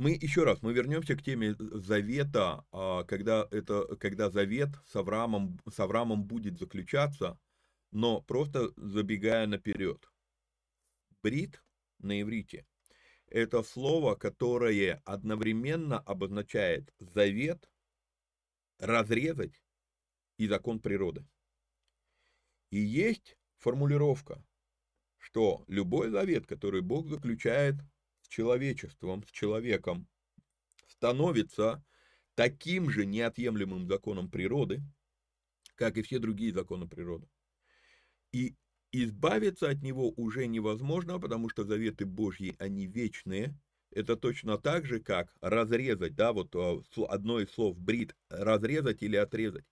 Мы 0.00 0.12
еще 0.12 0.44
раз, 0.44 0.62
мы 0.62 0.72
вернемся 0.72 1.14
к 1.14 1.22
теме 1.22 1.54
завета, 1.58 2.64
а, 2.72 3.04
когда, 3.04 3.46
это, 3.50 3.84
когда 3.96 4.30
завет 4.30 4.70
с 4.86 4.96
Авраамом, 4.96 5.60
с 5.70 5.78
Авраамом 5.78 6.24
будет 6.24 6.58
заключаться, 6.58 7.38
но 7.92 8.22
просто 8.22 8.72
забегая 8.78 9.46
наперед. 9.46 10.10
Брит 11.22 11.62
на 11.98 12.18
иврите– 12.18 12.64
это 13.26 13.62
слово, 13.62 14.14
которое 14.14 15.02
одновременно 15.04 15.98
обозначает 15.98 16.94
завет, 16.98 17.70
разрезать 18.78 19.62
и 20.38 20.48
закон 20.48 20.80
природы. 20.80 21.26
И 22.70 22.78
есть 22.78 23.36
формулировка, 23.58 24.42
что 25.18 25.62
любой 25.68 26.08
завет, 26.08 26.46
который 26.46 26.80
Бог 26.80 27.06
заключает 27.06 27.74
человечеством, 28.30 29.24
с 29.24 29.30
человеком, 29.30 30.08
становится 30.88 31.84
таким 32.34 32.88
же 32.90 33.04
неотъемлемым 33.04 33.86
законом 33.86 34.30
природы, 34.30 34.82
как 35.74 35.98
и 35.98 36.02
все 36.02 36.18
другие 36.18 36.52
законы 36.52 36.88
природы. 36.88 37.28
И 38.32 38.54
избавиться 38.92 39.68
от 39.68 39.82
него 39.82 40.10
уже 40.16 40.46
невозможно, 40.46 41.18
потому 41.18 41.48
что 41.48 41.64
заветы 41.64 42.06
Божьи, 42.06 42.54
они 42.58 42.86
вечные. 42.86 43.54
Это 43.90 44.16
точно 44.16 44.56
так 44.56 44.86
же, 44.86 45.00
как 45.00 45.34
разрезать, 45.40 46.14
да, 46.14 46.32
вот 46.32 46.54
а, 46.54 46.80
одно 47.08 47.40
из 47.40 47.50
слов 47.50 47.76
брит, 47.76 48.14
разрезать 48.28 49.02
или 49.02 49.16
отрезать. 49.16 49.64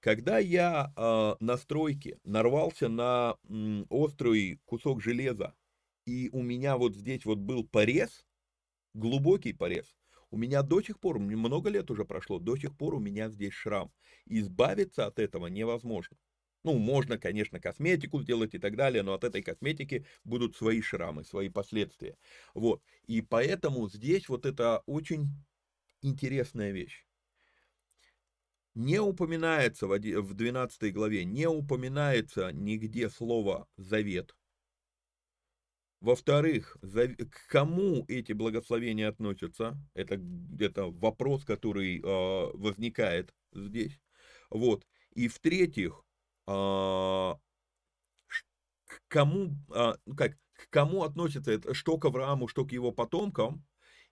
Когда 0.00 0.38
я 0.38 0.92
э, 0.94 1.36
на 1.42 1.56
стройке 1.56 2.18
нарвался 2.24 2.90
на 2.90 3.38
м, 3.48 3.86
острый 3.88 4.60
кусок 4.66 5.00
железа 5.00 5.54
и 6.06 6.28
у 6.32 6.42
меня 6.42 6.76
вот 6.76 6.96
здесь 6.96 7.24
вот 7.24 7.38
был 7.38 7.64
порез, 7.64 8.24
глубокий 8.94 9.52
порез, 9.52 9.96
у 10.30 10.36
меня 10.36 10.62
до 10.62 10.82
сих 10.82 10.98
пор, 10.98 11.18
много 11.18 11.70
лет 11.70 11.90
уже 11.90 12.04
прошло, 12.04 12.38
до 12.38 12.56
сих 12.56 12.76
пор 12.76 12.94
у 12.94 12.98
меня 12.98 13.28
здесь 13.28 13.52
шрам. 13.52 13.92
Избавиться 14.26 15.06
от 15.06 15.18
этого 15.18 15.46
невозможно. 15.46 16.16
Ну, 16.64 16.78
можно, 16.78 17.18
конечно, 17.18 17.60
косметику 17.60 18.20
сделать 18.22 18.54
и 18.54 18.58
так 18.58 18.74
далее, 18.74 19.02
но 19.02 19.12
от 19.12 19.22
этой 19.22 19.42
косметики 19.42 20.06
будут 20.24 20.56
свои 20.56 20.80
шрамы, 20.80 21.22
свои 21.22 21.50
последствия. 21.50 22.16
Вот. 22.54 22.82
И 23.06 23.20
поэтому 23.20 23.88
здесь 23.88 24.28
вот 24.28 24.46
это 24.46 24.82
очень 24.86 25.28
интересная 26.00 26.72
вещь. 26.72 27.06
Не 28.74 28.98
упоминается 28.98 29.86
в 29.86 30.34
12 30.34 30.92
главе, 30.92 31.24
не 31.24 31.46
упоминается 31.46 32.50
нигде 32.50 33.08
слово 33.08 33.68
«завет». 33.76 34.34
Во-вторых, 36.00 36.76
к 36.82 37.48
кому 37.48 38.04
эти 38.08 38.32
благословения 38.32 39.08
относятся? 39.08 39.78
Это, 39.94 40.20
это 40.58 40.86
вопрос, 40.86 41.44
который 41.44 41.98
э, 41.98 42.50
возникает 42.54 43.34
здесь. 43.52 43.98
Вот. 44.50 44.86
И 45.14 45.28
в-третьих, 45.28 46.04
э, 46.46 46.50
к 46.50 47.38
кому, 49.08 49.56
э, 49.74 49.94
как, 50.16 50.36
к 50.52 50.68
кому 50.70 51.04
относится 51.04 51.52
это, 51.52 51.72
что 51.74 51.96
к 51.98 52.04
Аврааму, 52.04 52.48
что 52.48 52.64
к 52.64 52.72
его 52.72 52.92
потомкам, 52.92 53.64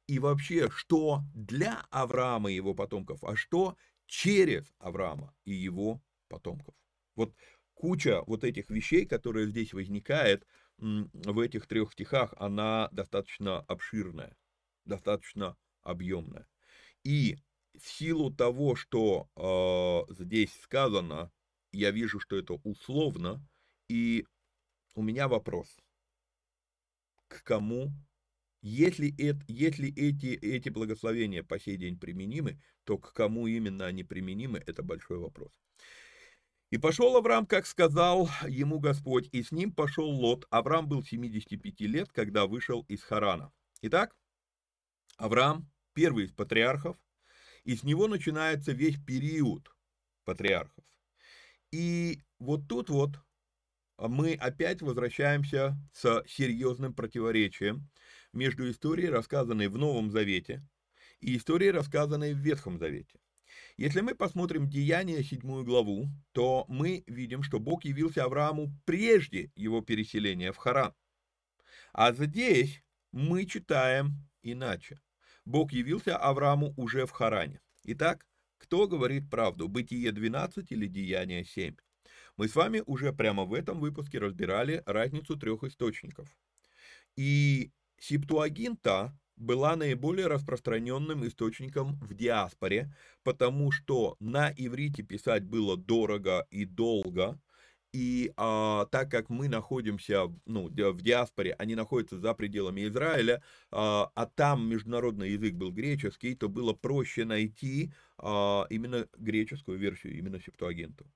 и 0.06 0.18
вообще, 0.18 0.68
что 0.70 1.20
для 1.34 1.84
Авраама 1.90 2.50
и 2.50 2.54
его 2.54 2.74
потомков, 2.74 3.22
а 3.22 3.36
что 3.36 3.76
через 4.06 4.64
Авраама 4.78 5.34
и 5.44 5.52
его 5.52 6.02
потомков. 6.28 6.74
Вот 7.16 7.34
куча 7.74 8.22
вот 8.26 8.44
этих 8.44 8.70
вещей, 8.70 9.06
которые 9.06 9.48
здесь 9.48 9.72
возникает 9.72 10.46
в 10.78 11.38
этих 11.38 11.66
трех 11.66 11.92
стихах, 11.92 12.34
она 12.38 12.88
достаточно 12.92 13.60
обширная, 13.60 14.36
достаточно 14.84 15.56
объемная. 15.82 16.46
И 17.04 17.36
в 17.78 17.88
силу 17.88 18.32
того, 18.32 18.74
что 18.74 19.28
э, 19.36 20.14
здесь 20.14 20.52
сказано, 20.62 21.30
я 21.72 21.90
вижу, 21.90 22.20
что 22.20 22.36
это 22.36 22.54
условно, 22.64 23.46
и 23.88 24.26
у 24.94 25.02
меня 25.02 25.28
вопрос. 25.28 25.68
К 27.28 27.42
кому 27.44 27.92
если, 28.62 29.12
это, 29.18 29.40
если 29.48 29.92
эти, 29.92 30.26
эти 30.26 30.68
благословения 30.68 31.42
по 31.42 31.58
сей 31.58 31.76
день 31.76 31.98
применимы, 31.98 32.60
то 32.84 32.96
к 32.96 33.12
кому 33.12 33.48
именно 33.48 33.86
они 33.86 34.04
применимы, 34.04 34.62
это 34.64 34.84
большой 34.84 35.18
вопрос. 35.18 35.50
И 36.72 36.78
пошел 36.78 37.14
Авраам, 37.18 37.44
как 37.44 37.66
сказал 37.66 38.30
ему 38.48 38.80
Господь, 38.80 39.28
и 39.30 39.42
с 39.42 39.52
ним 39.52 39.72
пошел 39.72 40.08
Лот. 40.08 40.46
Авраам 40.48 40.88
был 40.88 41.02
75 41.02 41.80
лет, 41.82 42.10
когда 42.10 42.46
вышел 42.46 42.86
из 42.88 43.02
Харана. 43.02 43.52
Итак, 43.82 44.16
Авраам 45.18 45.70
первый 45.92 46.24
из 46.24 46.32
патриархов, 46.32 46.96
и 47.64 47.76
с 47.76 47.82
него 47.82 48.08
начинается 48.08 48.72
весь 48.72 48.96
период 49.04 49.70
патриархов. 50.24 50.82
И 51.72 52.22
вот 52.38 52.66
тут 52.68 52.88
вот 52.88 53.20
мы 53.98 54.32
опять 54.32 54.80
возвращаемся 54.80 55.76
с 55.92 56.24
серьезным 56.26 56.94
противоречием 56.94 57.90
между 58.32 58.70
историей, 58.70 59.10
рассказанной 59.10 59.68
в 59.68 59.76
Новом 59.76 60.10
Завете, 60.10 60.66
и 61.20 61.36
историей, 61.36 61.72
рассказанной 61.72 62.32
в 62.32 62.38
Ветхом 62.38 62.78
Завете. 62.78 63.20
Если 63.76 64.00
мы 64.00 64.14
посмотрим 64.14 64.68
Деяния, 64.68 65.22
7 65.22 65.64
главу, 65.64 66.08
то 66.32 66.64
мы 66.68 67.04
видим, 67.06 67.42
что 67.42 67.58
Бог 67.58 67.84
явился 67.84 68.24
Аврааму 68.24 68.72
прежде 68.84 69.50
его 69.54 69.80
переселения 69.80 70.52
в 70.52 70.56
Харан. 70.56 70.94
А 71.92 72.12
здесь 72.12 72.82
мы 73.12 73.46
читаем 73.46 74.28
иначе. 74.42 75.00
Бог 75.44 75.72
явился 75.72 76.16
Аврааму 76.16 76.74
уже 76.76 77.06
в 77.06 77.10
Харане. 77.10 77.60
Итак, 77.84 78.26
кто 78.58 78.86
говорит 78.86 79.30
правду, 79.30 79.68
Бытие 79.68 80.12
12 80.12 80.70
или 80.70 80.86
Деяние 80.86 81.44
7? 81.44 81.74
Мы 82.36 82.48
с 82.48 82.54
вами 82.54 82.82
уже 82.86 83.12
прямо 83.12 83.44
в 83.44 83.54
этом 83.54 83.80
выпуске 83.80 84.18
разбирали 84.18 84.82
разницу 84.86 85.36
трех 85.36 85.64
источников. 85.64 86.28
И 87.16 87.72
Септуагинта 87.98 89.18
была 89.36 89.76
наиболее 89.76 90.26
распространенным 90.26 91.26
источником 91.26 91.96
в 92.00 92.14
диаспоре, 92.14 92.94
потому 93.22 93.70
что 93.70 94.16
на 94.20 94.52
иврите 94.56 95.02
писать 95.02 95.44
было 95.44 95.76
дорого 95.76 96.46
и 96.50 96.64
долго, 96.64 97.40
и 97.92 98.32
а, 98.36 98.86
так 98.86 99.10
как 99.10 99.28
мы 99.28 99.48
находимся 99.48 100.22
ну, 100.46 100.68
в 100.68 101.02
диаспоре, 101.02 101.52
они 101.58 101.74
находятся 101.74 102.18
за 102.18 102.32
пределами 102.32 102.86
Израиля, 102.88 103.42
а, 103.70 104.10
а 104.14 104.26
там 104.26 104.66
международный 104.66 105.32
язык 105.32 105.54
был 105.54 105.70
греческий, 105.70 106.34
то 106.34 106.48
было 106.48 106.72
проще 106.72 107.26
найти 107.26 107.92
а, 108.16 108.66
именно 108.70 109.06
греческую 109.18 109.78
версию, 109.78 110.16
именно 110.16 110.40
септуагинту. 110.40 111.06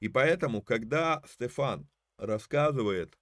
И 0.00 0.08
поэтому, 0.08 0.62
когда 0.62 1.22
Стефан 1.28 1.88
рассказывает 2.18 3.16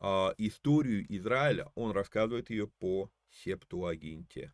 а, 0.00 0.34
историю 0.38 1.04
Израиля, 1.14 1.70
он 1.74 1.92
рассказывает 1.92 2.48
ее 2.48 2.66
по 2.66 3.10
Септуагинте. 3.32 4.52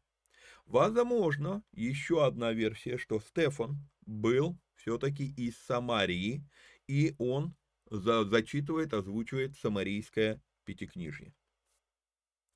Возможно, 0.64 1.62
еще 1.72 2.24
одна 2.24 2.52
версия, 2.52 2.98
что 2.98 3.20
Стефан 3.20 3.78
был 4.06 4.58
все-таки 4.74 5.26
из 5.26 5.56
Самарии, 5.58 6.44
и 6.86 7.14
он 7.18 7.54
за, 7.90 8.24
зачитывает, 8.24 8.92
озвучивает 8.92 9.56
самарийское 9.56 10.42
пятикнижье. 10.64 11.34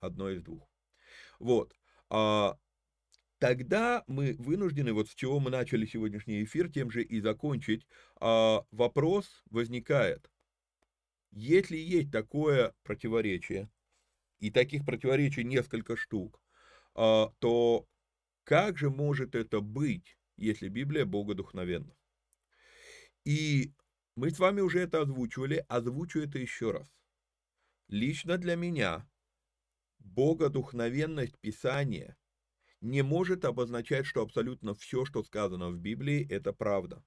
Одно 0.00 0.30
из 0.30 0.42
двух. 0.42 0.68
Вот. 1.38 1.74
А, 2.10 2.58
тогда 3.38 4.04
мы 4.06 4.34
вынуждены, 4.38 4.92
вот 4.92 5.08
с 5.08 5.14
чего 5.14 5.40
мы 5.40 5.50
начали 5.50 5.86
сегодняшний 5.86 6.44
эфир, 6.44 6.70
тем 6.70 6.90
же 6.90 7.02
и 7.02 7.20
закончить. 7.20 7.86
А, 8.20 8.64
вопрос 8.70 9.42
возникает, 9.50 10.30
если 11.30 11.76
есть 11.76 12.10
такое 12.10 12.74
противоречие, 12.82 13.70
и 14.42 14.50
таких 14.50 14.84
противоречий 14.84 15.44
несколько 15.44 15.96
штук, 15.96 16.42
а, 16.94 17.32
то 17.38 17.88
как 18.42 18.76
же 18.76 18.90
может 18.90 19.36
это 19.36 19.60
быть, 19.60 20.18
если 20.36 20.68
Библия 20.68 21.06
богодухновенна? 21.06 21.96
И 23.24 23.72
мы 24.16 24.30
с 24.30 24.40
вами 24.40 24.60
уже 24.60 24.80
это 24.80 25.02
озвучивали, 25.02 25.64
озвучу 25.68 26.20
это 26.20 26.40
еще 26.40 26.72
раз. 26.72 26.88
Лично 27.86 28.36
для 28.36 28.56
меня 28.56 29.08
богодухновенность 30.00 31.38
Писания 31.38 32.16
не 32.80 33.02
может 33.02 33.44
обозначать, 33.44 34.06
что 34.06 34.22
абсолютно 34.22 34.74
все, 34.74 35.04
что 35.04 35.22
сказано 35.22 35.70
в 35.70 35.78
Библии, 35.78 36.26
это 36.28 36.52
правда. 36.52 37.04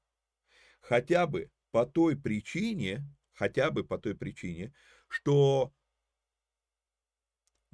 Хотя 0.80 1.28
бы 1.28 1.52
по 1.72 1.86
той 1.86 2.16
причине, 2.16 3.04
хотя 3.34 3.72
бы 3.72 3.84
по 3.84 3.98
той 3.98 4.16
причине, 4.16 4.74
что 5.10 5.74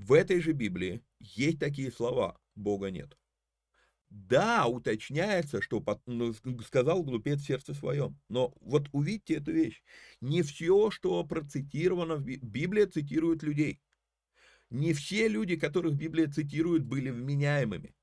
в 0.02 0.14
этой 0.14 0.41
же 0.41 0.54
Библии 0.54 1.04
есть 1.20 1.60
такие 1.60 1.91
слова 1.91 2.39
«Бога 2.56 2.89
нет». 2.89 3.16
Да, 4.10 4.66
уточняется, 4.66 5.62
что 5.62 5.84
ну, 6.08 6.34
сказал 6.66 7.04
глупец 7.04 7.41
сердце 7.41 7.76
своем. 7.76 8.20
Но 8.28 8.54
вот 8.60 8.89
увидьте 8.91 9.36
эту 9.36 9.52
вещь. 9.52 9.84
Не 10.20 10.41
все, 10.41 10.89
что 10.89 11.24
процитировано 11.24 12.16
в 12.16 12.24
Библии, 12.24 12.45
Библия 12.45 12.88
цитирует 12.88 13.43
людей. 13.43 13.80
Не 14.72 14.93
все 14.93 15.28
люди, 15.28 15.56
которых 15.56 15.93
Библия 15.93 16.28
цитирует, 16.28 16.84
были 16.84 17.10
вменяемыми. 17.12 17.93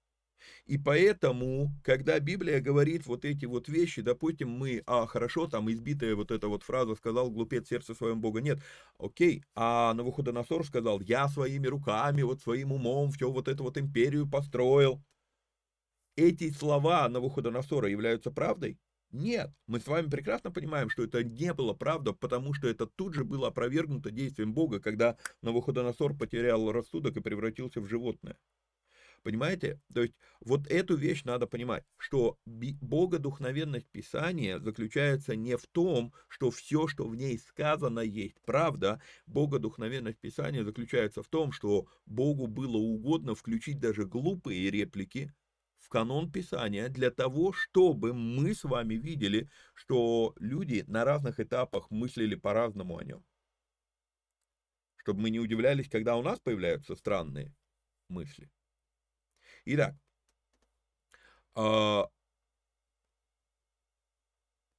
И 0.66 0.78
поэтому, 0.78 1.72
когда 1.82 2.18
Библия 2.20 2.60
говорит 2.60 3.06
вот 3.06 3.24
эти 3.24 3.44
вот 3.44 3.68
вещи, 3.68 4.02
допустим, 4.02 4.50
мы, 4.50 4.82
а, 4.86 5.06
хорошо, 5.06 5.46
там 5.46 5.70
избитая 5.70 6.14
вот 6.14 6.30
эта 6.30 6.48
вот 6.48 6.62
фраза, 6.62 6.94
сказал 6.94 7.30
глупец 7.30 7.68
сердце 7.68 7.94
своем 7.94 8.20
Бога 8.20 8.40
нет, 8.40 8.60
окей, 8.98 9.44
а 9.54 9.94
Навуходоносор 9.94 10.64
сказал, 10.64 11.00
я 11.00 11.28
своими 11.28 11.66
руками, 11.66 12.22
вот 12.22 12.40
своим 12.42 12.72
умом 12.72 13.10
все 13.12 13.30
вот 13.30 13.48
эту 13.48 13.64
вот 13.64 13.78
империю 13.78 14.28
построил. 14.28 15.02
Эти 16.16 16.50
слова 16.50 17.08
Навуходоносора 17.08 17.88
являются 17.88 18.30
правдой? 18.30 18.78
Нет, 19.10 19.50
мы 19.66 19.80
с 19.80 19.86
вами 19.86 20.10
прекрасно 20.10 20.50
понимаем, 20.50 20.90
что 20.90 21.02
это 21.02 21.24
не 21.24 21.54
было 21.54 21.72
правда, 21.72 22.12
потому 22.12 22.52
что 22.52 22.68
это 22.68 22.86
тут 22.86 23.14
же 23.14 23.24
было 23.24 23.48
опровергнуто 23.48 24.10
действием 24.10 24.52
Бога, 24.52 24.80
когда 24.80 25.16
Навуходоносор 25.42 26.14
потерял 26.14 26.70
рассудок 26.70 27.16
и 27.16 27.22
превратился 27.22 27.80
в 27.80 27.86
животное. 27.86 28.36
Понимаете? 29.22 29.80
То 29.92 30.02
есть 30.02 30.14
вот 30.40 30.66
эту 30.68 30.96
вещь 30.96 31.24
надо 31.24 31.46
понимать, 31.46 31.84
что 31.96 32.38
богодухновенность 32.46 33.88
Писания 33.88 34.58
заключается 34.58 35.36
не 35.36 35.56
в 35.56 35.66
том, 35.66 36.12
что 36.28 36.50
все, 36.50 36.86
что 36.86 37.06
в 37.06 37.16
ней 37.16 37.38
сказано, 37.38 38.00
есть 38.00 38.36
правда. 38.44 39.00
Богодухновенность 39.26 40.18
Писания 40.18 40.64
заключается 40.64 41.22
в 41.22 41.28
том, 41.28 41.52
что 41.52 41.88
Богу 42.06 42.46
было 42.46 42.76
угодно 42.76 43.34
включить 43.34 43.80
даже 43.80 44.06
глупые 44.06 44.70
реплики 44.70 45.32
в 45.78 45.88
канон 45.88 46.30
Писания 46.30 46.88
для 46.88 47.10
того, 47.10 47.52
чтобы 47.52 48.12
мы 48.12 48.54
с 48.54 48.64
вами 48.64 48.94
видели, 48.94 49.48
что 49.74 50.34
люди 50.38 50.84
на 50.86 51.04
разных 51.04 51.40
этапах 51.40 51.90
мыслили 51.90 52.34
по-разному 52.34 52.98
о 52.98 53.04
нем. 53.04 53.24
Чтобы 54.96 55.22
мы 55.22 55.30
не 55.30 55.40
удивлялись, 55.40 55.88
когда 55.88 56.16
у 56.16 56.22
нас 56.22 56.38
появляются 56.40 56.94
странные 56.94 57.54
мысли. 58.08 58.50
Итак, 59.70 59.94
э, 61.54 62.02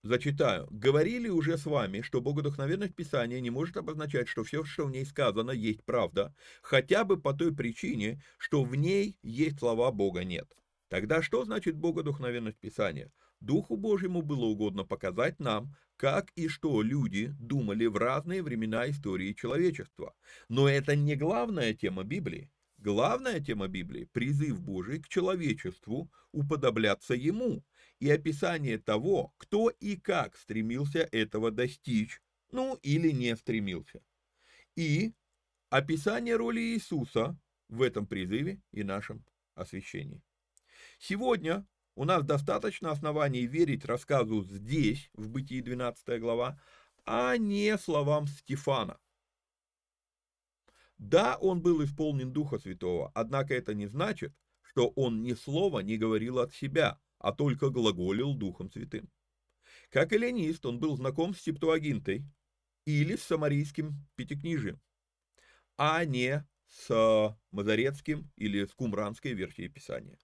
зачитаю. 0.02 0.68
Говорили 0.72 1.30
уже 1.30 1.60
с 1.60 1.66
вами, 1.68 2.02
что 2.02 2.22
богодухновенность 2.22 2.96
Писания 2.96 3.40
не 3.40 3.52
может 3.52 3.78
обозначать, 3.78 4.28
что 4.28 4.44
все, 4.44 4.64
что 4.64 4.88
в 4.88 4.92
ней 4.92 5.06
сказано, 5.06 5.52
есть 5.52 5.84
правда, 5.84 6.34
хотя 6.64 7.04
бы 7.04 7.22
по 7.22 7.34
той 7.34 7.56
причине, 7.56 8.20
что 8.40 8.64
в 8.64 8.76
ней 8.76 9.16
есть 9.22 9.60
слова 9.60 9.92
Бога 9.92 10.24
нет. 10.24 10.48
Тогда 10.88 11.22
что 11.22 11.46
значит 11.46 11.76
богодухновенность 11.76 12.58
Писания? 12.58 13.12
Духу 13.42 13.78
Божьему 13.78 14.24
было 14.24 14.46
угодно 14.46 14.86
показать 14.86 15.40
нам, 15.40 15.76
как 15.98 16.32
и 16.32 16.48
что 16.48 16.82
люди 16.82 17.36
думали 17.40 17.86
в 17.86 17.96
разные 17.98 18.42
времена 18.42 18.90
истории 18.90 19.34
человечества. 19.34 20.16
Но 20.48 20.68
это 20.68 20.96
не 20.96 21.16
главная 21.16 21.76
тема 21.76 22.04
Библии. 22.04 22.50
Главная 22.82 23.42
тема 23.42 23.68
Библии– 23.68 24.06
призыв 24.14 24.62
Божий 24.62 25.02
к 25.02 25.10
человечеству 25.10 26.10
уподобляться 26.32 27.14
Ему 27.14 27.62
и 28.00 28.10
описание 28.10 28.78
того, 28.78 29.34
кто 29.38 29.70
и 29.70 29.98
как 29.98 30.38
стремился 30.38 31.00
этого 31.12 31.52
достичь, 31.52 32.22
ну 32.52 32.80
или 32.82 33.12
не 33.12 33.36
стремился. 33.36 34.02
И 34.78 35.12
описание 35.70 36.38
роли 36.38 36.62
Иисуса 36.62 37.38
в 37.68 37.82
этом 37.82 38.08
призыве 38.08 38.62
и 38.72 38.84
нашем 38.84 39.26
освящении. 39.56 40.22
Сегодня 41.00 41.68
у 41.96 42.06
нас 42.06 42.24
достаточно 42.24 42.92
оснований 42.92 43.46
верить 43.46 43.84
рассказу 43.84 44.42
здесь, 44.44 45.10
в 45.12 45.28
Бытии 45.28 45.60
12 45.60 46.18
глава, 46.22 46.58
а 47.06 47.36
не 47.36 47.78
словам 47.78 48.26
Стефана. 48.28 48.98
Да, 51.00 51.38
он 51.38 51.62
был 51.62 51.84
исполнен 51.84 52.32
Духа 52.34 52.60
Святого, 52.60 53.12
однако 53.16 53.54
это 53.54 53.74
не 53.74 53.88
значит, 53.88 54.34
что 54.62 54.90
он 54.90 55.24
ни 55.24 55.34
слова 55.34 55.80
не 55.80 55.98
говорил 55.98 56.40
от 56.40 56.54
себя, 56.54 57.00
а 57.18 57.32
только 57.32 57.70
глаголил 57.70 58.34
Духом 58.34 58.70
Святым. 58.70 59.10
Как 59.90 60.12
эллинист, 60.12 60.66
он 60.66 60.80
был 60.80 60.96
знаком 60.98 61.34
с 61.34 61.42
Септуагинтой 61.42 62.26
или 62.86 63.16
с 63.16 63.24
самарийским 63.24 63.94
пятикнижием, 64.16 64.80
а 65.78 66.04
не 66.04 66.46
с 66.68 67.38
мазарецким 67.52 68.30
или 68.36 68.66
с 68.66 68.74
кумранской 68.74 69.34
версией 69.34 69.70
Писания. 69.70 70.20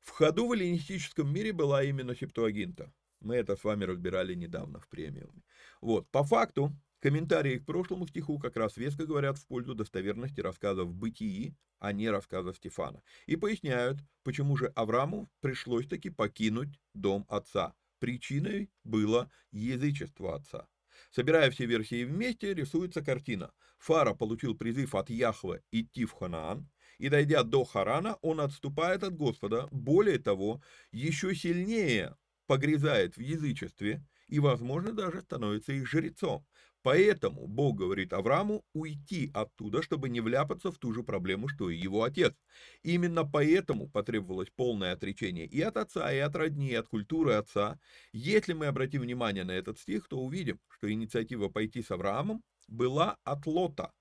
В 0.00 0.10
ходу 0.10 0.48
в 0.48 0.52
эллинистическом 0.52 1.32
мире 1.32 1.52
была 1.52 1.84
именно 1.84 2.16
Септуагинта. 2.16 2.92
Мы 3.20 3.36
это 3.36 3.56
с 3.56 3.64
вами 3.64 3.84
разбирали 3.84 4.34
недавно 4.34 4.80
в 4.80 4.88
премиуме. 4.88 5.42
Вот, 5.80 6.10
по 6.10 6.24
факту, 6.24 6.72
комментарии 7.00 7.58
к 7.58 7.66
прошлому 7.66 8.06
стиху 8.06 8.38
как 8.38 8.56
раз 8.56 8.76
веско 8.76 9.06
говорят 9.06 9.38
в 9.38 9.46
пользу 9.46 9.74
достоверности 9.74 10.40
рассказов 10.40 10.92
Бытии, 10.94 11.56
а 11.78 11.92
не 11.92 12.10
рассказа 12.10 12.52
Стефана. 12.52 13.02
И 13.26 13.36
поясняют, 13.36 13.98
почему 14.24 14.56
же 14.56 14.66
Аврааму 14.74 15.30
пришлось 15.40 15.86
таки 15.86 16.10
покинуть 16.10 16.80
дом 16.94 17.24
отца. 17.28 17.74
Причиной 17.98 18.70
было 18.84 19.30
язычество 19.50 20.36
отца. 20.36 20.68
Собирая 21.10 21.50
все 21.50 21.66
версии 21.66 22.04
вместе, 22.04 22.54
рисуется 22.54 23.02
картина. 23.02 23.52
Фара 23.78 24.14
получил 24.14 24.56
призыв 24.56 24.94
от 24.94 25.10
Яхвы 25.10 25.62
идти 25.70 26.04
в 26.04 26.12
Ханаан, 26.12 26.68
и 26.98 27.08
дойдя 27.08 27.44
до 27.44 27.64
Харана, 27.64 28.16
он 28.22 28.40
отступает 28.40 29.04
от 29.04 29.16
Господа, 29.16 29.68
более 29.70 30.18
того, 30.18 30.60
еще 30.90 31.34
сильнее 31.34 32.16
погрязает 32.46 33.16
в 33.16 33.20
язычестве 33.20 34.04
и, 34.26 34.40
возможно, 34.40 34.92
даже 34.92 35.22
становится 35.22 35.72
их 35.72 35.86
жрецом. 35.86 36.46
Поэтому 36.82 37.46
Бог 37.46 37.76
говорит 37.76 38.12
Аврааму 38.12 38.64
уйти 38.72 39.30
оттуда, 39.34 39.82
чтобы 39.82 40.08
не 40.08 40.20
вляпаться 40.20 40.70
в 40.70 40.78
ту 40.78 40.92
же 40.92 41.02
проблему, 41.02 41.48
что 41.48 41.70
и 41.70 41.76
его 41.76 42.04
отец. 42.04 42.34
Именно 42.82 43.24
поэтому 43.24 43.88
потребовалось 43.88 44.50
полное 44.50 44.92
отречение 44.92 45.46
и 45.46 45.60
от 45.60 45.76
отца, 45.76 46.12
и 46.12 46.18
от 46.18 46.36
родни, 46.36 46.68
и 46.68 46.74
от 46.74 46.88
культуры 46.88 47.34
отца. 47.34 47.80
Если 48.12 48.52
мы 48.52 48.66
обратим 48.66 49.02
внимание 49.02 49.44
на 49.44 49.52
этот 49.52 49.78
стих, 49.78 50.08
то 50.08 50.18
увидим, 50.18 50.60
что 50.68 50.90
инициатива 50.90 51.48
пойти 51.48 51.82
с 51.82 51.90
Авраамом 51.90 52.44
была 52.68 53.18
от 53.24 53.46
Лота. 53.46 53.92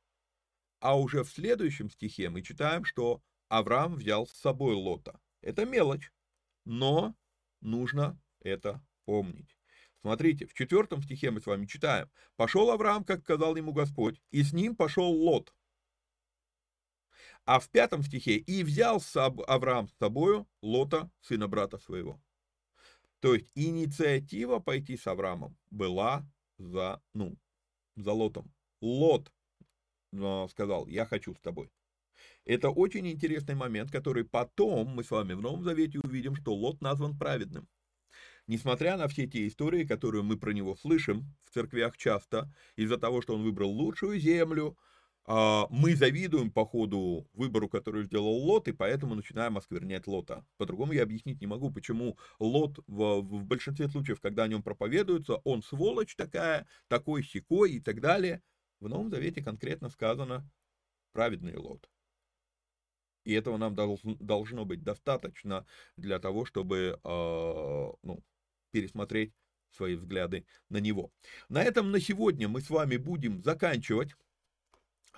А 0.79 0.97
уже 0.97 1.23
в 1.23 1.29
следующем 1.29 1.89
стихе 1.89 2.29
мы 2.29 2.43
читаем, 2.43 2.85
что 2.85 3.23
Авраам 3.49 3.95
взял 3.95 4.27
с 4.27 4.33
собой 4.33 4.75
Лота. 4.75 5.19
Это 5.41 5.65
мелочь, 5.65 6.11
но 6.65 7.15
нужно 7.61 8.21
это 8.41 8.85
помнить. 9.05 9.56
Смотрите, 10.01 10.45
в 10.45 10.53
четвертом 10.53 11.01
стихе 11.01 11.31
мы 11.31 11.41
с 11.41 11.45
вами 11.45 11.65
читаем. 11.65 12.09
«Пошел 12.35 12.71
Авраам, 12.71 13.03
как 13.03 13.21
сказал 13.21 13.55
ему 13.55 13.73
Господь, 13.73 14.21
и 14.31 14.43
с 14.43 14.53
ним 14.53 14.75
пошел 14.75 15.09
Лот». 15.09 15.53
А 17.45 17.59
в 17.59 17.69
пятом 17.69 18.03
стихе 18.03 18.37
«И 18.37 18.63
взял 18.63 19.01
Авраам 19.47 19.87
с 19.87 19.93
собою 19.97 20.47
Лота, 20.61 21.09
сына 21.21 21.47
брата 21.47 21.77
своего». 21.77 22.21
То 23.19 23.33
есть 23.33 23.49
инициатива 23.55 24.59
пойти 24.59 24.95
с 24.95 25.07
Авраамом 25.07 25.57
была 25.71 26.29
за, 26.57 27.01
ну, 27.13 27.37
за 27.95 28.11
Лотом. 28.11 28.53
Лот 28.81 29.31
сказал, 30.49 30.87
я 30.87 31.05
хочу 31.05 31.33
с 31.33 31.39
тобой. 31.39 31.71
Это 32.45 32.69
очень 32.69 33.07
интересный 33.07 33.55
момент, 33.55 33.91
который 33.91 34.23
потом 34.23 34.87
мы 34.89 35.03
с 35.03 35.11
вами 35.11 35.33
в 35.33 35.41
Новом 35.41 35.63
Завете 35.63 35.99
увидим, 35.99 36.35
что 36.35 36.53
Лот 36.53 36.81
назван 36.81 37.17
праведным. 37.17 37.67
Несмотря 38.47 38.97
на 38.97 39.07
все 39.07 39.27
те 39.27 39.47
истории, 39.47 39.83
которые 39.83 40.23
мы 40.23 40.37
про 40.37 40.51
него 40.51 40.75
слышим 40.75 41.25
в 41.45 41.53
церквях 41.53 41.97
часто, 41.97 42.51
из-за 42.75 42.97
того, 42.97 43.21
что 43.21 43.35
он 43.35 43.43
выбрал 43.43 43.69
лучшую 43.69 44.19
землю, 44.19 44.77
а, 45.25 45.67
мы 45.69 45.95
завидуем 45.95 46.49
по 46.49 46.65
ходу 46.65 47.27
выбору, 47.33 47.67
который 47.67 48.05
сделал 48.05 48.33
Лот, 48.33 48.69
и 48.69 48.71
поэтому 48.71 49.15
начинаем 49.15 49.57
осквернять 49.57 50.07
Лота. 50.07 50.45
По-другому 50.57 50.93
я 50.93 51.03
объяснить 51.03 51.41
не 51.41 51.47
могу, 51.47 51.69
почему 51.71 52.17
Лот 52.39 52.79
в, 52.87 53.21
в 53.21 53.43
большинстве 53.43 53.89
случаев, 53.89 54.21
когда 54.21 54.43
о 54.43 54.47
нем 54.47 54.63
проповедуется, 54.63 55.35
он 55.43 55.61
сволочь 55.61 56.15
такая, 56.15 56.65
такой 56.87 57.23
секой 57.23 57.73
и 57.73 57.79
так 57.79 57.99
далее– 57.99 58.41
в 58.79 58.89
Новом 58.89 59.09
Завете 59.09 59.41
конкретно 59.41 59.89
сказано 59.89 60.49
праведный 61.13 61.55
Лот. 61.55 61.89
И 63.23 63.33
этого 63.33 63.57
нам 63.57 63.75
должно 63.75 64.65
быть 64.65 64.83
достаточно 64.83 65.65
для 65.97 66.19
того, 66.19 66.45
чтобы 66.45 66.99
э, 67.03 67.91
ну, 68.03 68.23
пересмотреть 68.71 69.33
свои 69.71 69.95
взгляды 69.95 70.45
на 70.69 70.77
него. 70.77 71.11
На 71.49 71.63
этом 71.63 71.91
на 71.91 71.99
сегодня 71.99 72.47
мы 72.47 72.61
с 72.61 72.69
вами 72.69 72.97
будем 72.97 73.43
заканчивать. 73.43 74.15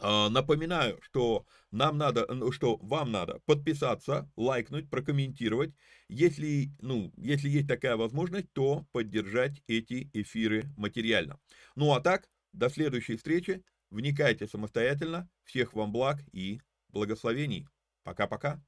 Э, 0.01 0.29
напоминаю, 0.29 0.99
что 1.01 1.45
нам 1.71 1.97
надо, 1.97 2.27
что 2.51 2.77
вам 2.77 3.11
надо 3.11 3.39
подписаться, 3.45 4.29
лайкнуть, 4.35 4.89
прокомментировать. 4.89 5.73
Если, 6.07 6.71
ну, 6.79 7.11
если 7.17 7.49
есть 7.49 7.67
такая 7.67 7.97
возможность, 7.97 8.51
то 8.53 8.85
поддержать 8.91 9.61
эти 9.67 10.09
эфиры 10.13 10.65
материально. 10.77 11.39
Ну 11.75 11.93
а 11.93 11.99
так, 11.99 12.29
до 12.53 12.69
следующей 12.69 13.17
встречи. 13.17 13.63
Вникайте 13.89 14.47
самостоятельно. 14.47 15.29
Всех 15.43 15.73
вам 15.73 15.91
благ 15.91 16.19
и 16.31 16.61
благословений. 16.89 17.67
Пока-пока. 18.03 18.61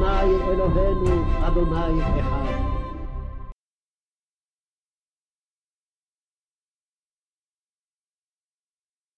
אדוני 0.00 0.42
אלוהינו, 0.48 1.24
אדוני 1.46 2.00
אחד. 2.20 2.39